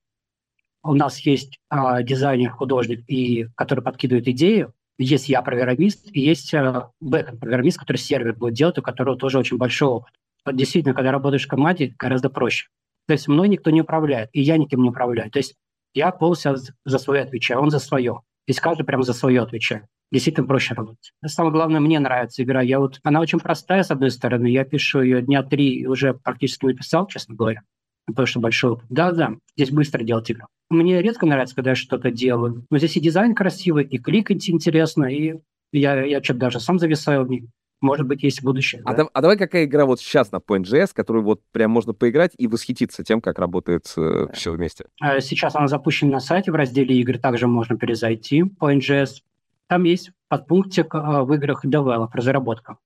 У 0.83 0.93
нас 0.93 1.19
есть 1.19 1.57
э, 1.71 2.03
дизайнер, 2.03 2.51
художник, 2.51 3.03
и, 3.07 3.47
который 3.55 3.83
подкидывает 3.83 4.27
идею, 4.27 4.73
есть 4.99 5.29
я 5.29 5.41
программист, 5.41 6.09
и 6.11 6.19
есть 6.19 6.53
э, 6.53 6.89
бэкэнд-программист, 7.01 7.79
который 7.79 7.97
сервер 7.97 8.35
будет 8.35 8.53
делать, 8.53 8.77
у 8.77 8.81
которого 8.81 9.17
тоже 9.17 9.39
очень 9.39 9.57
большой 9.57 9.89
опыт. 9.89 10.13
Вот 10.45 10.55
действительно, 10.55 10.93
когда 10.93 11.11
работаешь 11.11 11.45
в 11.45 11.49
команде, 11.49 11.93
гораздо 11.97 12.29
проще. 12.29 12.67
То 13.07 13.13
есть 13.13 13.27
мной 13.27 13.49
никто 13.49 13.71
не 13.71 13.81
управляет, 13.81 14.29
и 14.33 14.41
я 14.41 14.57
никем 14.57 14.81
не 14.83 14.89
управляю. 14.89 15.31
То 15.31 15.39
есть 15.39 15.55
я 15.97 16.11
полностью 16.11 16.55
за 16.85 16.99
свое 16.99 17.23
отвечаю, 17.23 17.61
он 17.61 17.71
за 17.71 17.79
свое. 17.79 18.21
Здесь 18.47 18.61
каждый 18.61 18.83
прям 18.83 19.03
за 19.03 19.13
свое 19.13 19.41
отвечает. 19.41 19.85
Действительно 20.11 20.47
проще 20.47 20.73
работать. 20.73 21.11
Самое 21.25 21.51
главное, 21.51 21.81
мне 21.81 21.99
нравится 21.99 22.41
игра. 22.43 22.61
Я 22.61 22.79
вот, 22.79 22.99
она 23.03 23.19
очень 23.19 23.39
простая, 23.39 23.83
с 23.83 23.91
одной 23.91 24.11
стороны. 24.11 24.47
Я 24.47 24.63
пишу 24.63 25.01
ее 25.01 25.21
дня 25.21 25.43
три 25.43 25.81
и 25.81 25.85
уже 25.85 26.13
практически 26.13 26.65
написал, 26.65 27.07
честно 27.07 27.35
говоря. 27.35 27.61
Потому 28.05 28.25
что 28.25 28.39
большой 28.39 28.71
опыт. 28.71 28.85
Да-да, 28.89 29.33
здесь 29.57 29.71
быстро 29.71 30.03
делать 30.03 30.31
игру. 30.31 30.47
Мне 30.69 31.01
редко 31.01 31.25
нравится, 31.25 31.55
когда 31.55 31.71
я 31.71 31.75
что-то 31.75 32.09
делаю. 32.09 32.65
Но 32.69 32.77
здесь 32.77 32.95
и 32.95 33.01
дизайн 33.01 33.35
красивый, 33.35 33.83
и 33.83 33.97
кликать 33.97 34.49
интересно, 34.49 35.05
и 35.05 35.39
я, 35.73 36.01
я 36.05 36.23
что-то 36.23 36.39
даже 36.39 36.59
сам 36.61 36.79
зависаю 36.79 37.25
в 37.25 37.29
ней 37.29 37.49
может 37.81 38.07
быть, 38.07 38.23
есть 38.23 38.43
будущее. 38.43 38.81
А, 38.85 38.93
да? 38.93 39.07
а 39.13 39.21
давай 39.21 39.37
какая 39.37 39.65
игра 39.65 39.85
вот 39.85 39.99
сейчас 39.99 40.31
на 40.31 40.37
Point.js, 40.37 40.91
которую 40.93 41.23
вот 41.23 41.41
прям 41.51 41.71
можно 41.71 41.93
поиграть 41.93 42.33
и 42.37 42.47
восхититься 42.47 43.03
тем, 43.03 43.21
как 43.21 43.39
работает 43.39 43.93
э, 43.97 44.27
все 44.33 44.51
вместе? 44.51 44.85
Э, 45.01 45.19
сейчас 45.21 45.55
она 45.55 45.67
запущена 45.67 46.13
на 46.13 46.19
сайте, 46.19 46.51
в 46.51 46.55
разделе 46.55 46.95
игры 46.99 47.19
также 47.19 47.47
можно 47.47 47.77
перезайти, 47.77 48.41
Point.js. 48.41 49.21
Там 49.67 49.83
есть 49.83 50.11
подпунктик 50.27 50.95
э, 50.95 51.21
в 51.21 51.33
играх 51.33 51.65
Develop, 51.65 52.09
разработка. 52.13 52.77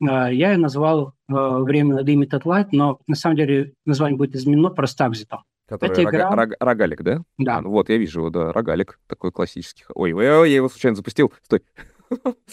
Э, 0.00 0.32
я 0.32 0.52
ее 0.52 0.58
назвал 0.58 1.14
время 1.26 2.00
Limited 2.02 2.42
Light, 2.44 2.68
но 2.72 3.00
на 3.06 3.16
самом 3.16 3.36
деле 3.36 3.74
название 3.84 4.16
будет 4.16 4.34
изменено 4.34 4.70
просто 4.70 5.04
Exit. 5.04 5.36
Который 5.66 5.92
Это 5.92 6.02
рога, 6.02 6.16
игра... 6.16 6.30
рог, 6.30 6.54
рогалик, 6.60 7.02
да? 7.02 7.22
Да. 7.36 7.56
А, 7.56 7.60
ну 7.60 7.70
вот, 7.70 7.90
я 7.90 7.98
вижу 7.98 8.20
его, 8.20 8.30
да, 8.30 8.52
рогалик 8.52 8.98
такой 9.06 9.30
классический. 9.32 9.84
Ой, 9.94 10.14
ой, 10.14 10.30
ой, 10.30 10.50
я 10.50 10.56
его 10.56 10.68
случайно 10.70 10.96
запустил. 10.96 11.30
Стой. 11.42 11.62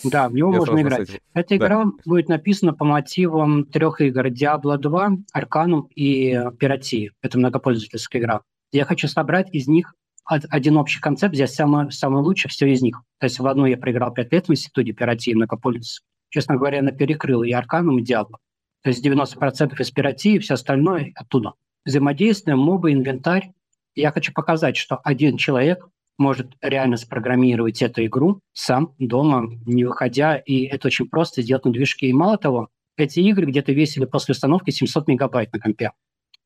Да, 0.03 0.29
в 0.29 0.33
него 0.33 0.51
можно 0.51 0.81
играть. 0.81 1.21
Эта 1.33 1.55
игра 1.57 1.85
будет 2.05 2.29
написана 2.29 2.73
по 2.73 2.85
мотивам 2.85 3.65
трех 3.65 4.01
игр. 4.01 4.27
Diablo 4.27 4.77
2, 4.77 5.11
Arcanum 5.35 5.87
и 5.95 6.39
Пиратии. 6.59 7.11
Это 7.21 7.37
многопользовательская 7.37 8.21
игра. 8.21 8.41
Я 8.71 8.85
хочу 8.85 9.07
собрать 9.07 9.53
из 9.53 9.67
них 9.67 9.93
один 10.25 10.77
общий 10.77 10.99
концепт, 10.99 11.33
взять 11.33 11.51
самое, 11.51 11.91
самое 11.91 12.23
лучшее 12.23 12.49
все 12.49 12.67
из 12.67 12.81
них. 12.81 13.01
То 13.19 13.25
есть 13.25 13.39
в 13.39 13.45
одну 13.45 13.65
я 13.65 13.77
проиграл 13.77 14.11
5 14.11 14.31
лет 14.31 14.47
в 14.47 14.51
институте 14.51 14.91
пиратии 14.91 15.33
многопользовательской. 15.33 16.07
Честно 16.29 16.57
говоря, 16.57 16.79
она 16.79 16.91
перекрыла 16.91 17.43
и 17.43 17.51
Арканом, 17.51 17.99
и 17.99 18.01
Диабло. 18.01 18.39
То 18.81 18.89
есть 18.89 19.05
90% 19.05 19.79
из 19.79 19.91
пиратии, 19.91 20.39
все 20.39 20.55
остальное 20.55 21.11
оттуда. 21.15 21.53
Взаимодействие, 21.85 22.55
мобы, 22.55 22.91
инвентарь. 22.91 23.51
Я 23.93 24.11
хочу 24.11 24.33
показать, 24.33 24.75
что 24.75 24.99
один 25.03 25.37
человек 25.37 25.87
может 26.17 26.54
реально 26.62 26.97
спрограммировать 26.97 27.82
эту 27.82 28.06
игру 28.06 28.41
сам 28.54 28.93
дома, 28.99 29.49
не 29.65 29.86
выходя, 29.86 30.38
и 30.38 30.63
это 30.63 30.88
очень 30.88 31.10
просто 31.10 31.41
сделать 31.41 31.65
на 31.65 31.71
движке. 31.71 32.08
И 32.08 32.13
мало 32.13 32.38
того, 32.38 32.69
эти 32.97 33.19
игры 33.19 33.45
где-то 33.45 33.73
весили 33.73 34.06
после 34.06 34.34
установки 34.34 34.71
700 34.71 35.08
мегабайт 35.08 35.51
на 35.54 35.60
компе. 35.60 35.91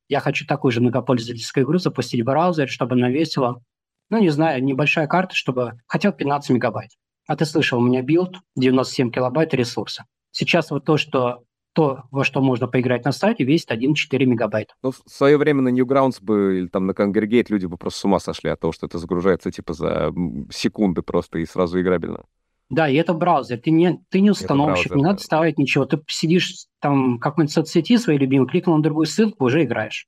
Я 0.08 0.20
хочу 0.20 0.46
такую 0.48 0.72
же 0.72 0.82
многопользовательскую 0.82 1.66
игру 1.66 1.78
запустить 1.78 2.22
в 2.22 2.26
браузере, 2.26 2.68
чтобы 2.68 2.96
она 2.96 3.10
весила, 3.10 3.62
ну, 4.10 4.20
не 4.20 4.30
знаю, 4.30 4.64
небольшая 4.64 5.08
карта, 5.08 5.36
чтобы 5.36 5.80
хотя 5.86 6.12
бы 6.12 6.18
15 6.18 6.50
мегабайт. 6.50 6.92
А 7.28 7.36
ты 7.36 7.46
слышал, 7.46 7.80
у 7.80 7.84
меня 7.84 8.02
билд 8.02 8.38
97 8.56 9.12
килобайт 9.12 9.54
ресурса. 9.54 10.06
Сейчас 10.32 10.72
вот 10.72 10.86
то, 10.86 10.98
что 10.98 11.44
то, 11.74 12.04
во 12.12 12.24
что 12.24 12.42
можно 12.42 12.68
поиграть 12.68 13.06
на 13.06 13.12
сайте, 13.12 13.44
весит 13.44 13.72
1,4 13.72 14.26
мегабайта. 14.26 14.74
Ну, 14.84 14.92
в 14.92 15.02
свое 15.06 15.38
время 15.38 15.62
на 15.62 15.70
Newgrounds 15.70 16.18
бы 16.22 16.60
или 16.60 16.68
там 16.68 16.88
на 16.88 16.92
Congregate 16.92 17.48
люди 17.50 17.66
бы 17.66 17.78
просто 17.78 18.00
с 18.00 18.06
ума 18.06 18.20
сошли 18.20 18.50
от 18.50 18.60
того, 18.60 18.74
что 18.74 18.88
это 18.88 18.98
загружается 18.98 19.52
типа 19.52 19.74
за 19.74 20.14
секунды 20.52 21.02
просто 21.02 21.40
и 21.40 21.46
сразу 21.46 21.80
играбельно. 21.80 22.26
Да, 22.70 22.88
и 22.88 22.96
это 22.96 23.14
браузер. 23.14 23.60
Ты 23.60 23.72
не, 23.72 24.04
ты 24.10 24.20
не 24.20 24.30
установщик, 24.30 24.90
браузер, 24.90 24.98
не 24.98 25.04
да. 25.04 25.10
надо 25.10 25.24
ставить 25.24 25.58
ничего. 25.58 25.86
Ты 25.86 26.02
сидишь 26.08 26.68
там 26.80 27.18
в 27.18 27.20
какой-нибудь 27.20 27.54
соцсети 27.54 27.98
своей 27.98 28.20
любимой, 28.20 28.48
кликнул 28.48 28.78
на 28.78 28.84
другую 28.84 29.08
ссылку, 29.08 29.46
уже 29.46 29.64
играешь. 29.64 30.08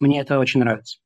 Мне 0.00 0.20
это 0.20 0.38
очень 0.38 0.60
нравится. 0.60 0.98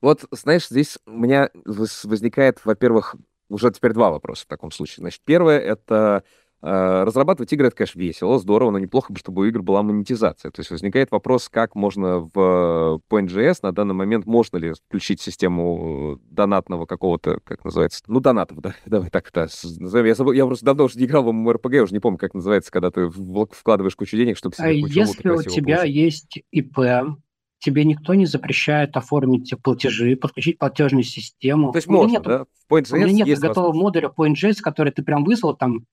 Вот, 0.00 0.24
знаешь, 0.32 0.66
здесь 0.66 0.98
у 1.06 1.12
меня 1.12 1.50
возникает, 1.64 2.60
во-первых, 2.64 3.14
уже 3.48 3.70
теперь 3.70 3.92
два 3.92 4.10
вопроса 4.10 4.44
в 4.44 4.48
таком 4.48 4.72
случае. 4.72 4.96
Значит, 5.02 5.20
первое— 5.24 5.58
это 5.60 6.24
разрабатывать 6.62 7.52
игры, 7.52 7.66
это, 7.66 7.76
конечно, 7.76 7.98
весело, 7.98 8.38
здорово, 8.38 8.70
но 8.70 8.78
неплохо 8.78 9.12
бы, 9.12 9.18
чтобы 9.18 9.42
у 9.42 9.44
игр 9.46 9.62
была 9.62 9.82
монетизация. 9.82 10.52
То 10.52 10.60
есть 10.60 10.70
возникает 10.70 11.10
вопрос, 11.10 11.48
как 11.48 11.74
можно 11.74 12.20
в 12.20 13.00
Point.js 13.10 13.58
на 13.62 13.72
данный 13.72 13.94
момент, 13.94 14.26
можно 14.26 14.58
ли 14.58 14.72
включить 14.72 15.20
систему 15.20 16.20
донатного 16.30 16.86
какого-то, 16.86 17.40
как 17.42 17.64
называется, 17.64 18.02
ну, 18.06 18.20
донатов, 18.20 18.60
да, 18.60 18.74
давай 18.86 19.10
так 19.10 19.28
это 19.28 19.48
назовем. 19.78 20.06
Я, 20.06 20.14
забыл, 20.14 20.32
я 20.32 20.46
просто 20.46 20.64
давно 20.64 20.84
уже 20.84 20.98
не 20.98 21.06
играл 21.06 21.24
в 21.24 21.28
MMORPG, 21.30 21.80
уже 21.80 21.94
не 21.94 22.00
помню, 22.00 22.18
как 22.18 22.34
называется, 22.34 22.70
когда 22.70 22.90
ты 22.90 23.10
вкладываешь 23.10 23.96
кучу 23.96 24.16
денег, 24.16 24.36
чтобы 24.36 24.54
себе 24.54 24.82
кучу 24.82 24.94
Если 24.94 25.28
у 25.28 25.42
тебя 25.42 25.78
получить. 25.78 25.94
есть 25.96 26.38
ИП, 26.52 26.78
тебе 27.58 27.84
никто 27.84 28.14
не 28.14 28.26
запрещает 28.26 28.96
оформить 28.96 29.52
платежи, 29.62 30.16
подключить 30.16 30.58
платежную 30.58 31.04
систему. 31.04 31.72
То 31.72 31.78
есть 31.78 31.88
можно, 31.88 32.12
нет, 32.12 32.22
да? 32.22 32.44
В 32.68 32.72
Point.js 32.72 32.92
у 32.92 32.96
меня 32.98 33.24
нет 33.24 33.38
готового 33.38 33.72
модуля 33.72 34.12
Point.js, 34.16 34.58
который 34.62 34.92
ты 34.92 35.02
прям 35.02 35.24
выслал 35.24 35.56
там 35.56 35.86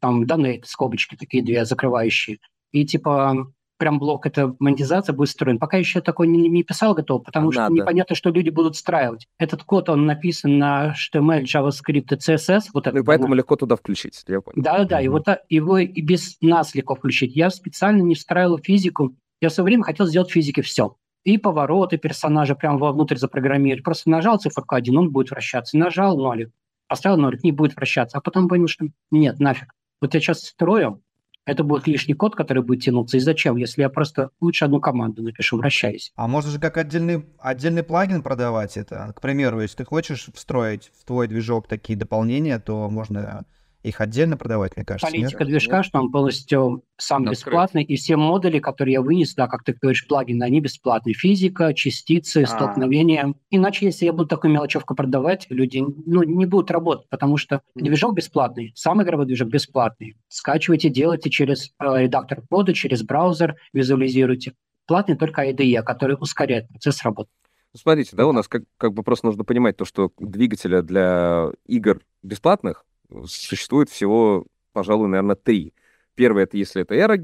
там 0.00 0.24
donate, 0.24 0.64
скобочки 0.64 1.16
такие 1.16 1.42
две 1.42 1.64
закрывающие. 1.64 2.38
И 2.72 2.84
типа 2.84 3.52
прям 3.80 3.98
блок 3.98 4.26
это 4.26 4.54
монетизация 4.60 5.14
будет 5.14 5.30
встроен. 5.30 5.58
Пока 5.58 5.78
еще 5.78 6.00
такой 6.02 6.28
не, 6.28 6.48
не 6.48 6.62
писал 6.62 6.94
готов, 6.94 7.24
потому 7.24 7.50
Надо. 7.50 7.64
что 7.64 7.82
непонятно, 7.82 8.14
что 8.14 8.30
люди 8.30 8.50
будут 8.50 8.76
встраивать. 8.76 9.26
Этот 9.38 9.64
код, 9.64 9.88
он 9.88 10.04
написан 10.06 10.58
на 10.58 10.94
HTML, 10.94 11.44
JavaScript 11.44 12.14
и 12.14 12.16
CSS. 12.16 12.64
Вот 12.74 12.86
ну 12.86 13.00
и 13.00 13.02
поэтому 13.02 13.34
легко 13.34 13.56
туда 13.56 13.76
включить, 13.76 14.22
я 14.28 14.42
понял. 14.42 14.62
Да-да, 14.62 15.00
mm-hmm. 15.00 15.04
и 15.04 15.08
вот 15.08 15.26
его 15.48 15.78
и 15.78 16.00
без 16.02 16.36
нас 16.42 16.74
легко 16.74 16.94
включить. 16.94 17.34
Я 17.34 17.50
специально 17.50 18.02
не 18.02 18.14
встраивал 18.14 18.58
физику. 18.58 19.16
Я 19.40 19.48
в 19.48 19.52
свое 19.52 19.64
время 19.64 19.84
хотел 19.84 20.06
сделать 20.06 20.30
физике 20.30 20.60
все. 20.60 20.96
И 21.24 21.38
повороты 21.38 21.96
персонажа 21.96 22.54
прямо 22.54 22.78
вовнутрь 22.78 23.16
запрограммировать. 23.16 23.82
Просто 23.82 24.10
нажал 24.10 24.38
циферку 24.38 24.74
1, 24.74 24.96
он 24.96 25.10
будет 25.10 25.30
вращаться. 25.30 25.78
Нажал 25.78 26.18
нолик, 26.18 26.50
поставил 26.86 27.16
нолик, 27.16 27.42
не 27.44 27.52
будет 27.52 27.76
вращаться. 27.76 28.18
А 28.18 28.20
потом 28.20 28.48
понял, 28.48 28.68
что 28.68 28.86
нет, 29.10 29.38
нафиг. 29.40 29.72
Вот 30.00 30.14
я 30.14 30.20
сейчас 30.20 30.40
строю, 30.40 31.02
это 31.44 31.64
будет 31.64 31.86
лишний 31.86 32.14
код, 32.14 32.36
который 32.36 32.62
будет 32.62 32.82
тянуться. 32.82 33.16
И 33.16 33.20
зачем, 33.20 33.56
если 33.56 33.82
я 33.82 33.88
просто 33.88 34.30
лучше 34.40 34.64
одну 34.64 34.80
команду 34.80 35.22
напишу, 35.22 35.56
вращаюсь? 35.56 36.12
А 36.14 36.28
можно 36.28 36.50
же 36.50 36.58
как 36.58 36.76
отдельный, 36.76 37.26
отдельный 37.38 37.82
плагин 37.82 38.22
продавать 38.22 38.76
это? 38.76 39.12
К 39.16 39.20
примеру, 39.20 39.60
если 39.60 39.78
ты 39.78 39.84
хочешь 39.84 40.28
встроить 40.34 40.90
в 40.98 41.04
твой 41.04 41.28
движок 41.28 41.66
такие 41.66 41.98
дополнения, 41.98 42.58
то 42.58 42.88
можно 42.88 43.44
их 43.82 44.00
отдельно 44.00 44.36
продавать, 44.36 44.76
мне 44.76 44.84
кажется. 44.84 45.10
Политика 45.10 45.44
нет? 45.44 45.48
движка, 45.48 45.82
что 45.82 46.00
он 46.00 46.10
полностью 46.10 46.84
сам 46.98 47.22
Открыть. 47.22 47.38
бесплатный, 47.38 47.82
и 47.82 47.96
все 47.96 48.16
модули, 48.16 48.58
которые 48.58 48.94
я 48.94 49.02
вынес, 49.02 49.34
да, 49.34 49.48
как 49.48 49.64
ты 49.64 49.74
говоришь, 49.80 50.06
плагины, 50.06 50.44
они 50.44 50.60
бесплатные. 50.60 51.14
Физика, 51.14 51.72
частицы, 51.72 52.42
а. 52.42 52.46
столкновения. 52.46 53.34
Иначе, 53.50 53.86
если 53.86 54.04
я 54.04 54.12
буду 54.12 54.26
такую 54.26 54.52
мелочевку 54.52 54.94
продавать, 54.94 55.46
люди 55.48 55.82
ну, 56.06 56.22
не 56.22 56.46
будут 56.46 56.70
работать, 56.70 57.08
потому 57.08 57.36
что 57.38 57.62
движок 57.74 58.14
бесплатный, 58.14 58.72
сам 58.74 59.02
игровой 59.02 59.26
движок 59.26 59.48
бесплатный. 59.48 60.16
Скачивайте, 60.28 60.90
делайте 60.90 61.30
через 61.30 61.72
э, 61.78 62.02
редактор 62.02 62.42
кода, 62.50 62.74
через 62.74 63.02
браузер, 63.02 63.56
визуализируйте. 63.72 64.52
Платный 64.86 65.16
только 65.16 65.48
IDE, 65.48 65.82
который 65.82 66.16
ускоряет 66.20 66.68
процесс 66.68 67.02
работы. 67.02 67.30
Ну, 67.72 67.78
смотрите, 67.78 68.16
да, 68.16 68.26
у 68.26 68.32
нас 68.32 68.48
как, 68.48 68.64
как 68.76 68.92
бы 68.92 69.02
просто 69.04 69.26
нужно 69.26 69.44
понимать 69.44 69.76
то, 69.76 69.84
что 69.84 70.10
двигателя 70.18 70.82
для 70.82 71.50
игр 71.66 72.00
бесплатных 72.22 72.84
существует 73.26 73.90
всего, 73.90 74.46
пожалуй, 74.72 75.08
наверное, 75.08 75.36
три. 75.36 75.74
Первое— 76.14 76.42
это 76.44 76.56
если 76.56 76.82
это 76.82 76.94
Aero 76.94 77.16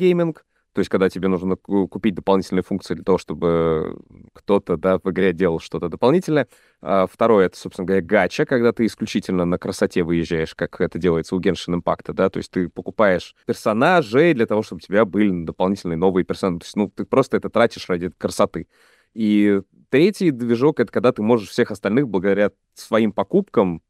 то 0.76 0.80
есть 0.80 0.90
когда 0.90 1.08
тебе 1.08 1.28
нужно 1.28 1.56
купить 1.56 2.14
дополнительные 2.14 2.62
функции 2.62 2.92
для 2.92 3.02
того, 3.02 3.16
чтобы 3.16 3.98
кто-то 4.34 4.76
да, 4.76 4.98
в 4.98 5.10
игре 5.10 5.32
делал 5.32 5.58
что-то 5.58 5.88
дополнительное. 5.88 6.48
А 6.82 7.06
второе— 7.06 7.46
это, 7.46 7.56
собственно 7.56 7.86
говоря, 7.86 8.02
гача, 8.04 8.44
когда 8.44 8.72
ты 8.72 8.84
исключительно 8.84 9.46
на 9.46 9.56
красоте 9.56 10.02
выезжаешь, 10.02 10.54
как 10.54 10.78
это 10.82 10.98
делается 10.98 11.34
у 11.34 11.40
Genshin 11.40 11.80
Impact, 11.80 12.12
да, 12.12 12.28
то 12.28 12.36
есть 12.36 12.50
ты 12.50 12.68
покупаешь 12.68 13.34
персонажей 13.46 14.34
для 14.34 14.44
того, 14.44 14.62
чтобы 14.62 14.80
у 14.80 14.86
тебя 14.86 15.06
были 15.06 15.46
дополнительные 15.46 15.96
новые 15.96 16.26
персонажи. 16.26 16.58
То 16.58 16.66
есть, 16.66 16.76
ну, 16.76 16.90
ты 16.94 17.06
просто 17.06 17.38
это 17.38 17.48
тратишь 17.48 17.88
ради 17.88 18.10
красоты. 18.10 18.68
И 19.14 19.62
третий 19.88 20.30
движок— 20.30 20.78
это 20.80 20.92
когда 20.92 21.10
ты 21.10 21.22
можешь 21.22 21.48
всех 21.48 21.70
остальных 21.70 22.06
благодаря 22.06 22.50
своим 22.74 23.12
покупкам 23.12 23.80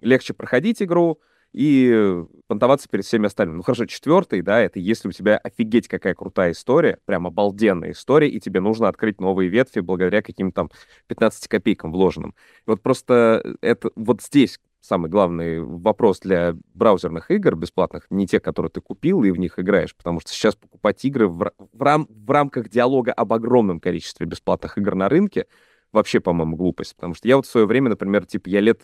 легче 0.00 0.34
проходить 0.34 0.82
игру, 0.82 1.20
и 1.52 2.22
понтоваться 2.46 2.88
перед 2.88 3.04
всеми 3.04 3.26
остальными. 3.26 3.58
Ну 3.58 3.62
хорошо, 3.62 3.86
четвертый, 3.86 4.42
да, 4.42 4.60
это 4.60 4.78
если 4.78 5.08
у 5.08 5.12
тебя 5.12 5.36
офигеть 5.36 5.88
какая 5.88 6.14
крутая 6.14 6.52
история, 6.52 6.98
прям 7.06 7.26
обалденная 7.26 7.90
история, 7.90 8.28
и 8.28 8.38
тебе 8.38 8.60
нужно 8.60 8.88
открыть 8.88 9.20
новые 9.20 9.48
ветви 9.48 9.80
благодаря 9.80 10.22
каким-то 10.22 10.54
там 10.54 10.70
15 11.08 11.48
копейкам 11.48 11.92
вложенным. 11.92 12.34
Вот 12.66 12.82
просто 12.82 13.56
это 13.60 13.90
вот 13.96 14.22
здесь 14.22 14.60
самый 14.80 15.10
главный 15.10 15.60
вопрос 15.60 16.20
для 16.20 16.56
браузерных 16.72 17.30
игр 17.30 17.56
бесплатных, 17.56 18.06
не 18.10 18.26
те, 18.26 18.40
которые 18.40 18.70
ты 18.70 18.80
купил 18.80 19.24
и 19.24 19.30
в 19.30 19.36
них 19.36 19.58
играешь, 19.58 19.94
потому 19.94 20.20
что 20.20 20.30
сейчас 20.30 20.54
покупать 20.54 21.04
игры 21.04 21.28
в, 21.28 21.52
в, 21.58 21.82
рам, 21.82 22.06
в 22.08 22.30
рамках 22.30 22.68
диалога 22.68 23.12
об 23.12 23.32
огромном 23.32 23.80
количестве 23.80 24.26
бесплатных 24.26 24.78
игр 24.78 24.94
на 24.94 25.08
рынке 25.08 25.46
вообще, 25.92 26.20
по-моему, 26.20 26.56
глупость, 26.56 26.94
потому 26.94 27.14
что 27.14 27.26
я 27.28 27.36
вот 27.36 27.46
в 27.46 27.50
свое 27.50 27.66
время, 27.66 27.90
например, 27.90 28.24
типа, 28.24 28.48
я 28.48 28.60
лет 28.60 28.82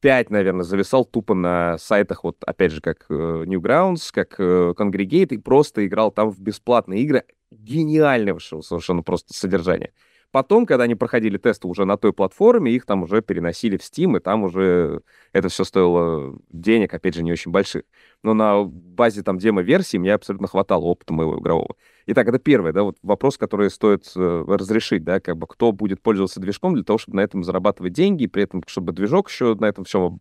5, 0.00 0.30
наверное, 0.30 0.64
зависал 0.64 1.04
тупо 1.04 1.34
на 1.34 1.78
сайтах, 1.78 2.24
вот, 2.24 2.36
опять 2.46 2.72
же, 2.72 2.80
как 2.80 3.06
э, 3.08 3.14
Newgrounds, 3.46 4.10
как 4.12 4.36
э, 4.38 4.74
Congregate, 4.76 5.34
и 5.34 5.38
просто 5.38 5.86
играл 5.86 6.10
там 6.12 6.30
в 6.30 6.40
бесплатные 6.40 7.02
игры 7.02 7.24
гениального 7.50 8.38
совершенно 8.38 9.02
просто 9.02 9.34
содержания. 9.34 9.92
Потом, 10.30 10.66
когда 10.66 10.84
они 10.84 10.94
проходили 10.94 11.38
тесты 11.38 11.66
уже 11.66 11.86
на 11.86 11.96
той 11.96 12.12
платформе, 12.12 12.72
их 12.72 12.84
там 12.84 13.02
уже 13.02 13.22
переносили 13.22 13.78
в 13.78 13.80
Steam, 13.80 14.18
и 14.18 14.20
там 14.20 14.44
уже 14.44 15.00
это 15.32 15.48
все 15.48 15.64
стоило 15.64 16.38
денег, 16.50 16.92
опять 16.92 17.14
же, 17.14 17.22
не 17.22 17.32
очень 17.32 17.50
больших. 17.50 17.84
Но 18.22 18.34
на 18.34 18.62
базе 18.62 19.22
там 19.22 19.38
демо-версии 19.38 19.96
мне 19.96 20.12
абсолютно 20.12 20.46
хватало 20.46 20.84
опыта 20.84 21.14
моего 21.14 21.38
игрового. 21.38 21.76
Итак, 22.10 22.26
это 22.26 22.38
первый, 22.38 22.72
да, 22.72 22.84
вот 22.84 22.96
вопрос, 23.02 23.36
который 23.36 23.68
стоит 23.70 24.10
э, 24.16 24.44
разрешить, 24.48 25.04
да, 25.04 25.20
как 25.20 25.36
бы 25.36 25.46
кто 25.46 25.72
будет 25.72 26.00
пользоваться 26.00 26.40
движком 26.40 26.74
для 26.74 26.82
того, 26.82 26.96
чтобы 26.98 27.16
на 27.16 27.20
этом 27.20 27.44
зарабатывать 27.44 27.92
деньги, 27.92 28.22
и 28.22 28.26
при 28.26 28.44
этом, 28.44 28.62
чтобы 28.66 28.92
движок 28.92 29.28
еще 29.28 29.54
на 29.54 29.66
этом 29.66 29.84
всем 29.84 30.20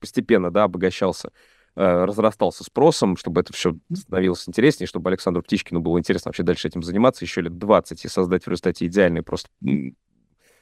постепенно, 0.00 0.50
да, 0.50 0.64
обогащался. 0.64 1.32
Э, 1.74 2.06
разрастался 2.06 2.64
спросом, 2.64 3.18
чтобы 3.18 3.42
это 3.42 3.52
все 3.52 3.76
становилось 3.92 4.48
интереснее, 4.48 4.88
чтобы 4.88 5.10
Александру 5.10 5.42
Птичкину 5.42 5.80
было 5.80 5.98
интересно 5.98 6.30
вообще 6.30 6.42
дальше 6.42 6.68
этим 6.68 6.82
заниматься 6.82 7.22
еще 7.22 7.42
лет 7.42 7.58
20 7.58 8.02
и 8.02 8.08
создать 8.08 8.44
в 8.44 8.48
результате 8.48 8.86
идеальный 8.86 9.20
просто 9.20 9.50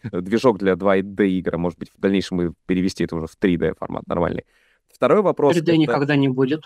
движок 0.02 0.58
для 0.58 0.72
2D 0.72 1.28
игр, 1.28 1.56
может 1.56 1.78
быть, 1.78 1.90
в 1.96 2.00
дальнейшем 2.00 2.42
и 2.42 2.52
перевести 2.66 3.04
это 3.04 3.14
уже 3.14 3.28
в 3.28 3.36
3D 3.40 3.76
формат 3.78 4.08
нормальный. 4.08 4.44
Второй 4.92 5.22
вопрос... 5.22 5.56
3D 5.56 5.62
это... 5.62 5.76
никогда 5.76 6.16
не 6.16 6.28
будет. 6.28 6.64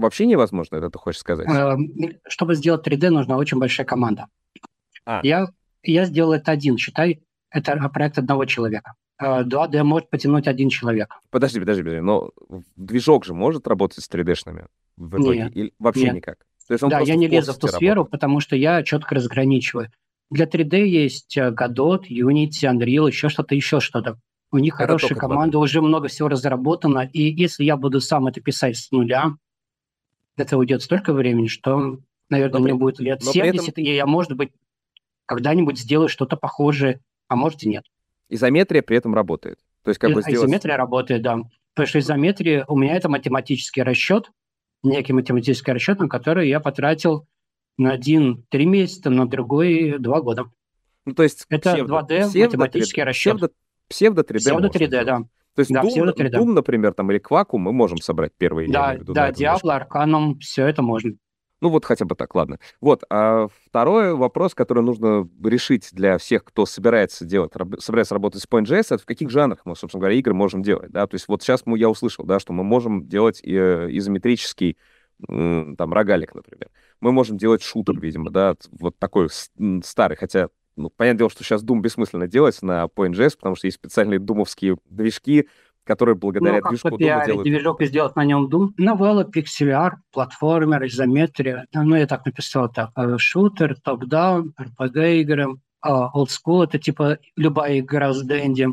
Вообще 0.00 0.26
невозможно, 0.26 0.76
это 0.76 0.90
ты 0.90 0.98
хочешь 0.98 1.20
сказать? 1.20 1.48
Эм, 1.48 1.92
чтобы 2.28 2.54
сделать 2.54 2.86
3D, 2.86 3.10
нужна 3.10 3.36
очень 3.36 3.58
большая 3.58 3.86
команда. 3.86 4.26
А. 5.04 5.20
Я, 5.22 5.48
я 5.82 6.04
сделал 6.04 6.32
это 6.32 6.52
один, 6.52 6.76
считай, 6.78 7.22
это 7.50 7.76
проект 7.88 8.18
одного 8.18 8.44
человека. 8.44 8.94
2D 9.20 9.76
э, 9.76 9.82
может 9.82 10.10
потянуть 10.10 10.46
один 10.46 10.68
человек. 10.68 11.14
Подожди, 11.30 11.58
подожди, 11.58 11.82
подожди, 11.82 12.00
но 12.00 12.30
движок 12.76 13.24
же 13.24 13.34
может 13.34 13.66
работать 13.66 14.04
с 14.04 14.10
3D-шными 14.10 14.66
в 14.96 15.20
итоге? 15.20 15.44
Нет, 15.44 15.56
Или 15.56 15.72
вообще 15.78 16.04
нет. 16.04 16.14
никак? 16.14 16.38
То 16.68 16.74
есть 16.74 16.84
он 16.84 16.90
да, 16.90 17.00
я 17.00 17.16
не 17.16 17.28
лезу 17.28 17.52
в 17.52 17.58
ту 17.58 17.66
сферу, 17.66 18.04
потому 18.04 18.40
что 18.40 18.54
я 18.54 18.82
четко 18.82 19.14
разграничиваю. 19.14 19.90
Для 20.30 20.44
3D 20.44 20.84
есть 20.84 21.36
э, 21.36 21.50
Godot, 21.50 22.02
Unity, 22.08 22.64
Unreal, 22.64 23.08
еще 23.08 23.28
что-то, 23.28 23.54
еще 23.54 23.80
что-то. 23.80 24.18
У 24.50 24.58
них 24.58 24.74
это 24.74 24.84
хорошая 24.84 25.18
команда, 25.18 25.58
уже 25.58 25.80
много 25.80 26.08
всего 26.08 26.28
разработано. 26.28 27.08
И 27.12 27.22
если 27.22 27.64
я 27.64 27.76
буду 27.76 28.00
сам 28.00 28.26
это 28.26 28.40
писать 28.40 28.76
с 28.76 28.90
нуля, 28.90 29.34
это 30.40 30.56
уйдет 30.56 30.82
столько 30.82 31.12
времени, 31.12 31.46
что, 31.46 31.98
наверное, 32.28 32.58
но 32.58 32.64
мне 32.64 32.72
при... 32.72 32.78
будет 32.78 33.00
лет 33.00 33.22
70, 33.22 33.68
этом... 33.68 33.84
и 33.84 33.94
я, 33.94 34.06
может 34.06 34.32
быть, 34.32 34.50
когда-нибудь 35.26 35.78
сделаю 35.78 36.08
что-то 36.08 36.36
похожее, 36.36 37.00
а 37.28 37.36
может 37.36 37.62
и 37.62 37.68
нет. 37.68 37.84
Изометрия 38.28 38.82
при 38.82 38.96
этом 38.96 39.14
работает. 39.14 39.58
То 39.82 39.90
есть 39.90 40.00
как 40.00 40.12
бы 40.12 40.22
сделать... 40.22 40.48
Изометрия 40.48 40.76
работает, 40.76 41.22
да. 41.22 41.40
Потому 41.74 41.86
что 41.86 41.98
изометрия 42.00 42.64
у 42.66 42.76
меня 42.76 42.96
это 42.96 43.08
математический 43.08 43.82
расчет, 43.82 44.30
некий 44.82 45.12
математический 45.12 45.72
расчет, 45.72 46.00
на 46.00 46.08
который 46.08 46.48
я 46.48 46.60
потратил 46.60 47.26
на 47.76 47.92
один 47.92 48.44
три 48.48 48.66
месяца, 48.66 49.10
на 49.10 49.28
другой 49.28 49.98
два 49.98 50.20
года. 50.20 50.50
Ну, 51.04 51.14
то 51.14 51.22
есть 51.22 51.46
это 51.48 51.72
псевдо, 51.74 52.00
2D 52.00 52.28
псевдо, 52.28 52.58
математический 52.58 53.02
3D, 53.02 53.06
расчет. 53.06 53.36
Псевдо, 53.36 53.52
псевдо 53.88 54.22
3D. 54.22 54.38
Псевдо 54.38 54.68
3D, 54.68 55.04
да. 55.04 55.22
То 55.58 55.62
есть 55.62 55.72
да, 55.72 55.82
Doom, 55.82 56.14
Doom, 56.14 56.52
например, 56.52 56.94
там, 56.94 57.10
или 57.10 57.18
Quaku 57.18 57.58
мы 57.58 57.72
можем 57.72 57.98
собрать 57.98 58.30
первые. 58.38 58.70
Да, 58.70 58.96
да, 59.00 59.30
Diablo, 59.30 59.76
Arcanum, 59.76 60.38
все 60.38 60.68
это 60.68 60.82
можно. 60.82 61.14
Ну 61.60 61.70
вот 61.70 61.84
хотя 61.84 62.04
бы 62.04 62.14
так, 62.14 62.32
ладно. 62.36 62.60
Вот, 62.80 63.02
а 63.10 63.48
второй 63.66 64.14
вопрос, 64.14 64.54
который 64.54 64.84
нужно 64.84 65.28
решить 65.42 65.88
для 65.90 66.16
всех, 66.18 66.44
кто 66.44 66.64
собирается 66.64 67.24
делать, 67.24 67.56
раб, 67.56 67.80
собирается 67.80 68.14
работать 68.14 68.40
с 68.40 68.46
Point.js, 68.46 68.84
это 68.90 68.98
в 68.98 69.04
каких 69.04 69.30
жанрах 69.30 69.62
мы, 69.64 69.74
собственно 69.74 70.02
говоря, 70.02 70.16
игры 70.16 70.32
можем 70.32 70.62
делать, 70.62 70.92
да, 70.92 71.08
то 71.08 71.16
есть 71.16 71.26
вот 71.26 71.42
сейчас 71.42 71.66
мы, 71.66 71.76
я 71.76 71.90
услышал, 71.90 72.24
да, 72.24 72.38
что 72.38 72.52
мы 72.52 72.62
можем 72.62 73.08
делать 73.08 73.40
э, 73.42 73.88
изометрический 73.90 74.76
там 75.26 75.92
рогалик, 75.92 76.36
например. 76.36 76.70
Мы 77.00 77.10
можем 77.10 77.36
делать 77.36 77.64
шутер, 77.64 77.98
видимо, 77.98 78.30
да, 78.30 78.54
вот 78.70 78.96
такой 79.00 79.28
старый, 79.82 80.16
хотя 80.16 80.50
ну, 80.78 80.90
понятное 80.90 81.18
дело, 81.18 81.30
что 81.30 81.44
сейчас 81.44 81.64
Doom 81.64 81.80
бессмысленно 81.80 82.28
делать 82.28 82.62
на 82.62 82.84
Point.js, 82.84 83.36
потому 83.36 83.56
что 83.56 83.66
есть 83.66 83.76
специальные 83.76 84.20
думовские 84.20 84.78
движки, 84.88 85.48
которые 85.84 86.14
благодаря 86.14 86.60
ну, 86.62 86.68
движку 86.68 86.88
Doom 86.90 86.98
делают... 86.98 87.42
движок 87.42 87.80
и 87.80 87.86
сделать 87.86 88.14
на 88.14 88.24
нем 88.24 88.46
Doom. 88.46 88.70
Новелла, 88.76 89.24
пиксель-арт, 89.24 89.98
платформер, 90.12 90.86
изометрия. 90.86 91.66
Ну, 91.72 91.96
я 91.96 92.06
так 92.06 92.24
написал 92.24 92.70
так. 92.70 92.90
Э, 92.96 93.18
шутер, 93.18 93.76
топ-даун, 93.80 94.54
RPG-игры. 94.58 95.56
Old 95.84 96.28
School— 96.28 96.64
это 96.64 96.78
типа 96.78 97.18
любая 97.36 97.80
игра 97.80 98.12
с 98.12 98.22
Дэнди. 98.22 98.68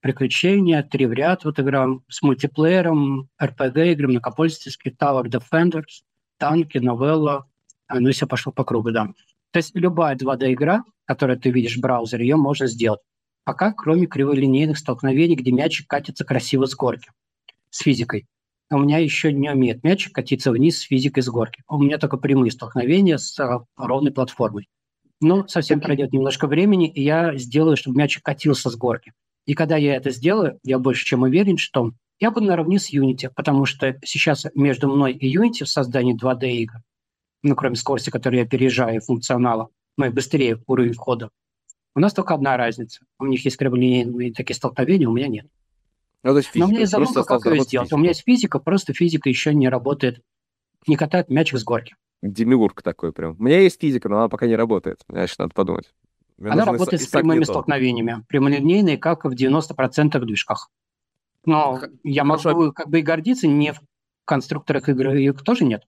Приключения, 0.00 0.82
три 0.82 1.06
в 1.06 1.12
ряд 1.12 1.44
вот 1.44 1.58
игра 1.58 1.88
с 2.08 2.22
мультиплеером, 2.22 3.28
RPG-игры, 3.40 4.08
многопользовательские, 4.08 4.94
Tower 4.94 5.24
Defenders, 5.24 6.02
танки, 6.38 6.78
новелла. 6.78 7.46
А, 7.86 8.00
ну, 8.00 8.10
все 8.12 8.26
пошло 8.26 8.52
по 8.52 8.64
кругу, 8.64 8.90
да. 8.90 9.08
То 9.54 9.58
есть 9.58 9.70
любая 9.74 10.16
2D-игра, 10.16 10.82
которую 11.04 11.38
ты 11.38 11.50
видишь 11.50 11.76
в 11.76 11.80
браузере, 11.80 12.26
ее 12.26 12.34
можно 12.34 12.66
сделать. 12.66 12.98
Пока, 13.44 13.72
кроме 13.72 14.08
криволинейных 14.08 14.76
столкновений, 14.76 15.36
где 15.36 15.52
мячик 15.52 15.86
катится 15.86 16.24
красиво 16.24 16.66
с 16.66 16.74
горки, 16.74 17.12
с 17.70 17.78
физикой. 17.78 18.26
У 18.68 18.78
меня 18.78 18.98
еще 18.98 19.32
не 19.32 19.48
умеет 19.48 19.84
мячик 19.84 20.12
катиться 20.12 20.50
вниз 20.50 20.80
с 20.80 20.82
физикой 20.82 21.22
с 21.22 21.28
горки. 21.28 21.62
У 21.68 21.80
меня 21.80 21.98
только 21.98 22.16
прямые 22.16 22.50
столкновения 22.50 23.16
с 23.16 23.38
а, 23.38 23.64
ровной 23.76 24.10
платформой. 24.10 24.66
Но 25.20 25.46
совсем 25.46 25.80
пройдет 25.80 26.12
немножко 26.12 26.48
времени, 26.48 26.88
и 26.88 27.02
я 27.04 27.36
сделаю, 27.36 27.76
чтобы 27.76 27.96
мячик 27.96 28.24
катился 28.24 28.70
с 28.70 28.76
горки. 28.76 29.12
И 29.46 29.54
когда 29.54 29.76
я 29.76 29.94
это 29.94 30.10
сделаю, 30.10 30.58
я 30.64 30.80
больше 30.80 31.04
чем 31.04 31.22
уверен, 31.22 31.58
что 31.58 31.92
я 32.18 32.32
буду 32.32 32.46
наравне 32.46 32.80
с 32.80 32.92
Unity, 32.92 33.30
потому 33.32 33.66
что 33.66 33.96
сейчас 34.04 34.46
между 34.56 34.88
мной 34.88 35.12
и 35.12 35.32
Unity 35.32 35.62
в 35.62 35.68
создании 35.68 36.20
2D 36.20 36.50
игр, 36.50 36.78
ну, 37.44 37.54
кроме 37.54 37.76
скорости, 37.76 38.10
которую 38.10 38.40
я 38.40 38.46
переезжаю, 38.46 39.00
функционала, 39.00 39.68
ну 39.96 40.06
и 40.06 40.08
быстрее 40.08 40.62
уровень 40.66 40.94
входа, 40.94 41.30
у 41.94 42.00
нас 42.00 42.12
только 42.12 42.34
одна 42.34 42.56
разница. 42.56 43.04
У 43.18 43.26
них 43.26 43.44
есть 43.44 43.56
криволинейные 43.56 44.32
такие 44.32 44.56
столкновения, 44.56 45.08
у 45.08 45.12
меня 45.12 45.28
нет. 45.28 45.46
Ну, 46.22 46.30
то 46.30 46.38
есть 46.38 46.48
физика. 46.48 46.58
Но 46.58 46.64
у 46.64 46.68
меня 46.70 46.80
есть 46.80 46.92
задумка, 46.92 47.22
как 47.22 47.46
ее 47.46 47.60
сделать. 47.60 47.92
У 47.92 47.98
меня 47.98 48.08
есть 48.08 48.24
физика, 48.24 48.58
просто 48.58 48.94
физика 48.94 49.28
еще 49.28 49.54
не 49.54 49.68
работает, 49.68 50.22
не 50.86 50.96
катает 50.96 51.28
мячик 51.28 51.58
с 51.58 51.64
горки. 51.64 51.94
Демиург 52.22 52.82
такой 52.82 53.12
прям. 53.12 53.36
У 53.38 53.42
меня 53.42 53.60
есть 53.60 53.78
физика, 53.78 54.08
но 54.08 54.16
она 54.16 54.28
пока 54.28 54.46
не 54.46 54.56
работает. 54.56 55.02
Значит, 55.08 55.38
надо 55.38 55.52
подумать. 55.54 55.92
Мне 56.38 56.50
она 56.50 56.64
работает 56.64 57.02
с 57.02 57.06
прямыми 57.08 57.44
столкновениями. 57.44 58.24
Прямолинейные, 58.26 58.96
как 58.96 59.26
в 59.26 59.34
90% 59.34 60.18
движках. 60.24 60.70
Но 61.44 61.74
Х- 61.76 61.90
я 62.02 62.24
могу 62.24 62.72
как 62.72 62.88
бы 62.88 63.00
и 63.00 63.02
гордиться 63.02 63.46
не 63.46 63.74
в 63.74 63.80
конструкторах 64.24 64.88
игры 64.88 65.22
их 65.22 65.42
тоже 65.42 65.64
нет. 65.66 65.86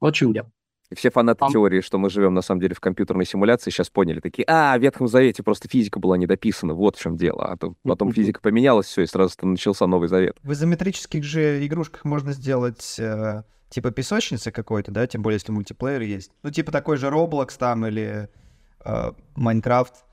Вот 0.00 0.14
в 0.14 0.18
чем 0.18 0.34
дело. 0.34 0.52
И 0.90 0.94
все 0.94 1.10
фанаты 1.10 1.44
Ам. 1.44 1.52
теории, 1.52 1.80
что 1.80 1.98
мы 1.98 2.08
живем 2.08 2.32
на 2.32 2.40
самом 2.40 2.60
деле 2.60 2.74
в 2.74 2.80
компьютерной 2.80 3.26
симуляции, 3.26 3.70
сейчас 3.70 3.90
поняли, 3.90 4.20
такие, 4.20 4.44
а, 4.48 4.76
в 4.78 4.80
Ветхом 4.80 5.06
Завете 5.06 5.42
просто 5.42 5.68
физика 5.68 5.98
была 5.98 6.16
недописана, 6.16 6.74
вот 6.74 6.96
в 6.96 7.00
чем 7.00 7.16
дело. 7.16 7.44
А 7.44 7.56
то 7.56 7.74
потом 7.82 8.12
физика 8.12 8.40
поменялась, 8.40 8.86
все, 8.86 9.02
и 9.02 9.06
сразу 9.06 9.34
начался 9.42 9.86
Новый 9.86 10.08
Завет. 10.08 10.36
В 10.42 10.52
изометрических 10.52 11.22
же 11.24 11.66
игрушках 11.66 12.04
можно 12.04 12.32
сделать 12.32 12.96
э, 12.98 13.42
типа 13.68 13.90
песочницы 13.90 14.50
какой-то, 14.50 14.90
да, 14.90 15.06
тем 15.06 15.22
более 15.22 15.36
если 15.36 15.52
мультиплеер 15.52 16.00
есть. 16.00 16.30
Ну, 16.42 16.50
типа 16.50 16.72
такой 16.72 16.96
же 16.96 17.08
Roblox 17.08 17.50
там 17.58 17.86
или 17.86 18.28
э, 18.84 19.10
Майнкрафт. 19.36 20.04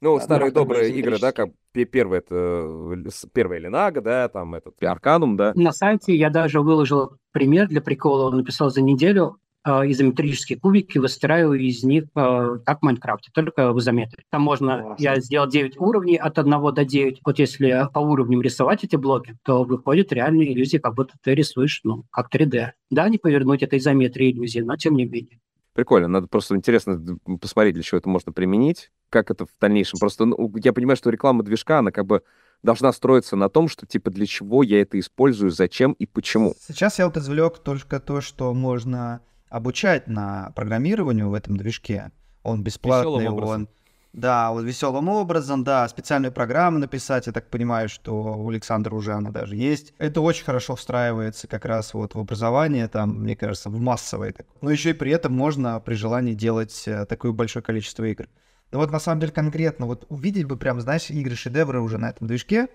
Ну, 0.00 0.16
Да, 0.18 0.24
старые 0.24 0.52
добрые 0.52 0.90
игры, 0.92 1.18
да, 1.18 1.32
как 1.32 1.50
пе- 1.72 1.84
первый 1.84 2.18
это 2.18 2.34
э, 2.34 3.10
первая 3.32 3.58
Ленага, 3.58 4.00
да, 4.00 4.28
там 4.28 4.54
этот 4.54 4.80
Арканум, 4.82 5.36
да. 5.36 5.52
На 5.54 5.72
сайте 5.72 6.14
я 6.14 6.30
даже 6.30 6.60
выложил 6.60 7.16
пример 7.32 7.66
для 7.68 7.80
прикола, 7.80 8.30
написал 8.30 8.70
за 8.70 8.80
неделю 8.80 9.36
э, 9.36 9.47
изометрические 9.70 10.58
кубики, 10.58 10.98
выстраиваю 10.98 11.60
из 11.60 11.82
них 11.82 12.04
э, 12.14 12.58
как 12.64 12.80
в 12.80 12.82
Майнкрафте, 12.82 13.30
только 13.32 13.72
в 13.72 13.78
изометрии. 13.78 14.24
Там 14.30 14.42
можно, 14.42 14.82
Классно. 14.82 15.02
я 15.02 15.20
сделал 15.20 15.48
9 15.48 15.78
уровней 15.78 16.16
от 16.16 16.38
1 16.38 16.74
до 16.74 16.84
9. 16.84 17.20
Вот 17.24 17.38
если 17.38 17.88
по 17.92 17.98
уровням 18.00 18.42
рисовать 18.42 18.84
эти 18.84 18.96
блоки, 18.96 19.36
то 19.44 19.64
выходит 19.64 20.12
реальная 20.12 20.46
иллюзия, 20.46 20.78
как 20.78 20.94
будто 20.94 21.14
ты 21.22 21.34
рисуешь, 21.34 21.80
ну, 21.84 22.04
как 22.10 22.34
3D. 22.34 22.70
Да, 22.90 23.08
не 23.08 23.18
повернуть 23.18 23.62
это 23.62 23.76
изометрии 23.78 24.32
иллюзии, 24.32 24.60
но 24.60 24.76
тем 24.76 24.94
не 24.94 25.04
менее. 25.04 25.38
Прикольно, 25.78 26.08
надо 26.08 26.26
просто 26.26 26.56
интересно 26.56 27.00
посмотреть, 27.40 27.74
для 27.74 27.84
чего 27.84 27.98
это 27.98 28.08
можно 28.08 28.32
применить, 28.32 28.90
как 29.10 29.30
это 29.30 29.46
в 29.46 29.50
дальнейшем. 29.60 30.00
Просто 30.00 30.24
ну, 30.24 30.52
я 30.56 30.72
понимаю, 30.72 30.96
что 30.96 31.10
реклама 31.10 31.44
движка, 31.44 31.78
она 31.78 31.92
как 31.92 32.04
бы 32.04 32.22
должна 32.64 32.92
строиться 32.92 33.36
на 33.36 33.48
том, 33.48 33.68
что 33.68 33.86
типа 33.86 34.10
для 34.10 34.26
чего 34.26 34.62
я 34.62 34.80
это 34.80 34.98
использую, 34.98 35.52
зачем 35.52 35.92
и 35.92 36.06
почему. 36.06 36.54
Сейчас 36.58 36.98
я 36.98 37.06
вот 37.06 37.16
извлек 37.16 37.58
только 37.58 38.00
то, 38.00 38.20
что 38.20 38.52
можно 38.54 39.20
обучать 39.50 40.06
на 40.06 40.52
программированию 40.54 41.28
в 41.30 41.34
этом 41.34 41.56
движке. 41.56 42.12
Он 42.42 42.62
бесплатный, 42.62 43.12
Весёлым 43.12 43.34
образом. 43.34 43.54
он... 43.54 43.68
Да, 44.14 44.50
вот 44.52 44.64
веселым 44.64 45.08
образом, 45.10 45.64
да, 45.64 45.86
специальную 45.86 46.32
программу 46.32 46.78
написать, 46.78 47.26
я 47.26 47.32
так 47.32 47.50
понимаю, 47.50 47.88
что 47.88 48.14
у 48.14 48.48
Александра 48.48 48.94
уже 48.94 49.12
она 49.12 49.30
даже 49.30 49.54
есть. 49.54 49.92
Это 49.98 50.22
очень 50.22 50.44
хорошо 50.44 50.76
встраивается 50.76 51.46
как 51.46 51.66
раз 51.66 51.92
вот 51.92 52.14
в 52.14 52.18
образование, 52.18 52.88
там, 52.88 53.20
мне 53.20 53.36
кажется, 53.36 53.68
в 53.68 53.78
массовое. 53.78 54.32
такое. 54.32 54.56
Но 54.62 54.70
еще 54.70 54.90
и 54.90 54.94
при 54.94 55.12
этом 55.12 55.34
можно 55.34 55.78
при 55.80 55.94
желании 55.94 56.34
делать 56.34 56.84
э, 56.86 57.04
такое 57.04 57.32
большое 57.32 57.62
количество 57.62 58.04
игр. 58.04 58.28
Но 58.72 58.78
вот 58.78 58.90
на 58.90 58.98
самом 58.98 59.20
деле 59.20 59.32
конкретно 59.32 59.86
вот 59.86 60.06
увидеть 60.08 60.46
бы 60.46 60.56
прям, 60.56 60.80
знаешь, 60.80 61.10
игры-шедевры 61.10 61.80
уже 61.80 61.98
на 61.98 62.10
этом 62.10 62.26
движке, 62.26 62.68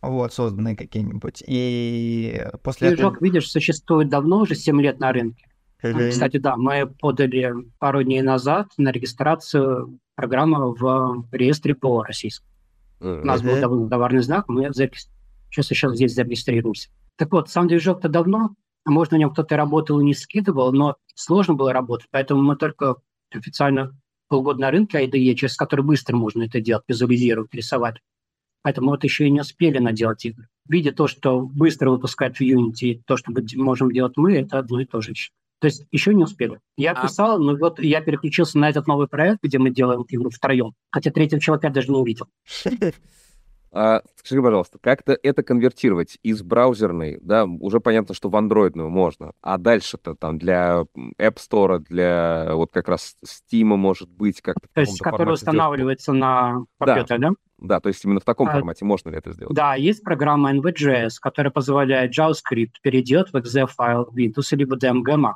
вот, 0.00 0.32
созданные 0.32 0.76
какие-нибудь. 0.76 1.42
И 1.46 2.46
после 2.62 2.88
этого... 2.88 3.10
Движок, 3.10 3.22
видишь, 3.22 3.50
существует 3.50 4.08
давно, 4.08 4.38
уже 4.38 4.54
7 4.54 4.80
лет 4.80 5.00
на 5.00 5.12
рынке. 5.12 5.46
Или- 5.90 6.10
Кстати, 6.10 6.36
да, 6.38 6.56
мы 6.56 6.86
подали 6.86 7.52
пару 7.78 8.02
дней 8.02 8.22
назад 8.22 8.68
на 8.78 8.90
регистрацию 8.92 9.98
программы 10.14 10.72
в 10.74 11.26
реестре 11.32 11.74
ПО 11.74 12.02
российском. 12.02 12.48
У 13.22 13.26
нас 13.26 13.42
был 13.42 13.60
давно 13.60 13.88
товарный 13.88 14.22
знак, 14.22 14.48
мы 14.48 14.68
зарегис- 14.68 15.10
сейчас 15.50 15.70
еще 15.70 15.94
здесь 15.94 16.14
зарегистрируемся. 16.14 16.90
Так 17.16 17.32
вот, 17.32 17.50
сам 17.50 17.68
движок-то 17.68 18.08
давно, 18.08 18.54
может, 18.84 19.12
на 19.12 19.16
нем 19.16 19.30
кто-то 19.30 19.56
работал 19.56 20.00
и 20.00 20.04
не 20.04 20.14
скидывал, 20.14 20.72
но 20.72 20.96
сложно 21.14 21.54
было 21.54 21.72
работать, 21.72 22.08
поэтому 22.10 22.42
мы 22.42 22.56
только 22.56 22.96
официально 23.34 23.92
полгода 24.28 24.60
на 24.60 24.70
рынке 24.70 24.98
IDE, 25.04 25.34
через 25.34 25.56
который 25.56 25.84
быстро 25.84 26.16
можно 26.16 26.42
это 26.44 26.60
делать, 26.60 26.84
визуализировать, 26.88 27.52
рисовать. 27.54 27.96
Поэтому 28.62 28.90
вот 28.90 29.04
еще 29.04 29.26
и 29.26 29.30
не 29.30 29.40
успели 29.40 29.78
наделать 29.78 30.24
игры. 30.24 30.48
Видя 30.68 30.90
то, 30.92 31.06
что 31.06 31.40
быстро 31.40 31.90
выпускают 31.90 32.36
в 32.38 32.40
Unity, 32.40 33.02
то, 33.06 33.16
что 33.16 33.30
мы 33.30 33.44
можем 33.56 33.92
делать 33.92 34.14
мы, 34.16 34.34
это 34.38 34.58
одно 34.58 34.80
и 34.80 34.84
то 34.84 35.00
же 35.00 35.12
еще. 35.12 35.30
То 35.58 35.66
есть 35.68 35.86
еще 35.90 36.14
не 36.14 36.24
успели. 36.24 36.60
Я 36.76 36.92
А- 36.92 37.02
писал, 37.02 37.38
но 37.38 37.56
вот 37.56 37.80
я 37.80 38.00
переключился 38.02 38.58
на 38.58 38.68
этот 38.68 38.86
новый 38.86 39.08
проект, 39.08 39.42
где 39.42 39.58
мы 39.58 39.70
делаем 39.70 40.04
игру 40.08 40.30
втроем. 40.30 40.74
Хотя 40.90 41.10
третьего 41.10 41.40
человека 41.40 41.68
я 41.68 41.72
даже 41.72 41.90
не 41.90 41.96
увидел. 41.96 42.26
А, 43.72 44.00
скажи, 44.14 44.40
пожалуйста, 44.40 44.78
как-то 44.80 45.18
это 45.22 45.42
конвертировать 45.42 46.18
из 46.22 46.42
браузерной, 46.42 47.18
да, 47.20 47.44
уже 47.44 47.78
понятно, 47.78 48.14
что 48.14 48.30
в 48.30 48.36
андроидную 48.36 48.88
можно, 48.88 49.32
а 49.42 49.58
дальше-то 49.58 50.14
там 50.14 50.38
для 50.38 50.84
App 51.18 51.36
Store, 51.36 51.80
для 51.80 52.54
вот 52.54 52.70
как 52.72 52.88
раз 52.88 53.16
Steam, 53.22 53.64
может 53.64 54.08
быть, 54.08 54.40
как-то 54.40 54.68
То 54.72 54.80
есть, 54.80 54.98
который 55.00 55.34
устанавливается 55.34 56.14
на 56.14 56.64
компьютер, 56.78 57.18
да? 57.18 57.30
Да, 57.58 57.80
то 57.80 57.88
есть 57.88 58.02
именно 58.04 58.20
в 58.20 58.24
таком 58.24 58.48
А, 58.48 58.52
формате 58.52 58.84
можно 58.86 59.10
ли 59.10 59.18
это 59.18 59.32
сделать? 59.32 59.54
Да, 59.54 59.74
есть 59.74 60.02
программа 60.02 60.54
NVJS, 60.54 61.12
которая 61.20 61.50
позволяет 61.50 62.16
JavaScript 62.16 62.76
переделать 62.82 63.30
в 63.30 63.36
exe 63.36 63.66
файл 63.66 64.08
Windows 64.14 64.48
или 64.52 64.64
в 64.64 64.72
DMG 64.72 65.16
Mac. 65.16 65.34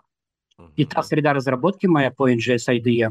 И 0.76 0.84
та 0.84 1.02
среда 1.02 1.32
разработки 1.32 1.86
моя 1.86 2.11
по 2.11 2.30
NGS 2.30 2.68
IDE, 2.68 3.11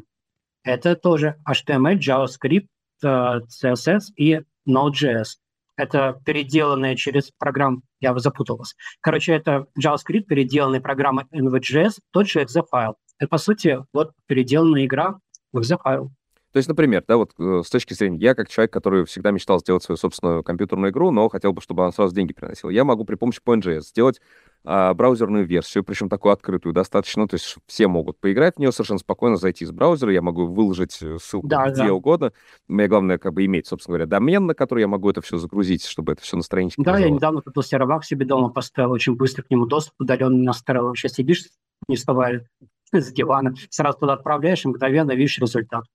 это 0.63 0.95
тоже 0.95 1.35
HTML, 1.47 1.97
JavaScript, 1.99 2.67
э, 3.03 3.41
CSS 3.47 4.11
и 4.15 4.41
Node.js. 4.67 5.37
Это 5.77 6.19
переделанная 6.25 6.95
через 6.95 7.31
программу, 7.31 7.81
я 8.01 8.17
запутал. 8.19 8.61
Короче, 8.99 9.33
это 9.33 9.67
JavaScript, 9.81 10.23
переделанная 10.23 10.81
программа 10.81 11.25
NVJS, 11.33 11.99
тот 12.11 12.27
же 12.27 12.41
exe 12.41 12.63
файл. 12.69 12.95
Это, 13.17 13.29
по 13.29 13.37
сути, 13.37 13.79
вот 13.93 14.11
переделанная 14.25 14.85
игра 14.85 15.19
в 15.53 15.59
exe 15.59 15.77
файл. 15.81 16.11
То 16.51 16.57
есть, 16.57 16.67
например, 16.67 17.03
да, 17.07 17.17
вот 17.17 17.31
э, 17.37 17.61
с 17.63 17.69
точки 17.69 17.93
зрения, 17.93 18.17
я 18.17 18.33
как 18.33 18.49
человек, 18.49 18.73
который 18.73 19.05
всегда 19.05 19.29
мечтал 19.29 19.59
сделать 19.59 19.83
свою 19.83 19.97
собственную 19.97 20.43
компьютерную 20.43 20.91
игру, 20.91 21.11
но 21.11 21.29
хотел 21.29 21.53
бы, 21.53 21.61
чтобы 21.61 21.83
она 21.83 21.91
сразу 21.91 22.15
деньги 22.15 22.33
приносила, 22.33 22.71
я 22.71 22.83
могу 22.83 23.05
при 23.05 23.15
помощи 23.15 23.39
PNGS 23.45 23.81
сделать 23.81 24.19
а, 24.65 24.93
браузерную 24.95 25.45
версию, 25.45 25.83
причем 25.83 26.09
такую 26.09 26.33
открытую 26.33 26.73
достаточно, 26.73 27.27
то 27.27 27.35
есть 27.35 27.57
все 27.67 27.87
могут 27.87 28.19
поиграть 28.19 28.55
в 28.55 28.59
нее 28.59 28.71
совершенно 28.71 28.99
спокойно, 28.99 29.37
зайти 29.37 29.63
из 29.63 29.71
браузера, 29.71 30.11
я 30.11 30.23
могу 30.23 30.47
выложить 30.47 30.97
э, 31.01 31.17
ссылку 31.21 31.47
Да, 31.47 31.69
где 31.69 31.83
да. 31.85 31.93
угодно. 31.93 32.33
Мне 32.67 32.87
главное 32.87 33.19
как 33.19 33.33
бы 33.33 33.45
иметь, 33.45 33.67
собственно 33.67 33.97
говоря, 33.97 34.07
домен, 34.09 34.47
на 34.47 34.55
который 34.55 34.81
я 34.81 34.87
могу 34.87 35.09
это 35.09 35.21
все 35.21 35.37
загрузить, 35.37 35.85
чтобы 35.85 36.13
это 36.13 36.23
все 36.23 36.35
на 36.35 36.41
страничке 36.43 36.81
Да, 36.81 36.93
я 36.93 36.97
лежало. 36.97 37.13
недавно 37.15 37.41
купил 37.41 37.61
сервак 37.61 38.03
себе 38.03 38.25
дома, 38.25 38.49
поставил 38.49 38.91
очень 38.91 39.15
быстро 39.15 39.43
к 39.43 39.51
нему 39.51 39.67
доступ, 39.67 39.93
удаленно 39.99 40.43
настроил. 40.43 40.85
Вообще 40.85 41.09
сидишь, 41.09 41.43
не 41.87 41.95
вставая 41.95 42.49
с 42.91 43.11
дивана, 43.11 43.53
сразу 43.69 43.99
туда 43.99 44.13
отправляешь, 44.13 44.65
и 44.65 44.67
мгновенно 44.67 45.11
видишь 45.11 45.37
результат. 45.37 45.85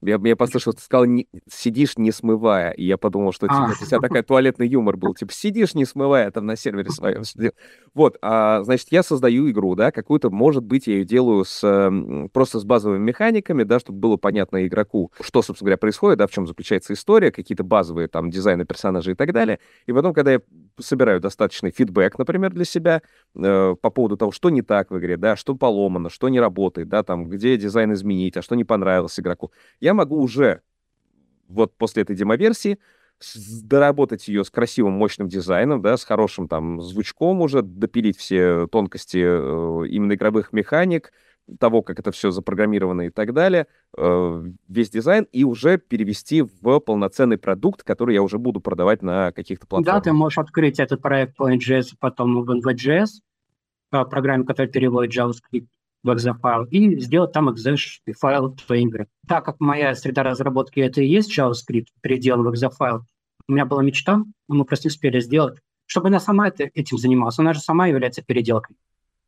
Я, 0.00 0.20
я 0.22 0.36
послышал, 0.36 0.72
ты 0.72 0.80
сказал, 0.80 1.06
не- 1.06 1.26
сидишь 1.50 1.96
не 1.98 2.12
смывая, 2.12 2.70
и 2.70 2.84
я 2.84 2.96
подумал, 2.96 3.32
что 3.32 3.46
типа, 3.46 3.66
А. 3.66 3.70
у 3.70 3.84
тебя 3.84 3.98
такой 3.98 4.22
туалетный 4.22 4.68
юмор 4.68 4.96
был, 4.96 5.14
типа, 5.14 5.32
сидишь 5.32 5.74
не 5.74 5.84
смывая 5.84 6.30
там 6.30 6.46
на 6.46 6.54
сервере 6.56 6.90
своем. 6.90 7.22
Вот, 7.94 8.16
а, 8.22 8.62
значит, 8.62 8.88
я 8.90 9.02
создаю 9.02 9.50
игру, 9.50 9.74
да, 9.74 9.90
какую-то, 9.90 10.30
может 10.30 10.62
быть, 10.64 10.86
я 10.86 10.94
ее 10.94 11.04
делаю 11.04 11.44
с, 11.44 11.90
просто 12.32 12.60
с 12.60 12.64
базовыми 12.64 13.02
механиками, 13.02 13.64
да, 13.64 13.80
чтобы 13.80 13.98
было 13.98 14.16
понятно 14.16 14.64
игроку, 14.66 15.12
что, 15.20 15.42
собственно 15.42 15.66
говоря, 15.66 15.78
происходит, 15.78 16.18
да, 16.18 16.26
в 16.28 16.30
чем 16.30 16.46
заключается 16.46 16.92
история, 16.92 17.32
какие-то 17.32 17.64
базовые 17.64 18.06
там 18.06 18.30
дизайны 18.30 18.64
персонажей 18.64 19.14
и 19.14 19.16
так 19.16 19.32
далее. 19.32 19.58
И 19.86 19.92
потом, 19.92 20.14
когда 20.14 20.32
я 20.32 20.40
собираю 20.78 21.20
достаточный 21.20 21.70
фидбэк, 21.70 22.18
например, 22.18 22.52
для 22.52 22.64
себя 22.64 23.02
э, 23.34 23.76
по 23.80 23.90
поводу 23.90 24.16
того, 24.16 24.32
что 24.32 24.50
не 24.50 24.62
так 24.62 24.90
в 24.90 24.98
игре, 24.98 25.16
да, 25.16 25.36
что 25.36 25.54
поломано, 25.54 26.10
что 26.10 26.28
не 26.28 26.40
работает, 26.40 26.88
да, 26.88 27.02
там, 27.02 27.28
где 27.28 27.56
дизайн 27.56 27.92
изменить, 27.92 28.36
а 28.36 28.42
что 28.42 28.54
не 28.54 28.64
понравилось 28.64 29.18
игроку, 29.18 29.52
я 29.80 29.94
могу 29.94 30.20
уже 30.20 30.62
вот 31.48 31.76
после 31.76 32.02
этой 32.02 32.16
демоверсии 32.16 32.78
доработать 33.62 34.28
ее 34.28 34.44
с 34.44 34.50
красивым, 34.50 34.92
мощным 34.92 35.28
дизайном, 35.28 35.82
да, 35.82 35.96
с 35.96 36.04
хорошим 36.04 36.48
там 36.48 36.80
звучком 36.80 37.40
уже, 37.40 37.62
допилить 37.62 38.16
все 38.16 38.68
тонкости 38.68 39.18
э, 39.18 39.88
именно 39.88 40.14
игровых 40.14 40.52
механик, 40.52 41.12
того, 41.58 41.82
как 41.82 41.98
это 41.98 42.10
все 42.12 42.30
запрограммировано 42.30 43.02
и 43.02 43.10
так 43.10 43.32
далее, 43.32 43.66
э, 43.96 44.44
весь 44.68 44.90
дизайн, 44.90 45.26
и 45.32 45.44
уже 45.44 45.78
перевести 45.78 46.42
в 46.42 46.80
полноценный 46.80 47.38
продукт, 47.38 47.82
который 47.82 48.14
я 48.14 48.22
уже 48.22 48.38
буду 48.38 48.60
продавать 48.60 49.02
на 49.02 49.32
каких-то 49.32 49.66
Да, 49.70 49.76
ты 49.78 49.82
платформах. 49.84 50.14
можешь 50.18 50.38
открыть 50.38 50.78
этот 50.78 51.00
проект 51.00 51.36
по 51.36 51.50
NGS, 51.50 51.94
потом 51.98 52.42
в 52.44 52.50
NVJS, 52.50 53.08
по 53.90 54.04
программе, 54.04 54.44
которая 54.44 54.70
переводит 54.70 55.16
JavaScript 55.16 55.68
в 56.04 56.10
exe 56.10 56.34
файл, 56.38 56.64
и 56.64 57.00
сделать 57.00 57.32
там 57.32 57.48
exe 57.48 57.76
файл 58.18 58.54
твоей 58.54 58.84
игры. 58.84 59.08
Так 59.26 59.44
как 59.44 59.60
моя 59.60 59.94
среда 59.94 60.22
разработки 60.22 60.80
это 60.80 61.00
и 61.00 61.06
есть 61.06 61.36
JavaScript, 61.36 61.86
переделан 62.02 62.42
в 62.42 62.52
exe 62.52 62.70
файл, 62.70 63.02
у 63.48 63.52
меня 63.52 63.64
была 63.64 63.82
мечта, 63.82 64.18
но 64.48 64.54
мы 64.54 64.64
просто 64.64 64.88
не 64.88 64.90
успели 64.90 65.20
сделать, 65.20 65.58
чтобы 65.86 66.08
она 66.08 66.20
сама 66.20 66.48
это, 66.48 66.64
этим 66.74 66.98
занималась. 66.98 67.38
Она 67.38 67.54
же 67.54 67.60
сама 67.60 67.86
является 67.86 68.22
переделкой. 68.22 68.76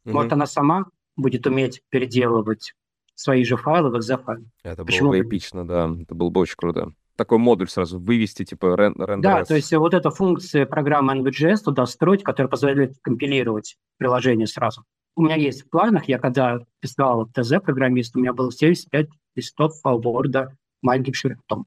Может, 0.05 0.31
Мгм. 0.33 0.35
она 0.39 0.47
сама 0.47 0.85
будет 1.21 1.47
уметь 1.47 1.83
переделывать 1.89 2.75
свои 3.15 3.45
же 3.45 3.57
файлы 3.57 3.91
в 3.91 3.97
exe 3.97 4.23
файл. 4.23 4.45
Это 4.63 4.77
было 4.77 4.87
Почему 4.87 5.11
бы 5.11 5.19
бы 5.19 5.29
эпично, 5.29 5.67
да, 5.67 5.91
это 6.01 6.15
было 6.15 6.31
бы 6.31 6.41
очень 6.41 6.57
круто. 6.57 6.93
Такой 7.17 7.39
модуль 7.39 7.69
сразу 7.69 8.01
вывести, 8.01 8.45
типа 8.45 8.75
рен 8.77 8.95
рендер 8.97 9.21
Да, 9.21 9.45
то 9.45 9.55
есть 9.55 9.73
вот 9.75 9.93
эта 9.93 10.11
функция 10.11 10.65
программы 10.65 11.19
NVJS 11.19 11.65
туда 11.65 11.85
строить, 11.85 12.23
которая 12.23 12.49
позволяет 12.49 12.97
компилировать 13.03 13.77
приложение 13.99 14.47
сразу. 14.47 14.85
У 15.17 15.23
меня 15.23 15.37
есть 15.37 15.67
в 15.67 15.69
планах, 15.69 16.09
я 16.09 16.19
когда 16.19 16.61
писал 16.81 17.29
ТЗ 17.35 17.61
программист, 17.63 18.17
у 18.17 18.21
меня 18.21 18.33
было 18.33 18.51
75 18.51 19.09
листов 19.35 19.79
файлборда 19.81 20.57
маленьким 20.81 21.13
шрифтом. 21.13 21.67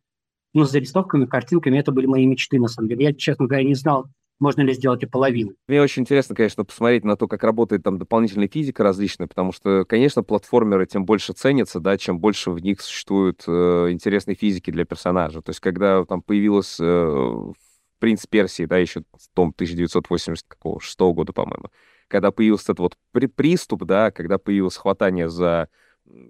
Ну, 0.56 0.66
с 0.66 0.72
зарисовками, 0.72 1.26
картинками, 1.26 1.78
это 1.78 1.92
были 1.92 2.06
мои 2.06 2.26
мечты, 2.26 2.60
на 2.60 2.68
самом 2.68 2.90
деле. 2.90 3.06
Я, 3.06 3.14
честно 3.14 3.48
говоря, 3.48 3.64
не 3.64 3.76
знал 3.76 4.08
можно 4.44 4.62
ли 4.62 4.74
сделать 4.74 5.02
и 5.02 5.06
половину. 5.06 5.54
Мне 5.68 5.82
очень 5.82 6.02
интересно, 6.02 6.36
конечно, 6.36 6.66
посмотреть 6.66 7.06
на 7.06 7.16
то, 7.16 7.28
как 7.28 7.44
работает 7.44 7.82
там 7.82 7.98
дополнительная 7.98 8.50
физика 8.50 8.84
различная, 8.84 9.28
потому 9.28 9.54
что, 9.54 9.86
конечно, 9.86 10.22
платформеры 10.22 10.86
тем 10.86 11.06
больше 11.06 11.34
ценятся, 11.34 11.80
да, 11.80 11.98
чем 11.98 12.20
больше 12.20 12.52
в 12.52 12.60
них 12.60 12.82
существует 12.82 13.44
э, 13.48 13.88
интересной 13.90 14.36
физики 14.36 14.70
для 14.70 14.86
персонажа. 14.86 15.42
То 15.42 15.52
есть, 15.52 15.62
когда 15.62 16.04
там 16.04 16.22
появилась 16.22 16.78
э, 16.80 17.52
«Принц 18.00 18.28
Персии», 18.28 18.66
да, 18.66 18.78
еще 18.78 19.04
в 19.14 19.34
том 19.34 19.50
1986 19.56 21.00
года, 21.00 21.32
по-моему, 21.32 21.70
когда 22.10 22.32
появился 22.32 22.74
этот 22.74 22.80
вот 22.80 22.98
при 23.12 23.28
приступ, 23.28 23.86
да, 23.86 24.12
когда 24.12 24.38
появилось 24.38 24.76
хватание 24.76 25.30
за 25.30 25.70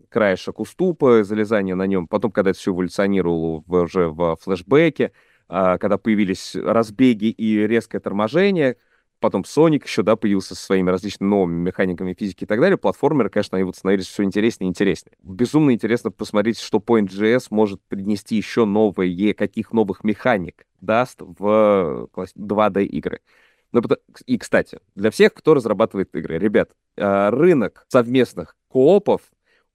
краешек 0.09 0.59
уступа, 0.59 1.23
залезание 1.23 1.75
на 1.75 1.87
нем, 1.87 2.07
потом, 2.07 2.31
когда 2.31 2.51
это 2.51 2.59
все 2.59 2.71
эволюционировало 2.71 3.63
в, 3.65 3.73
уже 3.73 4.07
в 4.07 4.37
флешбеке, 4.39 5.11
когда 5.77 5.97
появились 5.97 6.55
разбеги 6.55 7.25
и 7.25 7.67
резкое 7.67 7.99
торможение, 7.99 8.77
потом 9.19 9.43
Sonic 9.43 9.83
еще, 9.85 10.01
да, 10.01 10.15
появился 10.15 10.55
со 10.55 10.65
своими 10.65 10.89
различными 10.89 11.29
новыми 11.29 11.61
механиками 11.61 12.13
физики 12.13 12.43
и 12.43 12.47
так 12.47 12.59
далее, 12.59 12.77
платформеры, 12.77 13.29
конечно, 13.29 13.57
они 13.57 13.63
вот 13.63 13.75
становились 13.75 14.07
все 14.07 14.23
интереснее 14.23 14.67
и 14.67 14.71
интереснее. 14.71 15.15
Безумно 15.21 15.71
интересно 15.71 16.11
посмотреть, 16.11 16.59
что 16.59 16.79
Point.js 16.79 17.47
может 17.49 17.81
принести 17.87 18.35
еще 18.35 18.65
новые, 18.65 19.33
каких 19.33 19.71
новых 19.71 20.03
механик 20.03 20.65
даст 20.81 21.21
в 21.21 22.09
2D 22.35 22.83
игры. 22.85 23.21
Ну, 23.71 23.81
и, 24.25 24.37
кстати, 24.37 24.79
для 24.95 25.09
всех, 25.09 25.33
кто 25.33 25.53
разрабатывает 25.53 26.15
игры, 26.15 26.37
ребят, 26.37 26.71
а, 26.97 27.31
рынок 27.31 27.85
совместных 27.89 28.55
коопов 28.69 29.21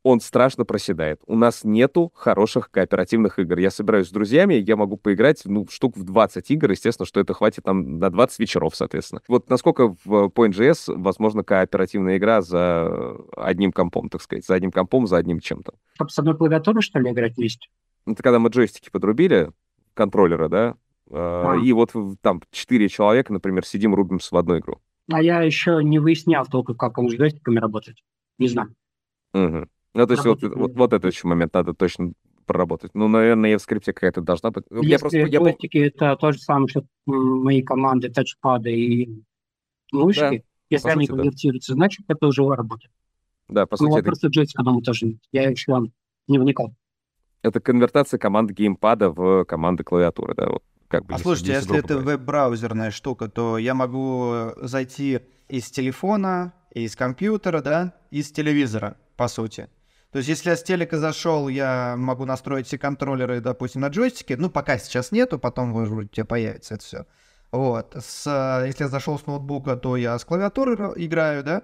он 0.03 0.20
страшно 0.20 0.64
проседает. 0.64 1.20
У 1.26 1.36
нас 1.36 1.64
нету 1.64 2.12
хороших 2.14 2.70
кооперативных 2.70 3.38
игр. 3.38 3.59
Я 3.59 3.70
собираюсь 3.70 4.09
с 4.09 4.12
друзьями, 4.12 4.55
я 4.55 4.76
могу 4.76 4.96
поиграть, 4.96 5.42
ну, 5.44 5.66
штук 5.68 5.96
в 5.96 6.05
20 6.05 6.51
игр, 6.51 6.70
естественно, 6.70 7.07
что 7.07 7.20
это 7.20 7.34
хватит 7.34 7.64
там 7.64 7.99
на 7.99 8.11
20 8.11 8.38
вечеров, 8.38 8.76
соответственно. 8.76 9.22
Вот 9.28 9.51
насколько 9.51 9.88
в 10.05 10.28
Point.js 10.28 10.94
возможно 10.96 11.42
кооперативная 11.42 12.16
игра 12.16 12.42
за 12.42 13.16
одним 13.36 13.72
компом, 13.72 14.09
так 14.09 14.22
сказать, 14.22 14.46
за 14.46 14.55
одним 14.55 14.70
компом, 14.70 15.07
за 15.07 15.16
одним 15.16 15.40
чем-то. 15.40 15.74
Чтобы 15.94 16.11
с 16.11 16.18
одной 16.18 16.36
клавиатурой, 16.36 16.82
что 16.82 16.99
ли, 17.01 17.11
играть 17.11 17.36
вместе? 17.36 17.68
Это 18.07 18.22
когда 18.22 18.38
мы 18.38 18.49
джойстики 18.51 18.90
подрубили, 18.90 19.51
контроллера, 19.94 20.49
да, 20.49 20.76
а. 21.11 21.57
и 21.57 21.72
вот 21.72 21.92
там 22.20 22.42
четыре 22.51 22.88
человека, 22.88 23.32
например, 23.32 23.66
сидим, 23.66 23.94
рубимся 23.94 24.34
в 24.34 24.38
одну 24.38 24.59
игру. 24.59 24.80
А 25.11 25.22
я 25.22 25.42
еще 25.42 25.80
не 25.82 25.99
выяснял 25.99 26.46
только, 26.46 26.74
как 26.74 26.99
он 26.99 27.09
с 27.09 27.14
джойстиками 27.14 27.59
работает. 27.59 27.99
Не 28.38 28.49
знаю. 28.49 28.74
Угу. 29.32 29.66
Ну, 29.99 30.07
то 30.07 30.12
есть 30.12 30.24
вот, 30.24 30.42
вот, 30.42 30.76
вот 30.76 30.92
этот 30.92 31.12
еще 31.12 31.26
момент 31.26 31.53
надо 31.55 31.74
точно 31.74 32.12
проработать. 32.46 32.92
Ну, 32.94 33.09
наверное, 33.09 33.55
и 33.55 33.57
в 33.57 33.61
скрипте 33.61 33.92
какая-то 33.92 34.20
должна 34.20 34.53
быть. 34.53 34.64
Если 34.70 34.86
я 34.86 34.99
просто, 35.01 35.18
я... 35.18 35.86
это 35.86 36.16
то 36.16 36.30
же 36.30 36.38
самое, 36.38 36.68
что 36.68 36.84
мои 37.07 37.62
команды 37.62 38.09
тачпады 38.09 38.72
и 38.72 39.24
мышки, 39.90 40.20
да, 40.20 40.42
если 40.70 40.88
они 40.90 41.07
сути, 41.07 41.16
конвертируются, 41.16 41.72
да. 41.72 41.76
значит, 41.76 42.05
это 42.07 42.28
уже 42.28 42.42
работает. 42.42 42.92
Да, 43.49 43.66
по 43.66 43.76
сути. 43.76 43.90
Ну, 43.90 44.03
просто 44.05 44.28
это... 44.28 44.34
джойстика 44.34 44.62
дома 44.62 44.82
тоже 44.82 45.07
нет. 45.07 45.18
Я 45.32 45.51
еще 45.51 45.82
не 46.28 46.38
вникал. 46.38 46.72
Это 47.42 47.59
конвертация 47.59 48.18
команды 48.18 48.55
геймпада 48.55 49.11
в 49.11 49.44
команды 49.46 49.82
клавиатуры, 49.82 50.34
да, 50.36 50.46
вот 50.46 50.62
как 50.86 51.07
бы. 51.07 51.14
А 51.14 51.18
слушайте, 51.18 51.55
если, 51.55 51.74
если 51.74 51.84
это 51.84 51.99
веб-браузерная 51.99 52.92
штука, 52.92 53.28
то 53.28 53.59
я 53.59 53.74
могу 53.74 54.53
зайти 54.59 55.20
из 55.49 55.68
телефона, 55.72 56.55
из 56.72 56.94
компьютера, 56.94 57.62
да, 57.62 57.94
из 58.12 58.30
телевизора, 58.30 58.96
по 59.16 59.26
сути. 59.26 59.68
То 60.13 60.19
есть, 60.19 60.29
если 60.29 60.51
я 60.51 60.57
с 60.57 60.63
телека 60.63 60.99
зашел, 60.99 61.49
я 61.49 61.95
могу 61.99 62.25
настроить 62.25 62.67
все 62.67 62.79
контроллеры, 62.79 63.41
допустим, 63.41 63.83
на 63.83 63.89
джойстике. 63.89 64.37
Ну, 64.39 64.49
пока 64.49 64.79
сейчас 64.79 65.13
нету, 65.13 65.39
потом 65.39 65.75
у 65.75 66.05
тебя 66.05 66.25
появится 66.25 66.75
это 66.75 66.85
все. 66.85 67.07
Вот. 67.53 67.95
С, 67.95 68.27
если 68.67 68.85
я 68.85 68.89
зашел 68.89 69.19
с 69.19 69.27
ноутбука, 69.27 69.77
то 69.77 69.97
я 69.97 70.19
с 70.19 70.25
клавиатуры 70.25 70.93
играю, 70.97 71.45
да? 71.45 71.63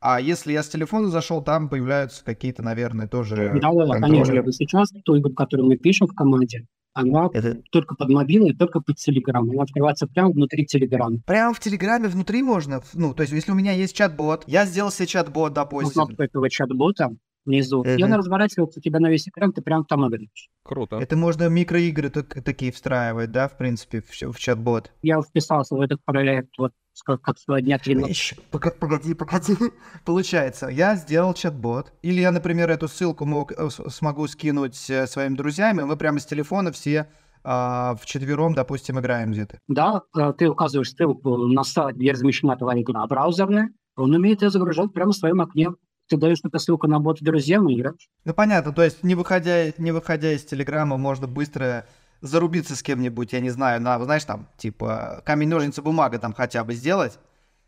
А 0.00 0.20
если 0.20 0.52
я 0.52 0.62
с 0.62 0.68
телефона 0.68 1.08
зашел, 1.08 1.42
там 1.42 1.68
появляются 1.68 2.24
какие-то, 2.24 2.62
наверное, 2.62 3.06
тоже 3.06 3.52
Да, 3.60 3.70
да, 3.72 4.00
конечно. 4.00 4.52
Сейчас 4.52 4.90
ту 5.04 5.18
игру, 5.18 5.32
которую 5.34 5.68
мы 5.68 5.76
пишем 5.76 6.08
в 6.08 6.14
команде, 6.14 6.66
она 6.94 7.28
это... 7.32 7.62
только 7.70 7.94
под 7.94 8.08
мобилой, 8.08 8.54
только 8.54 8.80
под 8.80 8.96
Телеграм. 8.96 9.48
Она 9.48 9.62
открывается 9.62 10.06
прямо 10.06 10.30
внутри 10.30 10.66
Телеграма. 10.66 11.18
Прямо 11.24 11.54
в 11.54 11.60
Телеграме 11.60 12.08
внутри 12.08 12.42
можно? 12.42 12.82
Ну, 12.94 13.14
то 13.14 13.22
есть, 13.22 13.32
если 13.32 13.52
у 13.52 13.54
меня 13.54 13.72
есть 13.72 13.96
чат-бот, 13.96 14.44
я 14.46 14.66
сделал 14.66 14.90
себе 14.90 15.06
чат-бот, 15.06 15.52
допустим. 15.52 15.92
Ну, 15.94 16.06
кнопку 16.06 16.22
этого 16.22 16.50
чат-бота 16.50 17.10
внизу. 17.44 17.82
Mm-hmm. 17.82 17.96
И 17.96 18.04
он 18.04 18.12
разворачивается 18.14 18.80
у 18.80 18.82
тебя 18.82 19.00
на 19.00 19.10
весь 19.10 19.28
экран, 19.28 19.52
ты 19.52 19.62
прям 19.62 19.84
там 19.84 20.06
играешь. 20.08 20.48
Круто. 20.62 20.96
Это 20.96 21.16
можно 21.16 21.48
микроигры 21.48 22.10
такие 22.10 22.72
встраивать, 22.72 23.32
да, 23.32 23.48
в 23.48 23.56
принципе, 23.56 24.00
в, 24.00 24.32
в 24.32 24.38
чат-бот? 24.38 24.92
Я 25.02 25.20
вписался 25.20 25.74
в 25.74 25.80
этот 25.80 26.04
проект 26.04 26.50
вот 26.58 26.72
как 27.06 27.38
сегодня 27.38 27.78
три 27.78 27.94
Еще, 27.94 28.36
погоди, 28.50 29.14
погоди. 29.14 29.56
Получается, 30.04 30.68
я 30.68 30.94
сделал 30.96 31.34
чат-бот, 31.34 31.92
или 32.02 32.20
я, 32.20 32.30
например, 32.30 32.70
эту 32.70 32.86
ссылку 32.86 33.24
мог, 33.24 33.52
э, 33.52 33.70
смогу 33.70 34.26
скинуть 34.26 34.90
э, 34.90 35.06
своим 35.06 35.34
друзьям, 35.34 35.80
и 35.80 35.84
мы 35.84 35.96
прямо 35.96 36.18
с 36.18 36.26
телефона 36.26 36.70
все 36.70 37.08
а, 37.44 37.96
в 37.96 38.06
четвером, 38.06 38.54
допустим, 38.54 39.00
играем 39.00 39.32
где-то. 39.32 39.58
Да, 39.68 40.02
э, 40.16 40.32
ты 40.36 40.48
указываешь 40.48 40.90
ссылку 40.90 41.36
на 41.38 41.64
сайт, 41.64 41.96
где 41.96 42.12
размещена 42.12 42.56
твоя 42.56 42.82
игра 42.82 43.06
браузерная, 43.06 43.70
он 43.96 44.14
умеет 44.14 44.42
ее 44.42 44.50
загружать 44.50 44.92
прямо 44.92 45.12
в 45.12 45.16
своем 45.16 45.40
окне 45.40 45.70
ты 46.08 46.16
даешь 46.16 46.38
эту 46.42 46.58
ссылку 46.58 46.86
на 46.86 46.98
бот 46.98 47.22
друзьям 47.22 47.68
и 47.68 47.74
играешь. 47.74 48.08
Ну 48.24 48.34
понятно, 48.34 48.72
то 48.72 48.82
есть 48.82 49.02
не 49.02 49.14
выходя, 49.14 49.72
не 49.78 49.92
выходя 49.92 50.32
из 50.32 50.44
Телеграма, 50.44 50.96
можно 50.96 51.26
быстро 51.26 51.86
зарубиться 52.20 52.76
с 52.76 52.82
кем-нибудь, 52.82 53.32
я 53.32 53.40
не 53.40 53.50
знаю, 53.50 53.80
на, 53.80 54.02
знаешь, 54.04 54.24
там, 54.24 54.48
типа, 54.56 55.22
камень, 55.24 55.48
ножницы, 55.48 55.82
бумага 55.82 56.18
там 56.18 56.32
хотя 56.32 56.64
бы 56.64 56.72
сделать. 56.74 57.18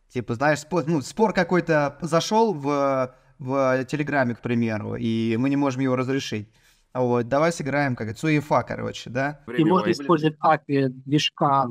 Типа, 0.09 0.35
знаешь, 0.35 0.61
спор, 0.61 0.85
ну, 0.87 1.01
спор 1.01 1.33
какой-то 1.33 1.99
зашел 2.01 2.55
в, 2.55 3.15
в 3.39 3.85
Телеграме, 3.87 4.37
к 4.37 4.41
примеру, 4.41 4.95
и 4.95 5.37
мы 5.37 5.51
не 5.51 5.57
можем 5.57 5.83
его 5.83 5.97
разрешить. 5.97 6.49
Вот, 6.95 7.27
давай 7.27 7.53
сыграем, 7.53 7.97
как 7.97 8.09
это, 8.09 8.21
Цуефа, 8.21 8.63
короче, 8.63 9.11
да? 9.11 9.41
И 9.59 9.65
можно 9.65 9.91
использовать 9.91 10.39
API 10.39 10.89
движка 10.89 11.67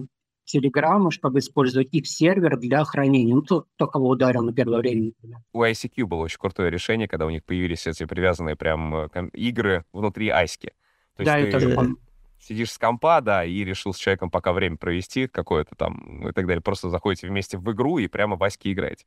Телеграма, 0.45 1.11
чтобы 1.11 1.39
использовать 1.39 1.89
их 1.93 2.07
сервер 2.07 2.57
для 2.57 2.83
хранения. 2.83 3.33
Ну, 3.33 3.41
тот, 3.41 3.67
кто 3.75 3.87
кого 3.87 4.09
ударил 4.09 4.43
на 4.43 4.53
первое 4.53 4.79
время. 4.79 5.05
Например. 5.05 5.39
У 5.53 5.63
ICQ 5.63 6.05
было 6.05 6.23
очень 6.23 6.37
крутое 6.37 6.69
решение, 6.69 7.07
когда 7.07 7.25
у 7.25 7.29
них 7.29 7.43
появились 7.43 7.87
эти 7.87 8.05
привязанные 8.05 8.55
прям 8.55 8.95
э, 8.95 9.29
игры 9.33 9.85
внутри 9.93 10.29
Айски. 10.29 10.73
То 11.15 11.23
да, 11.23 11.37
есть 11.37 11.51
ты 11.51 11.59
тоже 11.59 11.95
сидишь 12.43 12.71
с 12.71 12.77
компа, 12.77 13.21
да, 13.21 13.45
и 13.45 13.63
решил 13.63 13.93
с 13.93 13.97
человеком 13.97 14.29
пока 14.29 14.53
время 14.53 14.77
провести 14.77 15.27
какое-то 15.27 15.75
там 15.75 16.19
ну, 16.21 16.29
и 16.29 16.31
так 16.33 16.45
далее. 16.45 16.61
Просто 16.61 16.89
заходите 16.89 17.27
вместе 17.27 17.57
в 17.57 17.71
игру 17.71 17.97
и 17.97 18.07
прямо 18.07 18.35
в 18.35 18.43
Аське 18.43 18.73
играете. 18.73 19.05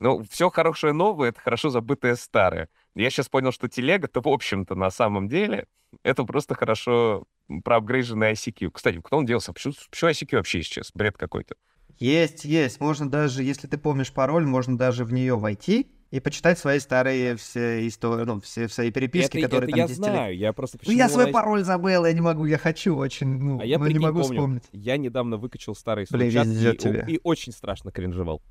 Ну, 0.00 0.24
все 0.28 0.50
хорошее 0.50 0.92
новое— 0.92 1.28
это 1.30 1.40
хорошо 1.40 1.70
забытое 1.70 2.16
старое. 2.16 2.68
Я 2.94 3.10
сейчас 3.10 3.28
понял, 3.28 3.52
что 3.52 3.68
телега-то, 3.68 4.20
в 4.20 4.28
общем-то, 4.28 4.74
на 4.74 4.90
самом 4.90 5.28
деле, 5.28 5.66
это 6.02 6.24
просто 6.24 6.54
хорошо 6.54 7.24
проапгрейженный 7.64 8.32
ICQ. 8.32 8.70
Кстати, 8.70 9.00
кто 9.02 9.18
он 9.18 9.26
делался? 9.26 9.52
Почему, 9.52 9.74
почему 9.90 10.10
ICQ 10.10 10.36
вообще 10.36 10.60
исчез? 10.60 10.90
Бред 10.94 11.16
какой-то. 11.16 11.56
Есть, 11.98 12.44
есть. 12.44 12.80
Можно 12.80 13.08
даже, 13.08 13.42
если 13.42 13.66
ты 13.66 13.78
помнишь 13.78 14.12
пароль, 14.12 14.46
можно 14.46 14.76
даже 14.76 15.04
в 15.04 15.12
нее 15.12 15.36
войти 15.36 15.90
и 16.10 16.20
почитать 16.20 16.58
свои 16.58 16.78
старые 16.78 17.36
все 17.36 17.86
истории, 17.88 18.24
ну, 18.24 18.40
все 18.40 18.68
свои 18.68 18.92
переписки, 18.92 19.38
это, 19.38 19.46
которые 19.48 19.68
это 19.68 19.78
там 19.78 19.88
я 19.88 19.94
знаю, 19.94 20.36
я 20.36 20.52
просто... 20.52 20.78
Ну, 20.86 20.92
я 20.92 21.08
свой 21.08 21.32
пароль 21.32 21.64
забыл, 21.64 22.04
я 22.04 22.12
не 22.12 22.20
могу, 22.20 22.46
я 22.46 22.58
хочу 22.58 22.94
очень, 22.94 23.26
ну, 23.26 23.60
а 23.60 23.64
я, 23.64 23.78
но 23.78 23.88
не 23.88 23.98
могу 23.98 24.20
помню, 24.20 24.34
вспомнить. 24.34 24.62
Я 24.72 24.96
недавно 24.96 25.36
выкачал 25.38 25.74
старый 25.74 26.06
Блин, 26.08 26.30
и, 26.30 27.14
и 27.14 27.20
очень 27.24 27.52
страшно 27.52 27.90
кринжевал. 27.90 28.42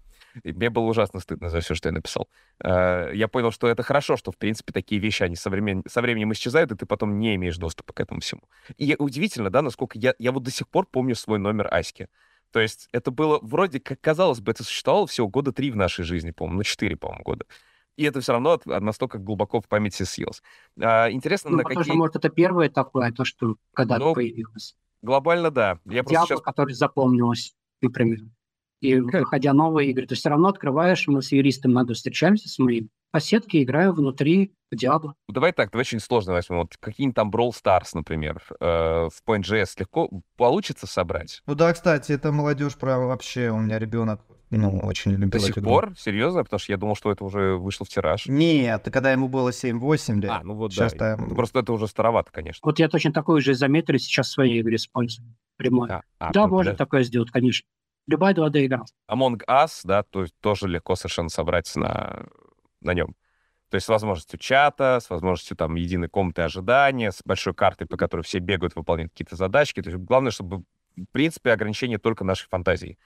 И 0.41 0.51
мне 0.51 0.69
было 0.69 0.85
ужасно 0.85 1.19
стыдно 1.19 1.49
за 1.49 1.59
все, 1.59 1.75
что 1.75 1.89
я 1.89 1.93
написал. 1.93 2.27
Э, 2.63 3.11
я 3.13 3.27
понял, 3.27 3.51
что 3.51 3.67
это 3.67 3.83
хорошо, 3.83 4.17
что, 4.17 4.31
в 4.31 4.37
принципе, 4.37 4.73
такие 4.73 4.99
вещи, 4.99 5.23
они 5.23 5.35
со, 5.35 5.49
времен... 5.49 5.83
со 5.87 6.01
временем 6.01 6.33
исчезают, 6.33 6.71
и 6.71 6.75
ты 6.75 6.85
потом 6.85 7.19
не 7.19 7.35
имеешь 7.35 7.57
доступа 7.57 7.93
к 7.93 7.99
этому 7.99 8.21
всему. 8.21 8.41
И 8.77 8.95
удивительно, 8.97 9.49
да, 9.49 9.61
насколько 9.61 9.97
я, 9.99 10.15
я 10.17 10.31
вот 10.31 10.43
до 10.43 10.51
сих 10.51 10.67
пор 10.67 10.87
помню 10.89 11.15
свой 11.15 11.39
номер 11.39 11.67
Аськи. 11.71 12.07
То 12.51 12.59
есть 12.59 12.87
это 12.91 13.11
было 13.11 13.39
вроде 13.41 13.79
как, 13.79 13.99
казалось 13.99 14.39
бы, 14.39 14.51
это 14.51 14.63
существовало 14.63 15.07
всего 15.07 15.27
года 15.27 15.51
три 15.51 15.71
в 15.71 15.75
нашей 15.75 16.03
жизни, 16.03 16.31
по-моему, 16.31 16.57
ну, 16.57 16.63
четыре, 16.63 16.95
по-моему, 16.95 17.23
года. 17.23 17.45
И 17.95 18.03
это 18.03 18.21
все 18.21 18.31
равно 18.31 18.59
настолько 18.65 19.19
глубоко 19.19 19.61
в 19.61 19.67
памяти 19.67 20.03
съелось. 20.03 20.41
А, 20.81 21.11
интересно, 21.11 21.51
ну, 21.51 21.57
на 21.57 21.63
какие... 21.63 21.83
Что, 21.83 21.93
может, 21.93 22.15
это 22.15 22.29
первое 22.29 22.69
такое, 22.69 23.11
то, 23.11 23.23
что 23.23 23.55
когда 23.73 23.99
ну, 23.99 24.13
появилось. 24.13 24.75
Глобально, 25.03 25.51
да. 25.51 25.79
Я 25.85 26.03
Диабло, 26.03 26.27
сейчас... 26.27 26.41
который 26.41 26.73
запомнилось, 26.73 27.55
например 27.81 28.19
и 28.83 28.99
выходя 28.99 29.53
новые 29.53 29.89
игры. 29.91 30.05
То 30.05 30.13
есть 30.13 30.21
все 30.21 30.29
равно 30.29 30.49
открываешь, 30.49 31.07
мы 31.07 31.21
с 31.21 31.31
юристом 31.31 31.71
надо 31.71 31.93
встречаемся 31.93 32.49
с 32.49 32.59
моим, 32.59 32.89
по 33.11 33.19
сетке 33.19 33.63
играю 33.63 33.93
внутри 33.93 34.53
Diablo. 34.73 35.13
Ну, 35.27 35.33
давай 35.33 35.53
так, 35.53 35.71
давай 35.71 35.81
очень 35.83 35.99
сложно 35.99 36.33
возьмем. 36.33 36.57
Вот 36.59 36.75
какие-нибудь 36.79 37.15
там 37.15 37.29
Brawl 37.29 37.51
Stars, 37.51 37.89
например, 37.93 38.41
э, 38.59 38.65
в 38.65 39.13
Point.js 39.25 39.69
легко 39.79 40.09
получится 40.35 40.87
собрать? 40.87 41.41
Ну 41.45 41.55
да, 41.55 41.71
кстати, 41.73 42.11
это 42.11 42.31
молодежь 42.31 42.75
прям 42.75 43.07
вообще, 43.07 43.51
у 43.51 43.59
меня 43.59 43.79
ребенок 43.79 44.21
ну, 44.57 44.79
очень 44.83 45.11
любил 45.11 45.29
До 45.29 45.39
сих 45.39 45.55
пор? 45.55 45.93
Серьезно? 45.97 46.43
Потому 46.43 46.59
что 46.59 46.71
я 46.71 46.77
думал, 46.77 46.95
что 46.95 47.11
это 47.11 47.23
уже 47.23 47.55
вышло 47.55 47.85
в 47.85 47.89
тираж. 47.89 48.27
Нет, 48.27 48.87
когда 48.91 49.11
ему 49.11 49.27
было 49.27 49.49
7-8 49.49 50.21
лет. 50.21 50.31
А, 50.31 50.41
ну 50.43 50.53
вот 50.53 50.73
Сейчас 50.73 50.93
да. 50.93 51.15
Там... 51.15 51.35
Просто 51.35 51.59
это 51.59 51.73
уже 51.73 51.87
старовато, 51.87 52.31
конечно. 52.31 52.59
Вот 52.63 52.79
я 52.79 52.87
точно 52.87 53.11
такой 53.11 53.41
же 53.41 53.53
изометрию 53.53 53.99
сейчас 53.99 54.27
в 54.27 54.31
своей 54.31 54.61
игре 54.61 54.75
использую. 54.75 55.35
Прямой. 55.57 55.89
А, 55.89 56.01
а, 56.19 56.31
да, 56.31 56.43
ну, 56.47 56.53
можно 56.53 56.71
для... 56.71 56.77
такое 56.77 57.03
сделать, 57.03 57.31
конечно. 57.31 57.65
Любая 58.07 58.33
2D 58.33 58.65
игра. 58.65 58.83
Among 59.09 59.39
Us, 59.47 59.81
да, 59.83 60.03
то 60.03 60.21
есть 60.23 60.33
тоже 60.41 60.67
легко 60.67 60.95
совершенно 60.95 61.29
собрать 61.29 61.73
на, 61.75 62.25
на 62.81 62.93
нем. 62.93 63.15
То 63.69 63.75
есть 63.75 63.85
с 63.85 63.89
возможностью 63.89 64.37
чата, 64.39 64.99
с 65.01 65.09
возможностью 65.09 65.57
там 65.57 65.75
единой 65.75 66.07
комнаты 66.09 66.41
ожидания, 66.43 67.11
с 67.11 67.21
большой 67.25 67.53
картой, 67.53 67.87
по 67.87 67.97
которой 67.97 68.21
все 68.21 68.39
бегают, 68.39 68.75
выполняют 68.75 69.11
какие-то 69.13 69.35
задачки. 69.35 69.81
То 69.81 69.89
есть 69.89 70.03
главное, 70.03 70.31
чтобы, 70.31 70.57
в 70.95 71.05
принципе, 71.11 71.51
ограничение 71.51 71.97
только 71.97 72.23
нашей 72.23 72.47
фантазии 72.49 72.99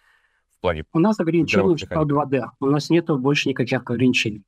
в 0.58 0.60
плане 0.60 0.84
У 0.92 1.00
нас 1.00 1.20
ограничение 1.20 1.78
что 1.78 2.02
2D. 2.02 2.44
У 2.60 2.66
нас 2.66 2.90
нету 2.90 3.18
больше 3.18 3.48
никаких 3.50 3.80
ограничений. 3.82 4.44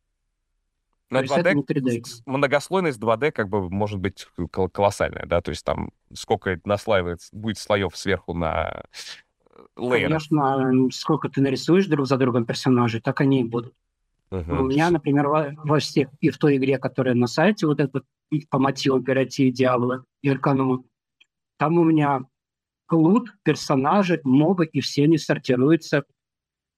Это 1.12 1.41
2D 1.41 1.54
не 1.54 1.64
3D. 1.64 2.04
с- 2.06 2.22
многослойность 2.26 3.00
2D 3.00 3.32
как 3.32 3.47
бы 3.50 3.70
может 3.70 4.00
быть 4.00 4.28
кол- 4.52 4.70
колоссальная, 4.70 5.26
да, 5.26 5.41
то 5.41 5.50
есть 5.50 5.64
там 5.66 5.91
сколько 6.14 6.60
наслаивается, 6.66 7.30
будет 7.36 7.58
слоев 7.58 7.95
сверху 7.97 8.34
на 8.34 8.84
лейеры. 9.78 10.03
Конечно, 10.03 10.89
сколько 10.91 11.30
ты 11.30 11.41
нарисуешь 11.41 11.88
друг 11.88 12.07
за 12.07 12.18
другом 12.18 12.45
персонажей, 12.45 13.01
так 13.01 13.22
они 13.22 13.41
и 13.41 13.43
будут. 13.43 13.74
У 14.32 14.36
Мгм. 14.36 14.68
меня, 14.70 14.89
например, 14.91 15.28
во, 15.28 15.51
во 15.64 15.80
всех, 15.80 16.10
и 16.20 16.30
в 16.30 16.38
той 16.38 16.57
игре, 16.57 16.78
которая 16.78 17.16
на 17.16 17.28
сайте, 17.28 17.66
вот 17.66 17.80
этот 17.80 18.05
по 18.49 18.60
мотивам 18.60 19.03
Пирати, 19.03 19.49
Диабло 19.49 20.05
и 20.22 20.30
Аркануму, 20.30 20.86
там 21.57 21.78
у 21.80 21.84
меня 21.84 22.22
лут, 22.91 23.34
персонажи, 23.43 24.22
мобы, 24.24 24.66
и 24.66 24.82
все 24.82 25.05
они 25.05 25.18
сортируются 25.18 26.03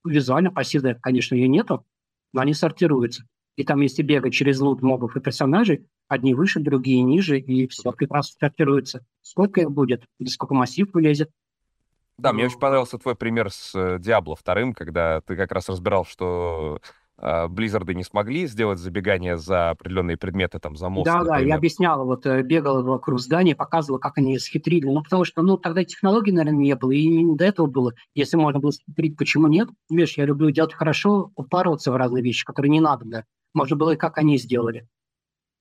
визуально, 0.05 0.51
пассивно, 0.51 0.95
конечно, 0.95 1.35
ее 1.35 1.47
нету, 1.47 1.85
но 2.33 2.41
они 2.41 2.53
сортируются. 2.53 3.25
И 3.57 3.63
там, 3.63 3.81
если 3.81 4.01
бегать 4.01 4.33
через 4.33 4.59
лут 4.59 4.81
мобов 4.81 5.15
и 5.15 5.19
персонажей, 5.19 5.85
одни 6.07 6.33
выше, 6.33 6.59
другие 6.59 7.03
ниже, 7.03 7.39
и 7.39 7.67
все 7.67 7.91
прекрасно 7.91 8.37
сортируется. 8.39 9.05
Сколько 9.21 9.61
их 9.61 9.71
будет, 9.71 10.05
сколько 10.27 10.53
массив 10.53 10.89
вылезет. 10.93 11.29
Да, 12.17 12.33
мне 12.33 12.45
очень 12.45 12.59
понравился 12.59 12.97
твой 12.97 13.15
пример 13.15 13.49
с 13.51 13.73
э, 13.73 13.97
Diablo 13.97 14.35
2, 14.43 14.73
когда 14.73 15.21
ты 15.21 15.35
как 15.35 15.51
раз 15.51 15.69
разбирал, 15.69 16.05
что 16.05 16.79
а, 17.23 17.47
Близзарды 17.47 17.93
не 17.93 18.03
смогли 18.03 18.47
сделать 18.47 18.79
забегание 18.79 19.37
за 19.37 19.69
определенные 19.71 20.17
предметы, 20.17 20.57
там, 20.57 20.75
за 20.75 20.89
мост, 20.89 21.05
Да, 21.05 21.19
да, 21.19 21.25
я 21.25 21.31
например. 21.33 21.57
объяснял, 21.57 22.05
вот 22.05 22.25
э, 22.25 22.41
бегал 22.41 22.83
вокруг 22.83 23.19
здания, 23.19 23.55
показывал, 23.55 23.99
как 23.99 24.17
они 24.17 24.39
схитрили. 24.39 24.87
Ну, 24.87 25.03
потому 25.03 25.23
что, 25.23 25.43
ну, 25.43 25.57
тогда 25.57 25.83
технологий, 25.83 26.31
наверное, 26.31 26.59
не 26.59 26.75
было, 26.75 26.89
и 26.91 27.07
не 27.07 27.35
до 27.35 27.45
этого 27.45 27.67
было. 27.67 27.93
Если 28.15 28.37
можно 28.37 28.59
было 28.59 28.71
схитрить, 28.71 29.17
почему 29.17 29.47
нет? 29.47 29.69
Видишь, 29.87 30.17
я 30.17 30.25
люблю 30.25 30.49
делать 30.49 30.73
хорошо, 30.73 31.31
упарываться 31.35 31.91
в 31.91 31.95
разные 31.95 32.23
вещи, 32.23 32.43
которые 32.43 32.71
не 32.71 32.79
надо, 32.79 33.05
да. 33.05 33.25
Можно 33.53 33.75
было 33.75 33.91
и 33.91 33.97
как 33.97 34.17
они 34.17 34.39
сделали. 34.39 34.87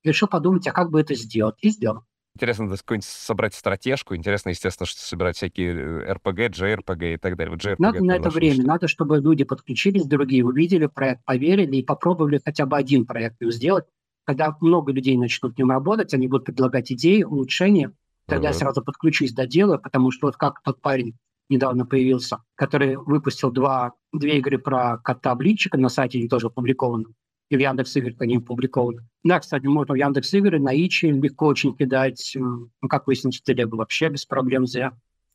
Решил 0.03 0.29
подумать, 0.29 0.67
а 0.67 0.73
как 0.73 0.91
бы 0.91 0.99
это 0.99 1.15
сделать? 1.15 1.57
И 1.61 1.69
сделал. 1.69 2.05
Интересно 2.37 2.69
да, 2.69 2.77
какую-нибудь 2.77 3.05
собрать 3.07 3.55
стратежку. 3.55 4.15
Интересно, 4.15 4.51
естественно, 4.51 4.87
что 4.87 5.01
собирать 5.01 5.37
всякие 5.37 5.75
э, 5.75 6.13
RPG, 6.15 6.51
JRPG 6.51 7.15
и 7.15 7.17
так 7.17 7.37
далее. 7.37 7.53
Вот 7.53 7.61
JRPG 7.65 7.77
Надо 7.79 8.05
на 8.05 8.17
это 8.17 8.31
время, 8.31 8.55
что- 8.55 8.67
надо, 8.67 8.89
чтобы 8.89 9.19
люди 9.19 9.45
подключились, 9.45 10.05
другие 10.07 10.45
увидели 10.45 10.87
проект, 10.87 11.25
поверили 11.25 11.77
и 11.77 11.83
попробовали 11.83 12.41
хотя 12.45 12.67
бы 12.67 12.77
один 12.77 13.05
проект 13.05 13.37
сделать. 13.41 13.85
Когда 14.25 14.57
много 14.61 14.93
людей 14.93 15.17
начнут 15.17 15.55
в 15.55 15.59
нем 15.59 15.71
работать, 15.71 16.15
они 16.15 16.29
будут 16.29 16.47
предлагать 16.47 16.91
идеи, 16.93 17.23
улучшения, 17.23 17.93
Тогда 18.27 18.49
я 18.49 18.51
Мгм. 18.53 18.59
сразу 18.61 18.85
подключусь, 18.85 19.33
доделаю, 19.33 19.81
потому 19.81 20.13
что 20.13 20.29
вот 20.29 20.37
как 20.37 20.63
тот 20.63 20.81
парень 20.81 21.17
недавно 21.49 21.85
появился, 21.85 22.45
который 22.55 22.95
выпустил 22.95 23.51
два, 23.51 23.95
две 24.13 24.39
игры 24.39 24.57
про 24.59 24.99
кота-блинчика 24.99 25.77
на 25.77 25.89
сайте, 25.89 26.19
они 26.19 26.29
тоже 26.29 26.47
опубликованы. 26.47 27.07
И 27.51 27.57
в 27.57 27.61
Яндекс 27.61 27.97
Играх 27.97 28.15
они 28.21 28.37
опубликованы. 28.37 29.03
Да, 29.25 29.41
кстати, 29.41 29.67
можно 29.67 29.95
в 29.95 29.97
Яндекс 29.97 30.33
Игры 30.35 30.61
на 30.61 30.73
Ичи 30.73 31.07
легко 31.07 31.47
очень 31.47 31.77
кидать. 31.77 32.35
м, 32.37 32.71
Ну, 32.81 32.89
как 32.89 33.07
выяснилось, 33.07 33.43
телегу 33.43 33.77
вообще 33.77 34.09
без 34.09 34.25
проблем 34.25 34.67
за, 34.67 34.93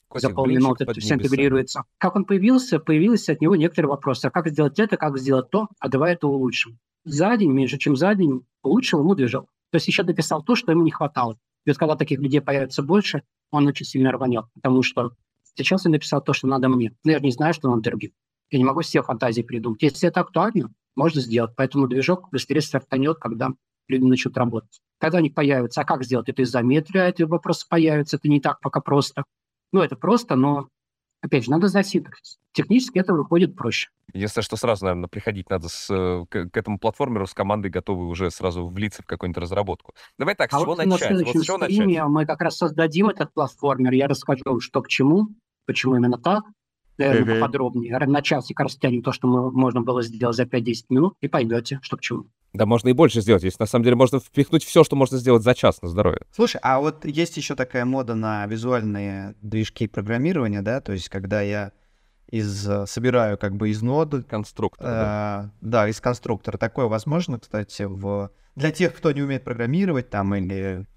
Котик 0.07 0.29
за 0.29 0.33
полминуты 0.33 0.85
блинчик 0.85 0.89
это 0.97 1.01
все 1.01 1.13
интегрируется. 1.15 1.83
Как 1.97 2.15
он 2.15 2.23
появился, 2.23 2.79
появились 2.79 3.27
от 3.27 3.41
него 3.41 3.55
некоторые 3.57 3.89
вопросы. 3.89 4.27
А 4.27 4.31
как 4.31 4.47
сделать 4.47 4.79
это, 4.79 4.95
как 4.95 5.17
сделать 5.17 5.49
то, 5.49 5.67
а 5.79 5.89
давай 5.89 6.13
это 6.13 6.27
улучшим. 6.27 6.79
За 7.03 7.35
день, 7.35 7.51
меньше 7.51 7.77
чем 7.77 7.97
за 7.97 8.15
день, 8.15 8.45
улучшил 8.63 9.01
ему 9.01 9.13
движок. 9.13 9.49
То 9.71 9.75
есть 9.75 9.87
еще 9.87 10.03
дописал 10.03 10.41
то, 10.41 10.55
что 10.55 10.71
ему 10.71 10.83
не 10.83 10.91
хватало. 10.91 11.37
И 11.65 11.69
вот 11.69 11.77
когда 11.77 11.95
таких 11.97 12.19
людей 12.21 12.39
появится 12.39 12.81
больше, 12.81 13.23
он 13.51 13.67
очень 13.67 13.85
сильно 13.85 14.11
рванет, 14.11 14.45
потому 14.53 14.83
что 14.83 15.11
сейчас 15.55 15.83
я 15.85 15.91
написал 15.91 16.21
то, 16.21 16.31
что 16.31 16.47
надо 16.47 16.69
мне. 16.69 16.93
Но 17.03 17.11
я 17.11 17.17
же 17.19 17.25
не 17.25 17.31
знаю, 17.31 17.53
что 17.53 17.69
надо 17.69 17.81
другим. 17.81 18.11
Я 18.51 18.59
не 18.59 18.63
могу 18.63 18.81
все 18.81 19.01
фантазии 19.03 19.41
придумать. 19.41 19.81
Если 19.81 20.07
это 20.07 20.21
актуально, 20.21 20.71
можно 20.95 21.21
сделать. 21.21 21.51
Поэтому 21.55 21.87
движок 21.87 22.29
быстрее 22.31 22.61
стартанет, 22.61 23.17
когда 23.17 23.49
люди 23.87 24.03
начнут 24.03 24.37
работать. 24.37 24.79
Когда 24.99 25.19
они 25.19 25.29
появятся, 25.29 25.81
а 25.81 25.85
как 25.85 26.03
сделать? 26.03 26.29
Это 26.29 26.43
изометрия, 26.43 27.07
эти 27.07 27.23
вопросы 27.23 27.65
появятся, 27.69 28.17
это 28.17 28.27
не 28.27 28.39
так 28.39 28.59
пока 28.61 28.81
просто. 28.81 29.23
Ну, 29.71 29.81
это 29.81 29.95
просто, 29.95 30.35
но, 30.35 30.69
опять 31.21 31.45
же, 31.45 31.51
надо 31.51 31.67
знать 31.67 31.87
синтаксис. 31.87 32.37
Технически 32.53 32.99
это 32.99 33.13
выходит 33.13 33.55
проще. 33.55 33.89
Единственное, 34.13 34.43
что 34.43 34.55
сразу, 34.55 34.85
наверное, 34.85 35.09
приходить 35.09 35.49
надо 35.49 35.67
с, 35.67 35.89
э, 35.89 36.25
к, 36.29 36.49
к 36.49 36.57
этому 36.57 36.79
платформеру 36.79 37.27
с 37.27 37.33
командой, 37.33 37.67
готовы 37.67 38.07
уже 38.07 38.31
сразу 38.31 38.65
влиться 38.67 39.03
в 39.03 39.05
какую-нибудь 39.05 39.41
разработку. 39.41 39.93
Давай 40.17 40.35
так, 40.35 40.51
с 40.51 40.53
а 40.53 40.59
чего 40.59 40.67
вот 40.67 40.77
на 40.77 40.85
начать? 40.85 41.09
Вот 41.09 41.17
следующем 41.17 41.41
с 41.41 41.45
чего 41.45 41.57
начать? 41.57 42.07
мы 42.07 42.25
как 42.25 42.41
раз 42.41 42.57
создадим 42.57 43.09
этот 43.09 43.33
платформер, 43.33 43.91
я 43.91 44.07
расскажу, 44.07 44.61
что 44.61 44.81
к 44.81 44.87
чему, 44.87 45.27
почему 45.65 45.97
именно 45.97 46.17
так, 46.17 46.45
наверное, 46.97 47.23
Мгм. 47.23 47.33
поподробнее. 47.41 47.97
На 47.99 48.21
часик 48.21 48.59
растянем 48.59 49.01
то, 49.01 49.11
что 49.11 49.27
мы, 49.27 49.51
можно 49.51 49.81
было 49.81 50.01
сделать 50.01 50.35
за 50.35 50.45
5-10 50.45 50.85
минут, 50.89 51.15
и 51.21 51.27
поймете, 51.27 51.79
что 51.81 51.97
к 51.97 52.01
чему. 52.01 52.25
Да 52.53 52.65
можно 52.65 52.87
и 52.89 52.93
больше 52.93 53.19
сделать. 53.21 53.43
Если 53.43 53.61
на 53.61 53.65
самом 53.65 53.83
деле 53.83 53.97
можно 53.97 54.19
впихнуть 54.19 54.63
все, 54.63 54.83
что 54.85 54.95
можно 54.95 55.17
сделать 55.17 55.43
за 55.43 55.53
час 55.53 55.81
на 55.81 55.89
здоровье. 55.89 56.21
Слушай, 56.31 56.59
а 56.63 56.79
вот 56.79 57.03
есть 57.05 57.35
еще 57.35 57.55
такая 57.55 57.83
мода 57.83 58.15
на 58.15 58.45
визуальные 58.45 59.35
движки 59.41 59.87
программирования, 59.87 60.61
да, 60.61 60.79
то 60.79 60.93
есть 60.93 61.09
когда 61.09 61.41
я 61.41 61.73
из 62.31 62.67
э, 62.67 62.85
собираю 62.87 63.37
как 63.37 63.55
бы 63.55 63.69
из 63.69 63.81
ноды, 63.81 64.23
Конструктор. 64.23 64.85
да. 64.87 65.51
э, 65.61 65.65
да, 65.67 65.87
из 65.89 65.99
конструктора. 66.01 66.57
Такое 66.57 66.87
возможно, 66.87 67.39
кстати, 67.39 67.83
в 67.83 68.31
для 68.55 68.71
тех, 68.71 68.95
кто 68.95 69.11
не 69.11 69.21
умеет 69.21 69.43
программировать 69.43 70.09
там 70.09 70.33
или 70.33 70.87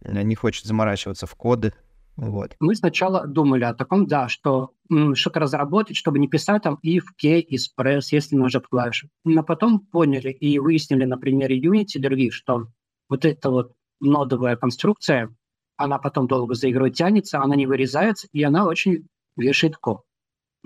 э, 0.00 0.22
не 0.22 0.34
хочет 0.34 0.64
заморачиваться 0.64 1.26
в 1.26 1.34
коды, 1.34 1.72
вот. 2.16 2.56
Мы 2.60 2.74
сначала 2.74 3.26
думали 3.26 3.64
о 3.64 3.74
таком, 3.74 4.06
да, 4.06 4.28
что 4.28 4.70
что-то 5.14 5.40
разработать, 5.40 5.96
чтобы 5.96 6.18
не 6.18 6.28
писать 6.28 6.62
там 6.62 6.78
if, 6.84 7.02
k, 7.20 7.42
express, 7.42 8.04
если 8.10 8.36
нажать 8.36 8.66
клавишу. 8.66 9.08
Но 9.24 9.42
потом 9.42 9.80
поняли 9.80 10.30
и 10.30 10.58
выяснили 10.58 11.04
на 11.04 11.18
примере 11.18 11.60
Unity 11.60 11.96
и 11.96 11.98
других, 12.00 12.32
что 12.32 12.68
вот 13.08 13.24
эта 13.24 13.50
вот 13.50 13.72
нодовая 14.00 14.56
конструкция, 14.56 15.34
она 15.76 15.98
потом 15.98 16.26
долго 16.26 16.54
за 16.54 16.70
игрой 16.70 16.90
тянется, 16.90 17.42
она 17.42 17.54
не 17.54 17.66
вырезается, 17.66 18.28
и 18.32 18.42
она 18.42 18.66
очень 18.66 19.06
вешает 19.36 19.76
код. 19.76 20.02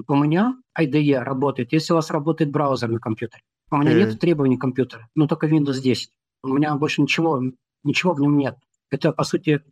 У 0.06 0.14
меня 0.14 0.54
IDE 0.78 1.18
работает, 1.18 1.72
если 1.72 1.92
у 1.92 1.96
вас 1.96 2.10
работает 2.10 2.50
браузер 2.50 2.88
на 2.90 3.00
компьютере. 3.00 3.42
У 3.70 3.76
меня 3.76 3.90
Мгм. 3.90 3.98
нет 4.00 4.18
требований 4.20 4.56
компьютера, 4.56 5.08
ну 5.14 5.26
только 5.26 5.46
Windows 5.48 5.80
10. 5.80 6.10
У 6.42 6.48
меня 6.48 6.74
больше 6.76 7.02
ничего, 7.02 7.42
ничего 7.84 8.14
в 8.14 8.20
нем 8.20 8.38
нет. 8.38 8.56
Это, 8.90 9.12
по 9.12 9.24
сути, 9.24 9.62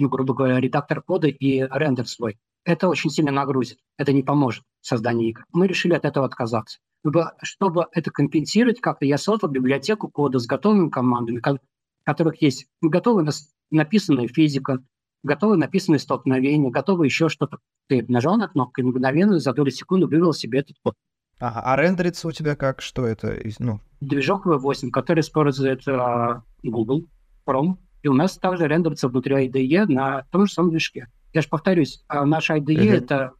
ну, 0.00 0.08
грубо 0.08 0.34
говоря, 0.34 0.58
редактор 0.60 1.02
кода 1.02 1.28
и 1.28 1.60
рендер 1.60 2.08
свой. 2.08 2.38
Это 2.64 2.88
очень 2.88 3.10
сильно 3.10 3.30
нагрузит. 3.30 3.78
Это 3.98 4.12
не 4.12 4.22
поможет 4.22 4.64
в 4.80 4.86
создании 4.86 5.28
игр. 5.30 5.44
Мы 5.52 5.66
решили 5.66 5.94
от 5.94 6.04
этого 6.04 6.26
отказаться. 6.26 6.78
Чтобы, 7.02 7.32
чтобы 7.42 7.86
это 7.92 8.10
компенсировать 8.10 8.80
как-то, 8.80 9.06
я 9.06 9.18
создал 9.18 9.50
библиотеку 9.50 10.08
кода 10.08 10.38
с 10.38 10.46
готовыми 10.46 10.90
командами, 10.90 11.40
в 11.40 11.58
которых 12.04 12.40
есть 12.42 12.66
готовая 12.82 13.24
нас- 13.24 13.52
написанная 13.70 14.28
физика, 14.28 14.82
готовые 15.22 15.58
написанные 15.58 15.98
столкновения, 15.98 16.70
готовы 16.70 17.06
еще 17.06 17.28
что-то. 17.28 17.58
Ты 17.88 18.04
нажал 18.08 18.36
на 18.36 18.48
кнопку 18.48 18.80
и 18.80 18.84
мгновенно 18.84 19.38
за 19.38 19.52
долю 19.52 19.70
секунды 19.70 20.06
вывел 20.06 20.32
себе 20.32 20.60
этот 20.60 20.76
код. 20.82 20.94
Ага, 21.38 21.62
а 21.64 21.76
рендерится 21.76 22.28
у 22.28 22.32
тебя 22.32 22.54
как? 22.54 22.82
Что 22.82 23.06
это? 23.06 23.38
Ну, 23.58 23.80
Движок 24.00 24.46
V8, 24.46 24.90
который 24.90 25.20
использует 25.20 25.86
а, 25.88 26.42
Google 26.62 27.06
Chrome, 27.46 27.76
и 28.02 28.08
у 28.08 28.14
нас 28.14 28.36
также 28.38 28.66
рендерится 28.66 29.08
внутри 29.08 29.46
IDE 29.48 29.86
на 29.86 30.22
том 30.30 30.46
же 30.46 30.52
самом 30.52 30.70
движке. 30.70 31.08
Я 31.32 31.42
же 31.42 31.48
повторюсь, 31.48 32.02
а 32.08 32.24
наш 32.24 32.50
IDE 32.50 32.82
Мгм. 32.84 32.92
это 32.94 33.32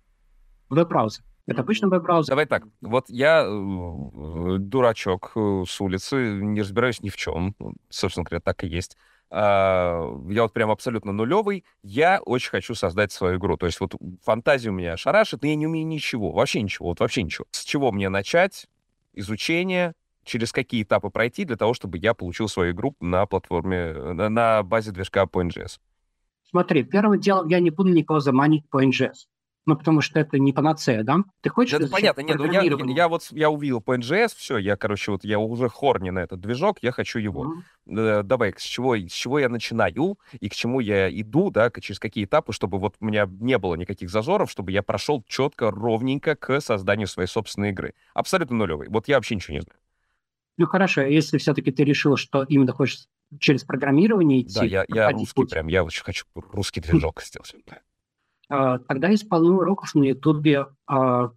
веб-браузер. 0.69 1.25
Это 1.47 1.63
обычный 1.63 1.89
веб-браузер. 1.89 2.31
Давай 2.31 2.47
так, 2.47 2.65
вот 2.81 3.07
я 3.09 3.45
э, 3.45 4.57
дурачок 4.59 5.33
э, 5.35 5.65
с 5.67 5.81
улицы, 5.81 6.41
не 6.43 6.61
разбираюсь 6.61 7.03
ни 7.03 7.09
в 7.09 7.17
чем, 7.17 7.57
собственно 7.89 8.25
говоря, 8.25 8.41
так 8.41 8.63
и 8.65 8.69
есть. 8.69 8.97
А, 9.33 10.13
Я 10.29 10.43
вот 10.43 10.53
прям 10.53 10.71
абсолютно 10.71 11.13
нулевый. 11.13 11.65
Я 11.83 12.21
очень 12.25 12.51
хочу 12.51 12.75
создать 12.75 13.13
свою 13.13 13.39
игру. 13.39 13.57
То 13.57 13.67
есть 13.67 13.81
вот 13.81 13.95
фантазия 14.25 14.71
у 14.71 14.73
меня 14.73 14.97
шарашит, 14.97 15.43
но 15.43 15.49
я 15.49 15.55
не 15.55 15.67
умею 15.69 15.87
ничего, 15.87 16.33
вообще 16.33 16.63
ничего, 16.63 16.89
вот 16.89 17.01
вообще 17.01 17.23
ничего. 17.23 17.47
С 17.53 17.63
чего 17.65 17.93
мне 17.93 18.09
начать? 18.09 18.67
Изучение, 19.15 19.95
через 20.31 20.53
какие 20.53 20.85
этапы 20.85 21.11
пройти 21.11 21.45
для 21.45 21.57
того, 21.57 21.75
чтобы 21.75 21.99
я 21.99 22.15
получил 22.15 22.49
свою 22.49 22.73
игру 22.73 22.95
на 23.01 23.27
платформе, 23.27 23.77
э, 23.77 24.13
на, 24.13 24.29
на 24.29 24.63
базе 24.63 24.93
движка 24.93 25.25
PNGS. 25.25 25.81
Смотри, 26.49 26.85
первым 26.85 27.19
делом 27.21 27.49
я 27.49 27.61
не 27.61 27.71
буду 27.71 27.91
никого 27.91 28.21
заманить 28.21 28.69
по 28.71 28.83
NGS. 28.83 29.27
Ну, 29.67 29.77
потому 29.77 30.01
что 30.01 30.19
это 30.19 30.39
не 30.39 30.53
панацея, 30.53 31.03
да? 31.03 31.19
Ты 31.43 31.51
хочешь... 31.51 31.79
Да, 31.79 31.85
это 31.85 31.93
понятно. 31.93 32.23
Нет, 32.23 32.39
ну, 32.39 32.45
я, 32.51 32.63
я, 32.63 32.77
я 32.97 33.09
вот 33.09 33.29
я 33.31 33.51
увидел 33.51 33.81
по 33.81 33.97
NGS, 33.97 34.33
все, 34.37 34.57
я, 34.57 34.77
короче, 34.77 35.13
вот 35.13 35.23
я 35.23 35.39
уже 35.39 35.69
хорни 35.69 36.11
на 36.11 36.21
этот 36.21 36.41
движок, 36.41 36.79
я 36.83 36.93
хочу 36.93 37.19
его. 37.19 37.55
Mm-hmm. 37.87 38.23
Давай, 38.23 38.55
с 38.57 38.63
чего, 38.63 38.97
с 38.97 39.13
чего 39.13 39.39
я 39.39 39.49
начинаю 39.49 40.19
и 40.41 40.49
к 40.49 40.55
чему 40.55 40.81
я 40.81 41.11
иду, 41.11 41.51
да, 41.51 41.71
через 41.71 42.01
какие 42.01 42.25
этапы, 42.25 42.53
чтобы 42.53 42.79
вот 42.79 42.95
у 43.01 43.05
меня 43.05 43.29
не 43.31 43.59
было 43.59 43.75
никаких 43.75 44.11
зазоров, 44.11 44.51
чтобы 44.51 44.73
я 44.73 44.83
прошел 44.83 45.23
четко, 45.29 45.71
ровненько 45.71 46.37
к 46.37 46.61
созданию 46.61 47.07
своей 47.07 47.29
собственной 47.29 47.71
игры. 47.71 47.95
Абсолютно 48.15 48.57
нулевый. 48.57 48.89
Вот 48.89 49.09
я 49.09 49.17
вообще 49.17 49.35
ничего 49.35 49.55
не 49.55 49.61
знаю. 49.61 49.80
Ну 50.61 50.67
хорошо, 50.67 51.01
если 51.01 51.39
все-таки 51.39 51.73
ты 51.73 51.85
решил, 51.85 52.17
что 52.17 52.43
именно 52.43 52.75
хочешь 52.75 53.07
через 53.39 53.65
программирование 53.65 54.43
идти... 54.43 54.61
Да, 54.61 54.65
я, 54.67 54.85
я 54.89 55.11
русский 55.11 55.35
путь. 55.35 55.51
прям, 55.51 55.69
я 55.69 55.83
очень 55.83 56.05
хочу 56.05 56.27
русский 56.35 56.83
движок 56.83 57.23
сделать. 57.23 57.55
А, 58.51 58.79
тогда 58.81 59.09
есть 59.09 59.27
полно 59.27 59.57
уроков 59.57 59.95
на 59.95 60.05
Ютубе. 60.05 60.67
А, 60.87 61.31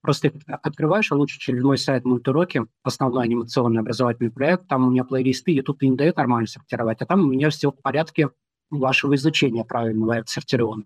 просто 0.00 0.32
открываешь, 0.46 1.12
а 1.12 1.14
лучше 1.14 1.38
через 1.38 1.62
мой 1.62 1.76
сайт 1.76 2.06
Мультуроки, 2.06 2.62
основной 2.82 3.24
анимационный 3.24 3.80
образовательный 3.80 4.30
проект, 4.30 4.66
там 4.66 4.88
у 4.88 4.90
меня 4.90 5.04
плейлисты, 5.04 5.52
YouTube 5.52 5.82
не 5.82 5.96
дает 5.96 6.16
нормально 6.16 6.46
сортировать, 6.46 7.02
а 7.02 7.04
там 7.04 7.20
у 7.20 7.26
меня 7.26 7.50
все 7.50 7.70
в 7.70 7.82
порядке 7.82 8.30
вашего 8.70 9.14
изучения 9.14 9.66
правильного 9.66 10.16
отсортировано. 10.16 10.84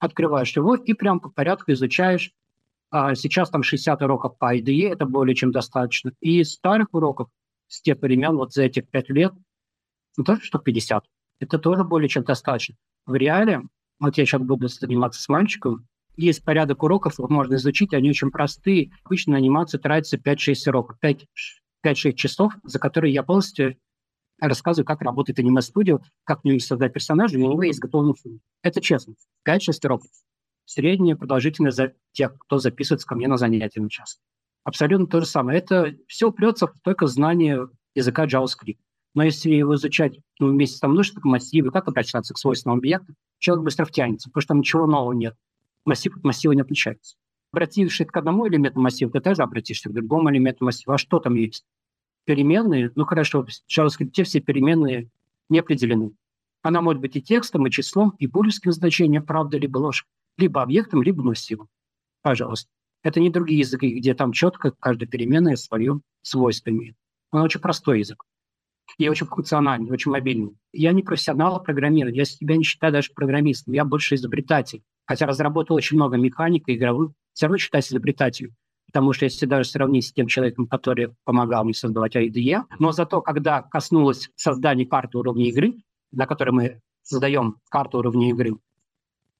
Открываешь 0.00 0.54
его 0.54 0.74
и 0.74 0.92
прям 0.92 1.18
по 1.18 1.30
порядку 1.30 1.72
изучаешь. 1.72 2.34
Сейчас 2.92 3.50
там 3.50 3.62
60 3.62 4.02
уроков 4.02 4.36
по 4.38 4.56
IDE, 4.56 4.88
это 4.92 5.06
более 5.06 5.34
чем 5.34 5.52
достаточно. 5.52 6.12
И 6.20 6.42
старых 6.44 6.88
уроков 6.92 7.28
с 7.68 7.80
тех 7.82 8.00
времен, 8.00 8.36
вот 8.36 8.52
за 8.52 8.64
этих 8.64 8.88
5 8.88 9.10
лет, 9.10 9.32
ну, 10.16 10.24
тоже 10.24 10.40
что 10.42 10.58
50. 10.58 11.04
Это 11.38 11.58
тоже 11.58 11.84
более 11.84 12.08
чем 12.08 12.24
достаточно. 12.24 12.74
В 13.06 13.14
реале 13.14 13.62
вот 14.00 14.16
я 14.18 14.26
сейчас 14.26 14.42
буду 14.42 14.66
заниматься 14.68 15.22
с 15.22 15.28
мальчиком. 15.28 15.86
Есть 16.16 16.44
порядок 16.44 16.82
уроков, 16.82 17.20
их 17.20 17.28
можно 17.28 17.54
изучить, 17.54 17.94
они 17.94 18.10
очень 18.10 18.30
простые. 18.30 18.90
Обычно 19.04 19.32
на 19.32 19.38
анимацию 19.38 19.80
тратится 19.80 20.16
5-6 20.16 20.68
уроков, 20.68 20.98
5-6 21.02 22.12
часов, 22.14 22.52
за 22.64 22.78
которые 22.78 23.14
я 23.14 23.22
полностью 23.22 23.76
рассказываю, 24.40 24.86
как 24.86 25.02
работает 25.02 25.38
аниме-студио, 25.38 26.00
как 26.24 26.42
в 26.42 26.58
создать 26.60 26.92
персонажа, 26.92 27.38
и 27.38 27.42
у 27.42 27.50
него 27.50 27.62
есть 27.62 27.78
готовый 27.78 28.14
фильм. 28.14 28.40
Это 28.62 28.80
честно. 28.80 29.14
5-6 29.46 29.84
уроков. 29.84 30.08
Средняя 30.72 31.16
продолжительность 31.16 31.76
за 31.76 31.94
тех, 32.12 32.38
кто 32.38 32.58
записывается 32.58 33.04
ко 33.04 33.16
мне 33.16 33.26
на 33.26 33.36
занятия 33.36 33.80
на 33.80 33.90
час. 33.90 34.20
Абсолютно 34.62 35.08
то 35.08 35.18
же 35.18 35.26
самое. 35.26 35.58
Это 35.58 35.96
все 36.06 36.28
упрется 36.28 36.68
в 36.68 36.74
только 36.84 37.08
знание 37.08 37.66
языка 37.96 38.24
JavaScript. 38.24 38.78
Но 39.14 39.24
если 39.24 39.50
его 39.50 39.74
изучать 39.74 40.20
ну, 40.38 40.52
вместе 40.52 40.76
со 40.76 40.86
мной, 40.86 41.02
что 41.02 41.18
массивы, 41.24 41.72
как 41.72 41.88
обращаться 41.88 42.34
к 42.34 42.38
свойственным 42.38 42.78
объектам, 42.78 43.16
человек 43.40 43.64
быстро 43.64 43.84
втянется, 43.84 44.28
потому 44.28 44.42
что 44.42 44.48
там 44.48 44.58
ничего 44.60 44.86
нового 44.86 45.12
нет. 45.12 45.34
Массив 45.84 46.16
от 46.16 46.22
массива 46.22 46.52
не 46.52 46.60
отличается. 46.60 47.16
Обратившись 47.50 48.06
к 48.06 48.16
одному 48.16 48.46
элементу 48.46 48.78
массива, 48.78 49.10
ты 49.10 49.18
тоже 49.18 49.42
обратишься 49.42 49.88
к 49.88 49.92
другому 49.92 50.30
элементу 50.30 50.64
массива. 50.64 50.94
А 50.94 50.98
что 50.98 51.18
там 51.18 51.34
есть? 51.34 51.64
Переменные? 52.26 52.92
Ну 52.94 53.04
хорошо, 53.06 53.44
в 53.44 53.48
JavaScript 53.68 54.22
все 54.22 54.38
переменные 54.38 55.10
не 55.48 55.58
определены. 55.58 56.12
Она 56.62 56.80
может 56.80 57.02
быть 57.02 57.16
и 57.16 57.22
текстом, 57.22 57.66
и 57.66 57.72
числом, 57.72 58.10
и 58.20 58.28
булевским 58.28 58.70
значением, 58.70 59.26
правда, 59.26 59.58
либо 59.58 59.78
ложь, 59.78 60.06
либо 60.40 60.62
объектом, 60.62 61.02
либо 61.02 61.22
массивом. 61.22 61.68
Пожалуйста. 62.22 62.68
Это 63.02 63.20
не 63.20 63.30
другие 63.30 63.60
языки, 63.60 63.94
где 63.94 64.14
там 64.14 64.32
четко 64.32 64.72
каждая 64.72 65.08
переменная 65.08 65.56
свое 65.56 66.00
свойство 66.22 66.70
имеет. 66.70 66.96
Он 67.30 67.42
очень 67.42 67.60
простой 67.60 68.00
язык 68.00 68.24
и 68.98 69.08
очень 69.08 69.26
функциональный, 69.26 69.90
очень 69.90 70.10
мобильный. 70.10 70.56
Я 70.72 70.92
не 70.92 71.02
профессионал 71.02 71.62
программирования, 71.62 72.18
я 72.18 72.24
себя 72.24 72.56
не 72.56 72.64
считаю 72.64 72.92
даже 72.92 73.12
программистом, 73.14 73.74
я 73.74 73.84
больше 73.84 74.14
изобретатель. 74.14 74.82
Хотя 75.06 75.26
разработал 75.26 75.76
очень 75.76 75.96
много 75.96 76.16
механик 76.16 76.68
и 76.68 76.76
игровых, 76.76 77.12
все 77.32 77.46
равно 77.46 77.58
считаюсь 77.58 77.88
изобретателем. 77.88 78.54
Потому 78.86 79.12
что 79.12 79.24
если 79.24 79.46
даже 79.46 79.68
сравнить 79.68 80.06
с 80.06 80.12
тем 80.12 80.26
человеком, 80.26 80.66
который 80.66 81.14
помогал 81.24 81.64
мне 81.64 81.74
создавать 81.74 82.16
IDE, 82.16 82.62
но 82.78 82.92
зато, 82.92 83.20
когда 83.22 83.62
коснулось 83.62 84.30
создания 84.34 84.84
карты 84.84 85.18
уровня 85.18 85.48
игры, 85.48 85.74
на 86.10 86.26
которой 86.26 86.50
мы 86.50 86.80
создаем 87.02 87.56
карту 87.70 87.98
уровня 87.98 88.30
игры, 88.30 88.56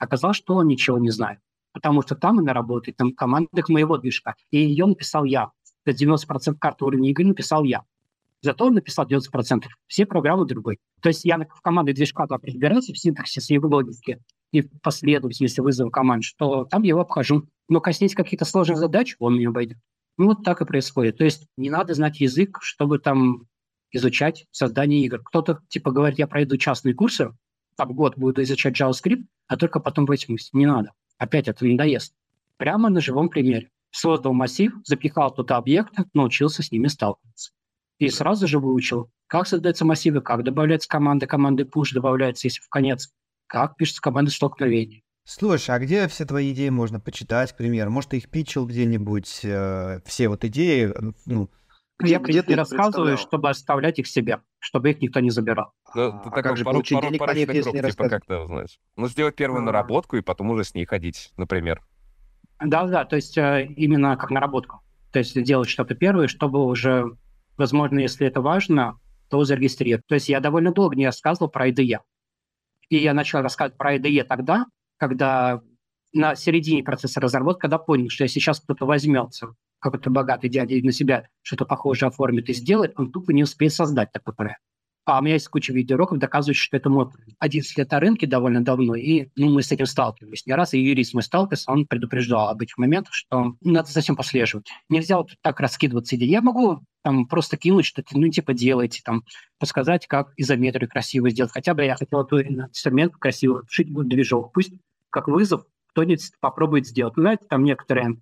оказалось, 0.01 0.37
что 0.37 0.57
он 0.57 0.67
ничего 0.67 0.99
не 0.99 1.11
знает. 1.11 1.39
Потому 1.73 2.03
что 2.03 2.17
там 2.17 2.41
она 2.41 2.53
работает 2.53 2.97
там 2.97 3.13
командах 3.13 3.69
моего 3.69 3.97
движка. 3.97 4.35
И 4.51 4.59
ее 4.59 4.87
написал 4.87 5.25
я. 5.25 5.51
90% 5.87 6.57
карты 6.59 6.85
уровня 6.85 7.11
игры 7.11 7.27
написал 7.27 7.65
я. 7.65 7.83
Зато 8.43 8.67
он 8.67 8.75
написал 8.75 9.07
90%. 9.07 9.65
Все 9.87 10.07
программы 10.07 10.47
другой. 10.47 10.79
То 11.03 11.09
есть 11.09 11.25
я 11.25 11.39
в 11.39 11.61
команде 11.61 11.93
движка 11.93 12.27
так 12.27 12.43
разбираюсь 12.45 12.89
в 12.89 12.99
синтаксисе 12.99 13.55
и 13.55 13.59
в 13.59 13.67
логике, 13.67 14.21
и 14.51 14.63
в 14.63 14.81
последовательности 14.81 15.61
вызова 15.61 15.91
команд, 15.91 16.25
что 16.25 16.65
там 16.65 16.83
я 16.83 16.91
его 16.91 17.01
обхожу. 17.01 17.47
Но 17.69 17.81
коснись 17.81 18.15
каких-то 18.15 18.45
сложных 18.45 18.79
задач, 18.79 19.17
он 19.19 19.37
меня 19.37 19.51
обойдет. 19.51 19.79
Ну, 20.17 20.27
вот 20.27 20.43
так 20.43 20.61
и 20.61 20.65
происходит. 20.65 21.19
То 21.19 21.25
есть 21.25 21.47
не 21.57 21.71
надо 21.71 21.95
знать 21.95 22.21
язык, 22.21 22.59
чтобы 22.63 22.99
там 22.99 23.47
изучать 23.93 24.47
создание 24.51 25.05
игр. 25.05 25.21
Кто-то, 25.23 25.61
типа, 25.69 25.91
говорит, 25.91 26.19
я 26.19 26.27
пройду 26.27 26.57
частные 26.57 26.95
курсы, 26.95 27.33
там 27.81 27.95
год 27.95 28.19
буду 28.19 28.43
изучать 28.43 28.79
JavaScript, 28.79 29.25
а 29.49 29.57
только 29.57 29.81
потом 29.81 30.05
возьмусь. 30.05 30.51
Не 30.53 30.67
надо. 30.67 30.93
Опять 31.17 31.49
это 31.49 31.65
надоест. 31.65 32.13
Прямо 32.59 32.91
на 32.91 33.01
живом 33.01 33.31
примере. 33.31 33.71
Создал 33.91 34.35
массив, 34.35 34.75
запихал 34.85 35.35
туда 35.35 35.57
объекты, 35.57 36.05
научился 36.13 36.63
с 36.63 36.71
ними 36.71 36.89
сталкиваться 36.89 37.53
и 37.99 38.11
сразу 38.11 38.47
же 38.47 38.59
выучил, 38.59 39.11
как 39.29 39.47
создаются 39.47 39.87
массивы, 39.87 40.21
как 40.21 40.43
добавляются 40.43 40.91
команды, 40.91 41.27
команды 41.27 41.63
push 41.63 41.95
добавляются, 41.95 42.49
если 42.49 42.61
в 42.61 42.69
конец, 42.69 43.13
как 43.47 43.77
пишется 43.77 44.03
команда 44.03 44.31
столкновения. 44.31 45.01
Слушай, 45.25 45.77
а 45.77 45.79
где 45.79 46.07
все 46.09 46.27
твои 46.27 46.53
идеи 46.53 46.69
можно 46.69 47.01
почитать, 47.01 47.53
к 47.53 47.57
примеру? 47.57 47.91
Может, 47.91 48.11
ты 48.11 48.19
их 48.19 48.29
пичил 48.29 48.67
где-нибудь, 48.67 49.41
э, 49.43 50.01
все 50.05 50.29
вот 50.29 50.45
идеи, 50.45 50.93
ну, 51.25 51.49
я 52.03 52.19
где 52.19 52.43
ты 52.43 52.55
рассказываю, 52.55 53.17
чтобы 53.17 53.51
оставлять 53.51 53.99
их 53.99 54.07
себе, 54.07 54.41
чтобы 54.59 54.91
их 54.91 55.01
никто 55.01 55.21
не 55.21 55.31
забирал. 55.31 55.73
Ну, 55.95 56.21
а 56.25 56.43
как 56.43 56.57
же 56.57 56.65
пару, 56.65 56.77
получить 56.77 56.97
пару, 56.97 57.07
денег 57.07 57.19
пару, 57.19 57.33
пару 57.33 57.39
если 57.39 57.71
не 57.71 57.91
типа, 57.91 58.09
как-то, 58.09 58.47
знаешь. 58.47 58.79
Ну, 58.97 59.09
сделать 59.09 59.37
первую 59.37 59.63
наработку 59.63 60.17
и 60.17 60.21
потом 60.21 60.51
уже 60.51 60.65
с 60.65 60.75
ней 60.75 60.85
ходить, 60.85 61.33
например. 61.37 61.83
Да-да, 62.63 63.05
то 63.05 63.17
есть 63.17 63.39
э, 63.39 63.67
именно 63.77 64.17
как 64.17 64.31
наработку. 64.31 64.81
То 65.13 65.19
есть 65.19 65.41
делать 65.43 65.69
что-то 65.69 65.95
первое, 65.95 66.29
чтобы 66.29 66.65
уже 66.65 67.17
Возможно, 67.61 67.99
если 67.99 68.27
это 68.27 68.41
важно, 68.41 68.99
то 69.29 69.45
зарегистрировать. 69.45 70.07
То 70.07 70.15
есть 70.15 70.31
я 70.31 70.41
довольно 70.41 70.73
долго 70.73 70.97
не 70.97 71.05
рассказывал 71.05 71.51
про 71.51 71.69
IDE. 71.69 71.99
И 72.89 72.97
я 72.97 73.13
начал 73.13 73.43
рассказывать 73.43 73.77
про 73.77 73.97
IDE 73.97 74.25
тогда, 74.25 74.65
когда 74.97 75.61
на 76.15 76.37
середине 76.37 76.83
процесса 76.83 77.21
разработки, 77.21 77.61
когда 77.61 77.77
понял, 77.77 78.09
что 78.09 78.25
если 78.25 78.41
сейчас 78.41 78.61
кто-то 78.61 78.87
возьмется, 78.87 79.49
какой-то 79.81 80.11
богатый 80.11 80.49
дядя 80.49 80.77
на 80.85 80.93
себя 80.93 81.27
что-то 81.43 81.65
похожее 81.65 82.09
оформит 82.09 82.49
и 82.49 82.55
сделает, 82.55 82.93
он 82.97 83.11
тупо 83.11 83.33
не 83.33 83.43
успеет 83.43 83.73
создать 83.73 84.13
такой 84.13 84.35
проект. 84.35 84.61
А 85.07 85.19
у 85.19 85.23
меня 85.23 85.35
есть 85.35 85.49
куча 85.49 85.73
видеоуроков, 85.73 86.19
доказывающих, 86.19 86.63
что 86.63 86.77
это 86.77 86.91
мой 86.91 87.09
11 87.39 87.79
лет 87.79 87.91
на 87.91 88.01
рынке 88.01 88.27
довольно 88.27 88.63
давно, 88.63 88.95
и 88.95 89.29
ну, 89.35 89.51
мы 89.51 89.63
с 89.63 89.73
этим 89.73 89.87
сталкивались 89.87 90.47
не 90.47 90.53
раз, 90.53 90.75
и 90.75 90.79
юрист 90.79 91.15
мой 91.15 91.23
сталкивался, 91.23 91.71
он 91.73 91.87
предупреждал 91.87 92.49
об 92.49 92.61
этих 92.61 92.79
моментах, 92.79 93.15
что 93.15 93.57
надо 93.63 93.89
совсем 93.89 94.15
послеживать. 94.15 94.69
Нельзя 94.89 95.17
вот 95.17 95.31
так 95.41 95.59
раскидываться 95.59 96.17
идеей. 96.17 96.31
Я 96.31 96.43
могу 96.43 96.85
там 97.03 97.27
просто 97.27 97.57
кинуть 97.57 97.87
что-то, 97.87 98.17
ну, 98.17 98.29
типа, 98.29 98.53
делайте, 98.53 99.01
там, 99.03 99.25
подсказать, 99.59 100.07
как 100.07 100.33
изометрию 100.37 100.89
красиво 100.89 101.31
сделать. 101.31 101.53
Хотя 101.53 101.75
бы 101.75 101.83
я 101.85 101.97
хотел 101.97 102.21
эту 102.21 102.43
инструмент 102.43 103.15
красиво 103.17 103.65
шить 103.69 103.91
будет 103.91 104.09
движок. 104.09 104.53
Пусть 104.53 104.75
как 105.09 105.27
вызов 105.29 105.65
кто-нибудь 105.89 106.31
попробует 106.41 106.87
сделать. 106.87 107.17
Ну, 107.17 107.23
знаете, 107.23 107.47
там 107.49 107.65
некоторые, 107.65 108.21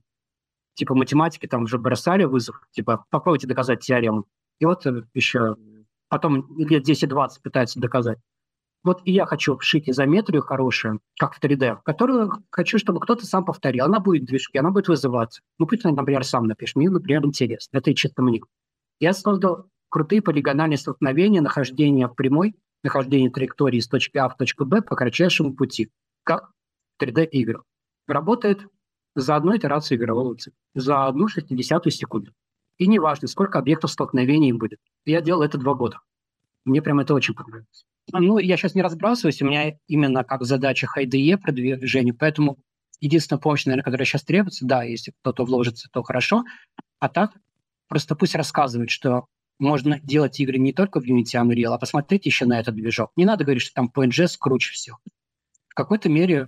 типа, 0.78 0.94
математики 0.94 1.46
там 1.46 1.64
уже 1.64 1.76
бросали 1.76 2.24
вызов, 2.24 2.60
типа, 2.70 3.04
попробуйте 3.10 3.48
доказать 3.48 3.80
теорему. 3.80 4.26
И 4.60 4.64
вот 4.64 4.86
э, 4.86 5.02
еще 5.12 5.56
потом 6.08 6.56
лет 6.56 6.88
10-20 6.88 7.28
пытаются 7.42 7.80
доказать. 7.80 8.18
Вот 8.84 9.00
и 9.04 9.10
я 9.10 9.26
хочу 9.26 9.56
вшить 9.58 9.88
изометрию 9.90 10.40
хорошую, 10.40 11.00
как 11.18 11.34
в 11.34 11.42
3D, 11.42 11.78
которую 11.84 12.30
хочу, 12.50 12.78
чтобы 12.78 13.00
кто-то 13.00 13.26
сам 13.26 13.44
повторил. 13.44 13.86
Она 13.86 13.98
будет 13.98 14.24
движки, 14.24 14.56
она 14.56 14.70
будет 14.70 14.86
вызываться. 14.86 15.42
Ну, 15.58 15.66
пусть 15.66 15.84
он, 15.84 15.96
например, 15.96 16.24
сам 16.24 16.46
напишет. 16.46 16.76
Мне, 16.76 16.88
например, 16.88 17.26
интересно. 17.26 17.78
Это 17.78 17.90
и 17.90 17.94
чисто 17.96 18.22
мне. 18.22 18.40
Я 19.00 19.12
создал 19.14 19.66
крутые 19.88 20.22
полигональные 20.22 20.78
столкновения, 20.78 21.40
нахождение 21.40 22.08
прямой, 22.08 22.54
нахождение 22.84 23.30
траектории 23.30 23.78
из 23.78 23.88
точки 23.88 24.16
А 24.16 24.28
в 24.28 24.36
точку 24.36 24.64
Б 24.64 24.80
по 24.80 24.94
кратчайшему 24.94 25.54
пути, 25.54 25.90
как 26.22 26.52
в 26.96 27.02
3D-играх. 27.02 27.64
Работает 28.06 28.68
за 29.20 29.36
одну 29.36 29.56
итерацию 29.56 29.98
игрового 29.98 30.36
цикла, 30.36 30.58
за 30.74 31.06
одну 31.06 31.28
шестидесятую 31.28 31.92
секунду. 31.92 32.32
И 32.78 32.86
неважно, 32.86 33.28
сколько 33.28 33.58
объектов 33.58 33.90
столкновений 33.90 34.52
будет. 34.52 34.78
Я 35.04 35.20
делал 35.20 35.42
это 35.42 35.58
два 35.58 35.74
года. 35.74 35.98
Мне 36.64 36.82
прям 36.82 37.00
это 37.00 37.14
очень 37.14 37.34
понравилось. 37.34 37.84
Ну, 38.12 38.38
я 38.38 38.56
сейчас 38.56 38.74
не 38.74 38.82
разбрасываюсь, 38.82 39.42
у 39.42 39.46
меня 39.46 39.78
именно 39.86 40.24
как 40.24 40.44
задача 40.44 40.86
IDE 40.96 41.36
продвижение, 41.36 42.14
поэтому 42.14 42.58
единственная 43.00 43.40
помощь, 43.40 43.66
наверное, 43.66 43.84
которая 43.84 44.06
сейчас 44.06 44.22
требуется, 44.22 44.64
да, 44.66 44.82
если 44.82 45.12
кто-то 45.20 45.44
вложится, 45.44 45.88
то 45.92 46.02
хорошо, 46.02 46.44
а 47.00 47.08
так 47.08 47.32
просто 47.88 48.14
пусть 48.14 48.34
рассказывает, 48.34 48.90
что 48.90 49.26
можно 49.58 49.98
делать 50.00 50.38
игры 50.40 50.58
не 50.58 50.72
только 50.72 51.00
в 51.00 51.04
Unity 51.04 51.34
Unreal, 51.34 51.74
а 51.74 51.78
посмотреть 51.78 52.26
еще 52.26 52.46
на 52.46 52.60
этот 52.60 52.74
движок. 52.74 53.10
Не 53.16 53.24
надо 53.24 53.44
говорить, 53.44 53.62
что 53.62 53.74
там 53.74 53.90
PNG 53.94 54.28
круче 54.38 54.72
всего. 54.72 54.98
В 55.68 55.74
какой-то 55.74 56.08
мере 56.08 56.46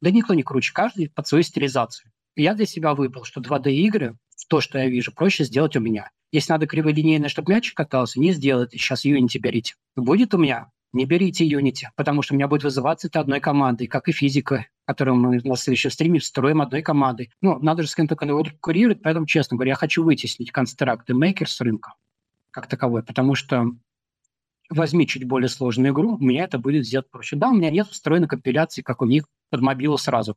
Да 0.00 0.10
никто 0.10 0.34
не 0.34 0.42
круче, 0.42 0.72
каждый 0.72 1.10
под 1.10 1.26
свою 1.26 1.42
стилизацию. 1.42 2.10
Я 2.36 2.54
для 2.54 2.66
себя 2.66 2.94
выбрал, 2.94 3.24
что 3.24 3.40
2D-игры, 3.40 4.16
то, 4.48 4.60
что 4.60 4.78
я 4.78 4.88
вижу, 4.88 5.12
проще 5.12 5.44
сделать 5.44 5.76
у 5.76 5.80
меня. 5.80 6.10
Если 6.30 6.52
надо 6.52 6.66
криволинейно, 6.66 7.28
чтобы 7.28 7.52
мячик 7.52 7.76
катался, 7.76 8.20
не 8.20 8.32
сделайте, 8.32 8.78
сейчас 8.78 9.04
Unity 9.04 9.38
берите. 9.38 9.74
Будет 9.96 10.34
у 10.34 10.38
меня, 10.38 10.70
не 10.92 11.04
берите 11.04 11.48
Unity, 11.48 11.86
потому 11.96 12.22
что 12.22 12.34
у 12.34 12.36
меня 12.36 12.48
будет 12.48 12.64
вызываться 12.64 13.08
это 13.08 13.20
одной 13.20 13.40
командой, 13.40 13.86
как 13.86 14.08
и 14.08 14.12
физика, 14.12 14.66
которую 14.84 15.16
мы 15.16 15.40
на 15.42 15.56
следующем 15.56 15.90
стриме 15.90 16.20
строим 16.20 16.60
одной 16.60 16.82
командой. 16.82 17.30
Ну, 17.40 17.58
надо 17.58 17.82
же 17.82 17.88
с 17.88 17.94
кем-то 17.94 18.16
конкурировать, 18.16 19.02
поэтому, 19.02 19.26
честно 19.26 19.56
говоря, 19.56 19.70
я 19.70 19.76
хочу 19.76 20.04
вытеснить 20.04 20.52
констракты 20.52 21.14
Maker 21.14 21.46
с 21.46 21.60
рынка 21.60 21.94
как 22.50 22.66
таковой, 22.66 23.02
потому 23.02 23.34
что 23.34 23.66
возьми 24.70 25.06
чуть 25.06 25.24
более 25.24 25.48
сложную 25.48 25.92
игру, 25.92 26.16
у 26.16 26.22
меня 26.22 26.44
это 26.44 26.58
будет 26.58 26.86
сделать 26.86 27.10
проще. 27.10 27.36
Да, 27.36 27.48
у 27.48 27.54
меня 27.54 27.70
нет 27.70 27.86
встроенной 27.88 28.28
компиляции, 28.28 28.82
как 28.82 29.02
у 29.02 29.06
них 29.06 29.24
под 29.50 29.60
мобилу 29.60 29.96
сразу. 29.98 30.36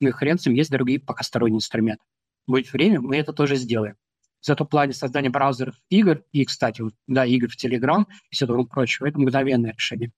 Ну 0.00 0.08
и 0.08 0.12
хрен 0.12 0.38
с 0.38 0.46
ним, 0.46 0.54
есть 0.54 0.70
другие 0.70 0.98
пока 0.98 1.22
сторонние 1.22 1.58
инструменты. 1.58 2.02
Будет 2.46 2.72
время, 2.72 3.00
мы 3.00 3.16
это 3.16 3.32
тоже 3.32 3.56
сделаем. 3.56 3.96
Зато 4.40 4.64
в 4.64 4.68
плане 4.68 4.94
создания 4.94 5.28
браузеров 5.28 5.74
игр, 5.90 6.22
и, 6.32 6.44
кстати, 6.46 6.80
вот, 6.80 6.94
да, 7.06 7.26
игр 7.26 7.48
в 7.48 7.62
Telegram 7.62 8.06
и 8.30 8.34
все 8.34 8.46
такое 8.46 8.64
прочее, 8.64 9.10
это 9.10 9.18
мгновенное 9.18 9.72
решение, 9.72 10.12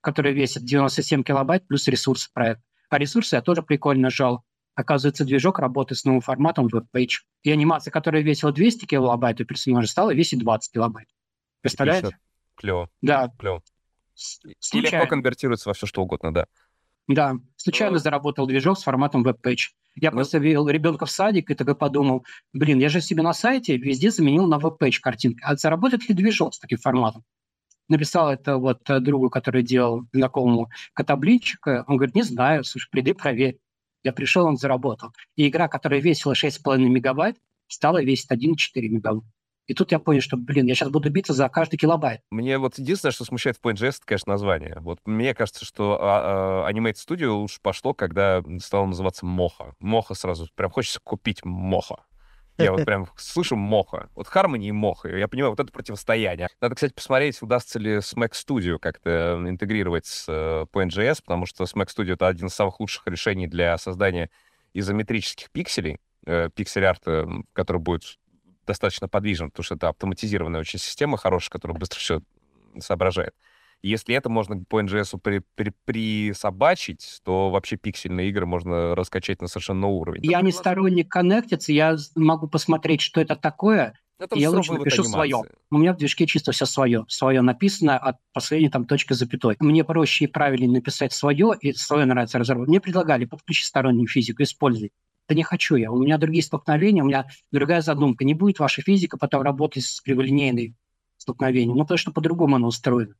которое 0.00 0.32
весит 0.32 0.64
97 0.64 1.24
килобайт 1.24 1.66
плюс 1.66 1.88
ресурсы 1.88 2.30
проекта. 2.32 2.62
А 2.88 2.98
ресурсы 2.98 3.34
я 3.34 3.42
тоже 3.42 3.62
прикольно 3.62 4.10
жал. 4.10 4.44
Оказывается, 4.76 5.24
движок 5.24 5.58
работает 5.58 5.98
с 5.98 6.04
новым 6.04 6.20
форматом 6.20 6.68
WebPage. 6.68 7.22
И 7.42 7.50
анимация, 7.50 7.90
которая 7.90 8.22
весила 8.22 8.52
200 8.52 8.86
килобайт 8.86 9.40
у 9.40 9.44
персонажа, 9.44 9.88
стала 9.88 10.14
весить 10.14 10.38
20 10.38 10.72
килобайт. 10.72 11.08
Представляете? 11.60 12.16
Клево. 12.58 12.90
Да. 13.00 13.32
Клево. 13.38 13.62
И 14.72 14.80
легко 14.80 15.06
конвертируется 15.06 15.68
во 15.68 15.74
все 15.74 15.86
что 15.86 16.02
угодно, 16.02 16.34
да. 16.34 16.46
Да, 17.06 17.36
случайно 17.56 17.94
ну, 17.94 17.98
заработал 17.98 18.46
движок 18.46 18.78
с 18.78 18.82
форматом 18.82 19.26
WebPage. 19.26 19.70
Я 19.94 20.10
ну, 20.10 20.16
просто 20.16 20.38
вел 20.38 20.68
ребенка 20.68 21.06
в 21.06 21.10
садик 21.10 21.50
и 21.50 21.54
тогда 21.54 21.74
подумал, 21.74 22.24
блин, 22.52 22.78
я 22.78 22.88
же 22.88 23.00
себе 23.00 23.22
на 23.22 23.32
сайте 23.32 23.76
везде 23.76 24.10
заменил 24.10 24.46
на 24.46 24.58
WebPage 24.58 25.00
картинки. 25.00 25.40
А 25.42 25.56
заработает 25.56 26.08
ли 26.08 26.14
движок 26.14 26.54
с 26.54 26.58
таким 26.58 26.78
форматом? 26.78 27.24
Написал 27.88 28.30
это 28.30 28.58
вот 28.58 28.88
э, 28.90 29.00
другу, 29.00 29.30
который 29.30 29.62
делал 29.62 30.02
знакомому 30.12 30.68
котоблинчика. 30.92 31.84
Он 31.86 31.96
говорит, 31.96 32.14
не 32.14 32.22
знаю, 32.22 32.64
слушай, 32.64 32.90
приди, 32.90 33.14
проверь. 33.14 33.58
Я 34.02 34.12
пришел, 34.12 34.44
он 34.44 34.58
заработал. 34.58 35.12
И 35.36 35.48
игра, 35.48 35.68
которая 35.68 36.00
весила 36.00 36.34
6,5 36.34 36.78
мегабайт, 36.78 37.36
стала 37.68 38.02
весить 38.02 38.30
1,4 38.30 38.88
мегабайт. 38.88 39.24
И 39.68 39.74
тут 39.74 39.92
я 39.92 39.98
понял, 39.98 40.22
что, 40.22 40.38
блин, 40.38 40.66
я 40.66 40.74
сейчас 40.74 40.88
буду 40.88 41.10
биться 41.10 41.34
за 41.34 41.46
каждый 41.50 41.76
килобайт. 41.76 42.22
Мне 42.30 42.56
вот 42.56 42.78
единственное, 42.78 43.12
что 43.12 43.26
смущает 43.26 43.58
в 43.58 43.60
PNGS, 43.60 43.96
это, 43.96 44.06
конечно, 44.06 44.32
название. 44.32 44.78
Вот 44.80 44.98
мне 45.04 45.34
кажется, 45.34 45.66
что 45.66 45.98
а, 46.00 46.64
а, 46.66 46.72
Animate 46.72 46.94
Studio 46.94 47.42
уж 47.42 47.60
пошло, 47.60 47.92
когда 47.92 48.42
стало 48.60 48.86
называться 48.86 49.26
Моха. 49.26 49.74
Моха 49.78 50.14
сразу. 50.14 50.48
Прям 50.54 50.70
хочется 50.70 51.00
купить 51.04 51.44
Моха. 51.44 51.96
Я 52.56 52.72
вот 52.72 52.82
прям 52.86 53.08
слышу 53.18 53.56
Моха. 53.56 54.08
Вот 54.14 54.26
Harmony 54.28 54.68
и 54.68 54.72
Моха. 54.72 55.14
Я 55.14 55.28
понимаю, 55.28 55.50
вот 55.50 55.60
это 55.60 55.70
противостояние. 55.70 56.48
Надо, 56.62 56.74
кстати, 56.74 56.94
посмотреть, 56.94 57.42
удастся 57.42 57.78
ли 57.78 58.00
с 58.00 58.14
Mac 58.14 58.32
Studio 58.32 58.78
как-то 58.78 59.38
интегрировать 59.46 60.06
с 60.06 60.26
uh, 60.30 60.66
PNGS, 60.72 61.18
потому 61.22 61.44
что 61.44 61.66
с 61.66 61.74
Mac 61.74 61.88
Studio 61.94 62.14
это 62.14 62.26
один 62.26 62.46
из 62.46 62.54
самых 62.54 62.80
лучших 62.80 63.06
решений 63.06 63.46
для 63.46 63.76
создания 63.76 64.30
изометрических 64.72 65.50
пикселей, 65.50 65.98
э, 66.24 66.48
пиксель-арта, 66.54 67.28
который 67.52 67.82
будет 67.82 68.18
достаточно 68.68 69.08
подвижен, 69.08 69.50
потому 69.50 69.64
что 69.64 69.74
это 69.74 69.88
автоматизированная 69.88 70.60
очень 70.60 70.78
система 70.78 71.16
хорошая, 71.16 71.50
которая 71.50 71.76
быстро 71.76 71.98
все 71.98 72.20
соображает. 72.78 73.34
если 73.82 74.14
это 74.14 74.28
можно 74.28 74.62
по 74.68 74.80
NGS 74.80 75.18
при, 75.20 75.42
при, 75.54 75.72
присобачить, 75.84 77.20
то 77.24 77.50
вообще 77.50 77.76
пиксельные 77.76 78.28
игры 78.28 78.46
можно 78.46 78.94
раскачать 78.94 79.40
на 79.40 79.48
совершенно 79.48 79.80
новый 79.80 80.00
уровень. 80.00 80.20
Я 80.24 80.40
не 80.42 80.52
сторонник 80.52 81.10
коннектиться, 81.10 81.72
я 81.72 81.96
могу 82.14 82.48
посмотреть, 82.48 83.00
что 83.00 83.20
это 83.20 83.36
такое, 83.36 83.94
это 84.18 84.36
я 84.36 84.50
лучше 84.50 84.72
напишу 84.72 85.04
свое. 85.04 85.42
У 85.70 85.78
меня 85.78 85.94
в 85.94 85.96
движке 85.96 86.26
чисто 86.26 86.50
все 86.50 86.66
свое. 86.66 87.04
Свое 87.08 87.40
написано 87.40 87.96
от 87.96 88.16
последней 88.32 88.68
там 88.68 88.84
точки 88.84 89.12
запятой. 89.12 89.56
Мне 89.60 89.84
проще 89.84 90.24
и 90.24 90.28
правильнее 90.28 90.70
написать 90.70 91.12
свое, 91.12 91.52
и 91.60 91.72
свое 91.72 92.04
нравится 92.04 92.38
разработать. 92.38 92.68
Мне 92.68 92.80
предлагали 92.80 93.26
подключить 93.26 93.66
стороннюю 93.66 94.08
физику, 94.08 94.42
использовать. 94.42 94.92
Да 95.28 95.34
не 95.34 95.42
хочу 95.42 95.76
я. 95.76 95.92
У 95.92 96.02
меня 96.02 96.16
другие 96.16 96.42
столкновения, 96.42 97.02
у 97.02 97.06
меня 97.06 97.26
другая 97.52 97.82
задумка. 97.82 98.24
Не 98.24 98.34
будет 98.34 98.58
ваша 98.58 98.80
физика 98.80 99.18
потом 99.18 99.42
работать 99.42 99.84
с 99.84 100.00
криволинейной 100.00 100.74
столкновением. 101.18 101.76
Ну, 101.76 101.82
потому 101.82 101.98
что 101.98 102.12
по-другому 102.12 102.56
она 102.56 102.66
устроена. 102.66 103.14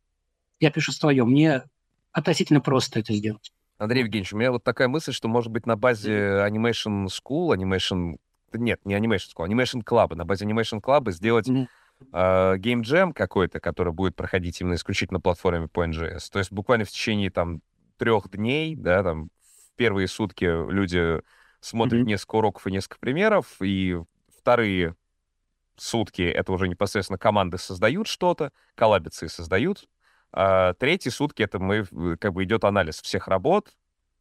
Я 0.59 0.71
пишу 0.71 0.93
свое. 0.93 1.25
Мне 1.25 1.65
относительно 2.13 2.61
просто 2.61 3.01
это 3.01 3.13
сделать. 3.13 3.53
Андрей 3.77 4.01
Евгеньевич, 4.01 4.33
у 4.33 4.39
меня 4.39 4.51
вот 4.51 4.65
такая 4.65 4.89
мысль, 4.89 5.13
что, 5.13 5.29
может 5.29 5.53
быть, 5.53 5.67
на 5.67 5.77
базе 5.77 6.13
Animation 6.49 7.07
School, 7.07 7.55
Animation... 7.55 8.17
Нет, 8.55 8.81
не 8.85 8.95
Animation 8.95 9.29
School, 9.37 9.47
Animation 9.47 9.85
Club. 9.85 10.15
На 10.15 10.25
базе 10.25 10.47
Animation 10.47 10.81
Club 10.81 11.11
сделать 11.13 11.49
mm-hmm. 11.49 11.67
Uh, 12.13 12.57
Game 12.59 12.83
Jam 12.83 13.13
какой-то, 13.13 13.59
который 13.59 13.93
будет 13.93 14.15
проходить 14.15 14.61
именно 14.61 14.75
исключительно 14.75 15.17
на 15.17 15.21
платформе 15.21 15.67
по 15.67 15.85
NGS. 15.85 16.31
То 16.31 16.39
есть 16.39 16.53
буквально 16.53 16.85
в 16.85 16.91
течение 16.91 17.29
там 17.29 17.61
трех 17.97 18.31
дней, 18.31 18.77
да, 18.77 19.03
там 19.03 19.31
в 19.41 19.77
первые 19.77 20.07
сутки 20.07 20.45
люди 20.45 21.21
смотрит 21.61 22.03
mm-hmm. 22.03 22.09
несколько 22.09 22.37
уроков 22.37 22.67
и 22.67 22.73
несколько 22.73 22.99
примеров, 22.99 23.57
и 23.61 23.99
вторые 24.39 24.95
сутки 25.77 26.23
это 26.23 26.53
уже 26.53 26.69
непосредственно 26.69 27.19
команды 27.19 27.59
создают 27.59 28.07
что-то, 28.07 28.53
коллабицы 28.75 29.29
создают, 29.29 29.89
а 30.33 30.75
третьи 30.75 31.11
сутки 31.11 31.43
это 31.43 31.59
мы, 31.59 31.85
как 32.19 32.33
бы 32.33 32.45
идет 32.45 32.65
анализ 32.65 33.01
всех 33.01 33.29
работ 33.29 33.75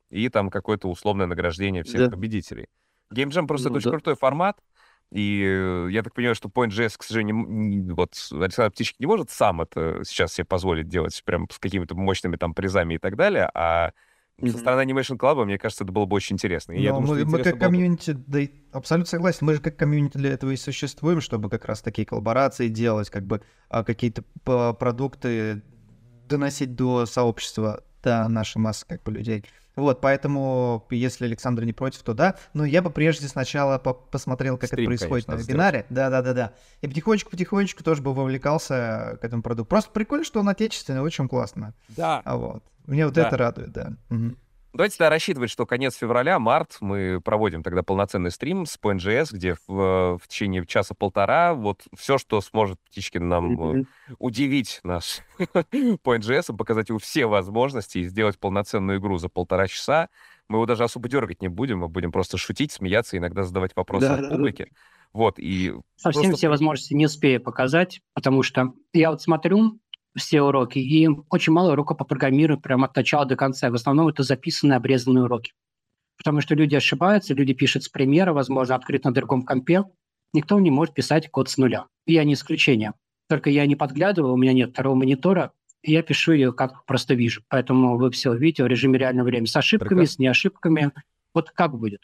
и 0.09 0.29
там 0.29 0.49
какое-то 0.49 0.87
условное 0.89 1.25
награждение 1.25 1.83
всех 1.83 2.05
да. 2.05 2.09
победителей. 2.09 2.67
Game 3.13 3.29
Jam 3.29 3.47
просто 3.47 3.69
ну, 3.69 3.75
это 3.75 3.83
да. 3.83 3.89
очень 3.89 3.99
крутой 3.99 4.15
формат, 4.15 4.59
и 5.11 5.87
я 5.89 6.03
так 6.03 6.13
понимаю, 6.13 6.35
что 6.35 6.49
PointJS, 6.49 6.97
к 6.97 7.03
сожалению, 7.03 7.35
не, 7.47 7.91
вот 7.93 8.13
Александр 8.31 8.71
Птички 8.71 8.97
не 8.99 9.05
может 9.05 9.29
сам 9.29 9.61
это 9.61 10.01
сейчас 10.03 10.33
себе 10.33 10.45
позволить 10.45 10.89
делать 10.89 11.21
прям 11.25 11.49
с 11.49 11.59
какими-то 11.59 11.95
мощными 11.95 12.35
там 12.35 12.53
призами 12.53 12.95
и 12.95 12.97
так 12.97 13.15
далее, 13.15 13.49
а 13.53 13.91
Mm-hmm. 14.39 14.51
Со 14.51 14.57
стороны 14.59 14.81
Animation 14.81 15.17
Club, 15.17 15.45
мне 15.45 15.57
кажется, 15.57 15.83
это 15.83 15.91
было 15.91 16.05
бы 16.05 16.15
очень 16.15 16.35
интересно. 16.35 16.73
И 16.73 16.81
я 16.81 16.93
думаю, 16.93 17.25
мы, 17.25 17.37
мы 17.37 17.43
как 17.43 17.59
комьюнити, 17.59 18.11
да, 18.11 18.39
абсолютно 18.71 19.09
согласен, 19.09 19.47
мы 19.47 19.55
же 19.55 19.61
как 19.61 19.77
комьюнити 19.77 20.17
для 20.17 20.31
этого 20.33 20.51
и 20.51 20.57
существуем, 20.57 21.21
чтобы 21.21 21.49
как 21.49 21.65
раз 21.65 21.81
такие 21.81 22.05
коллаборации 22.05 22.67
делать, 22.67 23.09
как 23.09 23.25
бы 23.25 23.41
а, 23.69 23.83
какие-то 23.83 24.23
продукты 24.43 25.63
доносить 26.29 26.75
до 26.75 27.07
сообщества, 27.07 27.83
до 28.03 28.27
нашей 28.27 28.59
массы 28.59 28.85
как 28.87 29.01
бы 29.01 29.11
людей. 29.11 29.43
Вот, 29.77 30.01
поэтому, 30.01 30.85
если 30.89 31.25
Александр 31.25 31.63
не 31.63 31.71
против, 31.71 32.01
то 32.01 32.13
да. 32.13 32.35
Но 32.53 32.65
я 32.65 32.81
бы 32.81 32.89
прежде 32.89 33.27
сначала 33.27 33.77
по 33.77 33.93
посмотрел, 33.93 34.57
как 34.57 34.67
Стрим, 34.67 34.89
это 34.89 34.97
происходит 34.97 35.27
конечно, 35.27 35.45
на 35.45 35.47
вебинаре. 35.47 35.85
Да-да-да-да. 35.89 36.53
И 36.81 36.87
потихонечку-потихонечку 36.87 37.83
тоже 37.83 38.01
бы 38.01 38.13
вовлекался 38.13 39.19
к 39.21 39.23
этому 39.23 39.43
продукту. 39.43 39.69
Просто 39.69 39.91
прикольно, 39.91 40.25
что 40.25 40.39
он 40.39 40.49
отечественный, 40.49 41.01
очень 41.01 41.29
классно. 41.29 41.75
Да. 41.89 42.21
А 42.25 42.37
вот. 42.37 42.63
Мне 42.87 43.05
вот 43.05 43.13
да. 43.13 43.27
это 43.27 43.37
радует, 43.37 43.71
да. 43.71 43.93
Угу. 44.09 44.35
Давайте 44.77 44.95
тогда 44.99 45.09
рассчитывать, 45.09 45.49
что 45.49 45.65
конец 45.65 45.95
февраля, 45.95 46.37
март, 46.37 46.77
мы 46.81 47.19
проводим 47.19 47.63
тогда 47.63 47.81
полноценный 47.81 48.29
стрим 48.29 48.67
с 48.67 48.77
PNGS, 48.79 49.29
где 49.31 49.55
в, 49.65 50.19
в 50.19 50.27
течение 50.27 50.67
часа-полтора 50.67 51.55
вот 51.55 51.81
все, 51.97 52.19
что 52.19 52.39
сможет 52.41 52.79
Птичкин 52.81 53.27
нам 53.27 53.59
mm-hmm. 53.59 53.85
удивить 54.19 54.79
наш 54.83 55.21
PNGS, 55.39 56.55
показать 56.55 56.89
ему 56.89 56.99
все 56.99 57.25
возможности 57.25 57.97
и 57.97 58.03
сделать 58.03 58.37
полноценную 58.37 58.99
игру 58.99 59.17
за 59.17 59.29
полтора 59.29 59.67
часа. 59.67 60.09
Мы 60.47 60.57
его 60.57 60.67
даже 60.67 60.83
особо 60.83 61.09
дергать 61.09 61.41
не 61.41 61.47
будем, 61.47 61.79
мы 61.79 61.87
будем 61.87 62.11
просто 62.11 62.37
шутить, 62.37 62.71
смеяться, 62.71 63.17
иногда 63.17 63.41
задавать 63.45 63.75
вопросы 63.75 64.09
да, 64.09 64.15
от 64.17 64.29
публики. 64.29 64.67
Да. 64.69 64.77
Вот, 65.11 65.39
и 65.39 65.73
Совсем 65.95 66.21
просто... 66.21 66.37
все 66.37 66.49
возможности 66.49 66.93
не 66.93 67.07
успею 67.07 67.41
показать, 67.41 68.01
потому 68.13 68.43
что 68.43 68.73
я 68.93 69.09
вот 69.09 69.23
смотрю, 69.23 69.79
все 70.17 70.41
уроки, 70.41 70.79
и 70.79 71.07
очень 71.29 71.53
мало 71.53 71.71
уроков 71.71 71.97
по 71.97 72.05
программированию 72.05 72.61
прямо 72.61 72.87
от 72.87 72.95
начала 72.95 73.25
до 73.25 73.35
конца. 73.35 73.69
В 73.69 73.75
основном 73.75 74.07
это 74.07 74.23
записанные, 74.23 74.77
обрезанные 74.77 75.23
уроки. 75.23 75.53
Потому 76.17 76.41
что 76.41 76.55
люди 76.55 76.75
ошибаются, 76.75 77.33
люди 77.33 77.53
пишут 77.53 77.83
с 77.83 77.89
примера, 77.89 78.33
возможно, 78.33 78.75
открыт 78.75 79.05
на 79.05 79.13
другом 79.13 79.43
компе. 79.43 79.83
Никто 80.33 80.59
не 80.59 80.71
может 80.71 80.93
писать 80.93 81.29
код 81.29 81.49
с 81.49 81.57
нуля. 81.57 81.85
И 82.05 82.13
я 82.13 82.23
не 82.23 82.33
исключение. 82.33 82.93
Только 83.29 83.49
я 83.49 83.65
не 83.65 83.75
подглядываю, 83.75 84.33
у 84.33 84.37
меня 84.37 84.53
нет 84.53 84.71
второго 84.71 84.95
монитора, 84.95 85.51
и 85.83 85.91
я 85.91 86.01
пишу 86.01 86.33
ее 86.33 86.53
как 86.53 86.85
просто 86.85 87.13
вижу. 87.13 87.43
Поэтому 87.49 87.97
вы 87.97 88.09
все 88.11 88.33
видите 88.33 88.63
в 88.63 88.67
режиме 88.67 88.97
реального 88.97 89.27
времени. 89.27 89.47
С 89.47 89.55
ошибками, 89.55 89.89
Прекрасно. 89.89 90.13
с 90.13 90.19
неошибками. 90.19 90.91
Вот 91.33 91.51
как 91.51 91.77
будет. 91.77 92.01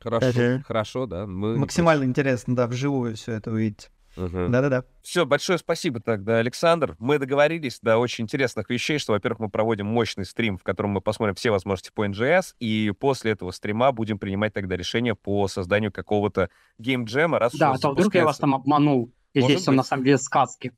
Хорошо, 0.00 0.62
хорошо, 0.66 1.06
да. 1.06 1.26
Мы... 1.26 1.56
Максимально 1.56 2.04
интересно, 2.04 2.54
да, 2.54 2.66
вживую 2.66 3.16
все 3.16 3.32
это 3.32 3.50
увидеть. 3.50 3.90
Угу. 4.16 4.48
Да-да-да. 4.48 4.84
Все, 5.02 5.26
большое 5.26 5.58
спасибо 5.58 6.00
тогда, 6.00 6.38
Александр. 6.38 6.96
Мы 6.98 7.18
договорились 7.18 7.80
до 7.80 7.98
очень 7.98 8.24
интересных 8.24 8.70
вещей, 8.70 8.98
что, 8.98 9.12
во-первых, 9.12 9.40
мы 9.40 9.48
проводим 9.48 9.86
мощный 9.86 10.24
стрим, 10.24 10.56
в 10.56 10.62
котором 10.62 10.90
мы 10.90 11.00
посмотрим 11.00 11.34
все 11.34 11.50
возможности 11.50 11.90
по 11.92 12.06
NGS, 12.06 12.54
и 12.60 12.92
после 12.98 13.32
этого 13.32 13.50
стрима 13.50 13.92
будем 13.92 14.18
принимать 14.18 14.52
тогда 14.52 14.76
решение 14.76 15.14
по 15.14 15.48
созданию 15.48 15.92
какого-то 15.92 16.50
геймджема. 16.78 17.38
Раз 17.38 17.54
да, 17.54 17.72
а 17.72 17.78
то 17.78 17.90
вдруг 17.90 18.14
я 18.14 18.24
вас 18.24 18.38
там 18.38 18.54
обманул, 18.54 19.12
и 19.32 19.40
Может 19.40 19.48
здесь 19.48 19.56
быть. 19.56 19.62
все 19.62 19.72
на 19.72 19.82
самом 19.82 20.04
деле 20.04 20.18
сказки. 20.18 20.72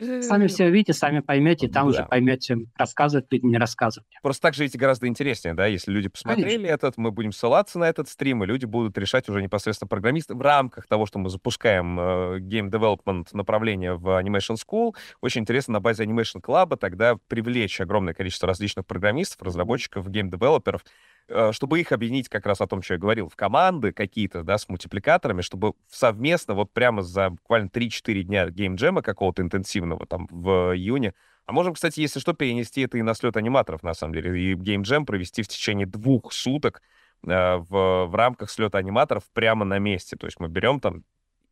Сами 0.00 0.46
все 0.46 0.66
увидите, 0.66 0.92
сами 0.92 1.20
поймете, 1.20 1.68
там 1.68 1.88
уже 1.88 2.04
поймете, 2.04 2.56
рассказывать 2.76 3.26
или 3.30 3.44
не 3.44 3.58
рассказывать. 3.58 4.08
Просто 4.22 4.42
так 4.42 4.54
же 4.54 4.62
ведь 4.64 4.76
гораздо 4.76 5.06
интереснее, 5.06 5.54
да, 5.54 5.66
если 5.66 5.92
люди 5.92 6.08
посмотрели 6.08 6.68
этот, 6.68 6.96
мы 6.96 7.10
будем 7.10 7.32
ссылаться 7.32 7.78
на 7.78 7.84
этот 7.88 8.08
стрим, 8.08 8.44
и 8.44 8.46
люди 8.46 8.64
будут 8.64 8.96
решать 8.98 9.28
уже 9.28 9.42
непосредственно 9.42 9.88
программисты 9.88 10.34
в 10.34 10.40
рамках 10.40 10.86
того, 10.86 11.06
что 11.06 11.18
мы 11.18 11.30
запускаем 11.30 11.98
э, 11.98 12.38
Game 12.40 12.70
Development 12.70 13.26
направление 13.32 13.94
в 13.94 14.08
Animation 14.20 14.56
School. 14.56 14.94
Очень 15.20 15.42
интересно 15.42 15.74
на 15.74 15.80
базе 15.80 16.04
Animation 16.04 16.40
Club 16.42 16.76
тогда 16.76 17.16
привлечь 17.28 17.80
огромное 17.80 18.14
количество 18.14 18.46
различных 18.46 18.86
программистов, 18.86 19.42
разработчиков, 19.42 20.08
гейм-девелоперов, 20.08 20.84
чтобы 21.52 21.80
их 21.80 21.92
объединить 21.92 22.28
как 22.28 22.46
раз 22.46 22.60
о 22.60 22.66
том, 22.66 22.82
что 22.82 22.94
я 22.94 23.00
говорил, 23.00 23.28
в 23.28 23.36
команды 23.36 23.92
какие-то, 23.92 24.42
да, 24.42 24.58
с 24.58 24.68
мультипликаторами, 24.68 25.42
чтобы 25.42 25.74
совместно 25.90 26.54
вот 26.54 26.72
прямо 26.72 27.02
за 27.02 27.30
буквально 27.30 27.68
3-4 27.68 28.22
дня 28.22 28.48
геймджема 28.48 29.02
какого-то 29.02 29.42
интенсивного 29.42 30.06
там 30.06 30.26
в 30.30 30.74
июне 30.74 31.14
а 31.48 31.52
можем, 31.52 31.72
кстати, 31.72 32.00
если 32.00 32.20
что, 32.20 32.34
перенести 32.34 32.82
это 32.82 32.98
и 32.98 33.02
на 33.02 33.14
слет 33.14 33.38
аниматоров, 33.38 33.82
на 33.82 33.94
самом 33.94 34.12
деле, 34.12 34.38
и 34.38 34.54
геймджем 34.54 35.06
провести 35.06 35.42
в 35.42 35.48
течение 35.48 35.86
двух 35.86 36.30
суток 36.34 36.82
э, 37.26 37.56
в, 37.56 38.04
в 38.04 38.14
рамках 38.14 38.50
слета 38.50 38.76
аниматоров 38.76 39.24
прямо 39.32 39.64
на 39.64 39.78
месте. 39.78 40.14
То 40.16 40.26
есть 40.26 40.40
мы 40.40 40.48
берем 40.48 40.78
там 40.78 41.04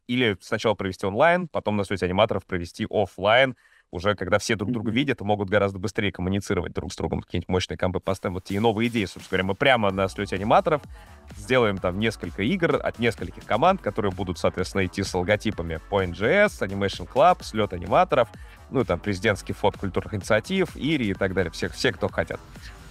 или 0.07 0.37
сначала 0.43 0.75
провести 0.75 1.07
онлайн, 1.07 1.49
потом 1.49 1.79
на 1.79 1.85
слете 1.85 2.05
аниматоров 2.05 2.45
провести 2.45 2.87
офлайн, 2.91 3.57
уже 3.91 4.15
когда 4.15 4.39
все 4.39 4.57
друг 4.57 4.73
друга 4.73 4.91
видят 4.91 5.21
могут 5.21 5.49
гораздо 5.49 5.79
быстрее 5.79 6.13
коммуницировать 6.13 6.73
друг 6.73 6.93
с 6.93 6.97
другом, 6.97 7.21
какие-нибудь 7.21 7.49
мощные 7.49 7.79
компы 7.79 8.01
поставим. 8.01 8.35
Вот 8.35 8.45
те 8.45 8.61
новые 8.61 8.89
идеи, 8.89 9.05
собственно 9.05 9.29
говоря, 9.31 9.45
мы 9.45 9.55
прямо 9.55 9.91
на 9.91 10.09
слете 10.09 10.37
аниматоров 10.37 10.83
сделаем 11.37 11.79
там 11.79 11.99
несколько 11.99 12.43
игр 12.43 12.81
от 12.83 12.99
нескольких 12.99 13.45
команд, 13.45 13.81
которые 13.81 14.13
будут, 14.13 14.39
соответственно, 14.39 14.87
идти 14.87 15.03
с 15.03 15.15
логотипами 15.15 15.81
Point.js, 15.91 16.61
Animation 16.61 17.09
Club, 17.13 17.43
слет 17.43 17.73
аниматоров, 17.73 18.29
ну, 18.71 18.85
там, 18.85 18.99
президентский 18.99 19.53
фонд 19.53 19.77
культурных 19.77 20.15
инициатив, 20.15 20.77
Ири 20.77 21.11
и 21.11 21.15
так 21.15 21.35
далее, 21.35 21.51
всех, 21.51 21.75
все, 21.75 21.93
кто 21.93 22.09
хотят. 22.09 22.41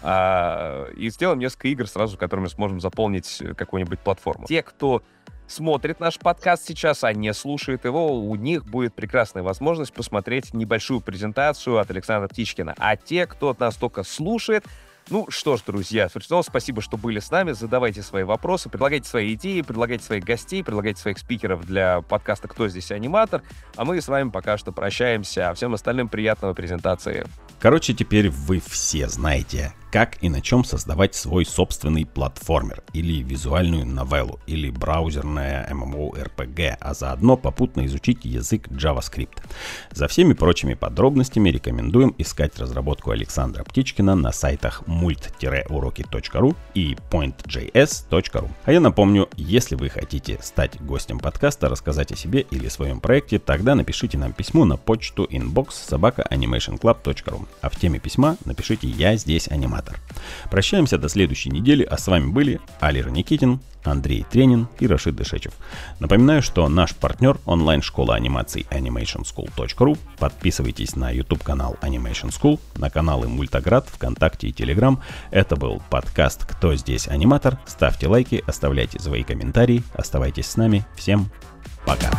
А, 0.01 0.89
и 0.91 1.09
сделаем 1.09 1.39
несколько 1.39 1.67
игр 1.69 1.87
сразу, 1.87 2.17
которыми 2.17 2.47
сможем 2.47 2.79
заполнить 2.79 3.41
какую-нибудь 3.57 3.99
платформу. 3.99 4.45
Те, 4.47 4.61
кто 4.61 5.01
смотрит 5.47 5.99
наш 5.99 6.19
подкаст 6.19 6.65
сейчас, 6.67 7.03
а 7.03 7.13
не 7.13 7.33
слушает 7.33 7.85
его, 7.85 8.19
у 8.19 8.35
них 8.35 8.65
будет 8.65 8.93
прекрасная 8.93 9.43
возможность 9.43 9.93
посмотреть 9.93 10.53
небольшую 10.53 11.01
презентацию 11.01 11.79
от 11.79 11.89
Александра 11.91 12.27
Птичкина. 12.27 12.75
А 12.77 12.95
те, 12.95 13.27
кто 13.27 13.55
нас 13.59 13.75
только 13.75 14.03
слушает, 14.03 14.65
ну 15.09 15.27
что 15.29 15.55
ж, 15.55 15.61
друзья, 15.65 16.09
снова 16.09 16.41
спасибо, 16.41 16.81
что 16.81 16.97
были 16.97 17.19
с 17.19 17.29
нами. 17.29 17.51
Задавайте 17.51 18.01
свои 18.01 18.23
вопросы, 18.23 18.69
предлагайте 18.69 19.07
свои 19.07 19.35
идеи, 19.35 19.61
предлагайте 19.61 20.03
своих 20.03 20.23
гостей, 20.23 20.63
предлагайте 20.63 20.99
своих 20.99 21.19
спикеров 21.19 21.63
для 21.65 22.01
подкаста 22.01 22.47
«Кто 22.47 22.67
здесь 22.67 22.91
аниматор?». 22.91 23.43
А 23.75 23.85
мы 23.85 24.01
с 24.01 24.07
вами 24.07 24.31
пока 24.31 24.57
что 24.57 24.71
прощаемся. 24.71 25.49
А 25.49 25.53
всем 25.53 25.75
остальным 25.75 26.09
приятного 26.09 26.55
презентации. 26.55 27.27
Короче, 27.59 27.93
теперь 27.93 28.29
вы 28.29 28.59
все 28.59 29.07
знаете, 29.07 29.73
как 29.95 30.17
и 30.19 30.27
на 30.27 30.41
чем 30.41 30.65
создавать 30.65 31.15
свой 31.15 31.45
собственный 31.45 32.05
платформер, 32.05 32.83
или 32.91 33.23
визуальную 33.23 33.85
новеллу, 33.85 34.41
или 34.45 34.69
браузерное 34.69 35.65
MMORPG, 35.71 36.75
а 36.81 36.93
заодно 36.93 37.37
попутно 37.37 37.85
изучить 37.85 38.25
язык 38.25 38.67
JavaScript. 38.67 39.41
За 39.91 40.09
всеми 40.09 40.33
прочими 40.33 40.73
подробностями 40.73 41.49
рекомендуем 41.49 42.13
искать 42.17 42.59
разработку 42.59 43.11
Александра 43.11 43.63
Птичкина 43.63 44.15
на 44.15 44.33
сайтах 44.33 44.83
mult-уроки.ru 44.85 46.55
и 46.73 46.97
pointjs.ru. 47.09 48.49
А 48.65 48.71
я 48.73 48.81
напомню, 48.81 49.29
если 49.37 49.75
вы 49.75 49.87
хотите 49.87 50.39
стать 50.41 50.77
гостем 50.81 51.19
подкаста, 51.19 51.69
рассказать 51.69 52.11
о 52.11 52.17
себе 52.17 52.41
или 52.51 52.67
своем 52.67 52.99
проекте, 52.99 53.39
тогда 53.39 53.75
напишите 53.75 54.17
нам 54.17 54.33
письмо 54.33 54.65
на 54.65 54.75
почту 54.75 55.23
inbox 55.23 55.67
собака. 55.71 56.27
А 57.61 57.69
в 57.69 57.75
теме 57.77 57.99
письма 57.99 58.35
напишите 58.43 58.89
«Я 58.89 59.15
здесь 59.15 59.47
аниматор». 59.47 59.84
Прощаемся 60.49 60.97
до 60.97 61.09
следующей 61.09 61.49
недели, 61.49 61.83
а 61.83 61.97
с 61.97 62.07
вами 62.07 62.27
были 62.27 62.59
Алира 62.79 63.09
Никитин, 63.09 63.59
Андрей 63.83 64.25
Тренин 64.29 64.67
и 64.79 64.87
Рашид 64.87 65.15
Дышечев. 65.15 65.53
Напоминаю, 65.99 66.41
что 66.41 66.67
наш 66.67 66.95
партнер 66.95 67.37
онлайн-школа 67.45 68.15
анимаций 68.15 68.65
animationschool.ru. 68.71 69.97
Подписывайтесь 70.17 70.95
на 70.95 71.11
YouTube-канал 71.11 71.77
Animation 71.81 72.31
School, 72.31 72.59
на 72.77 72.89
каналы 72.89 73.27
Мультаград, 73.27 73.87
ВКонтакте 73.89 74.47
и 74.47 74.53
Телеграм. 74.53 75.01
Это 75.31 75.55
был 75.55 75.81
подкаст 75.89 76.45
«Кто 76.45 76.75
здесь 76.75 77.07
аниматор?». 77.07 77.59
Ставьте 77.65 78.07
лайки, 78.07 78.43
оставляйте 78.47 78.99
свои 78.99 79.23
комментарии. 79.23 79.83
Оставайтесь 79.93 80.47
с 80.47 80.57
нами. 80.57 80.85
Всем 80.95 81.29
пока. 81.85 82.09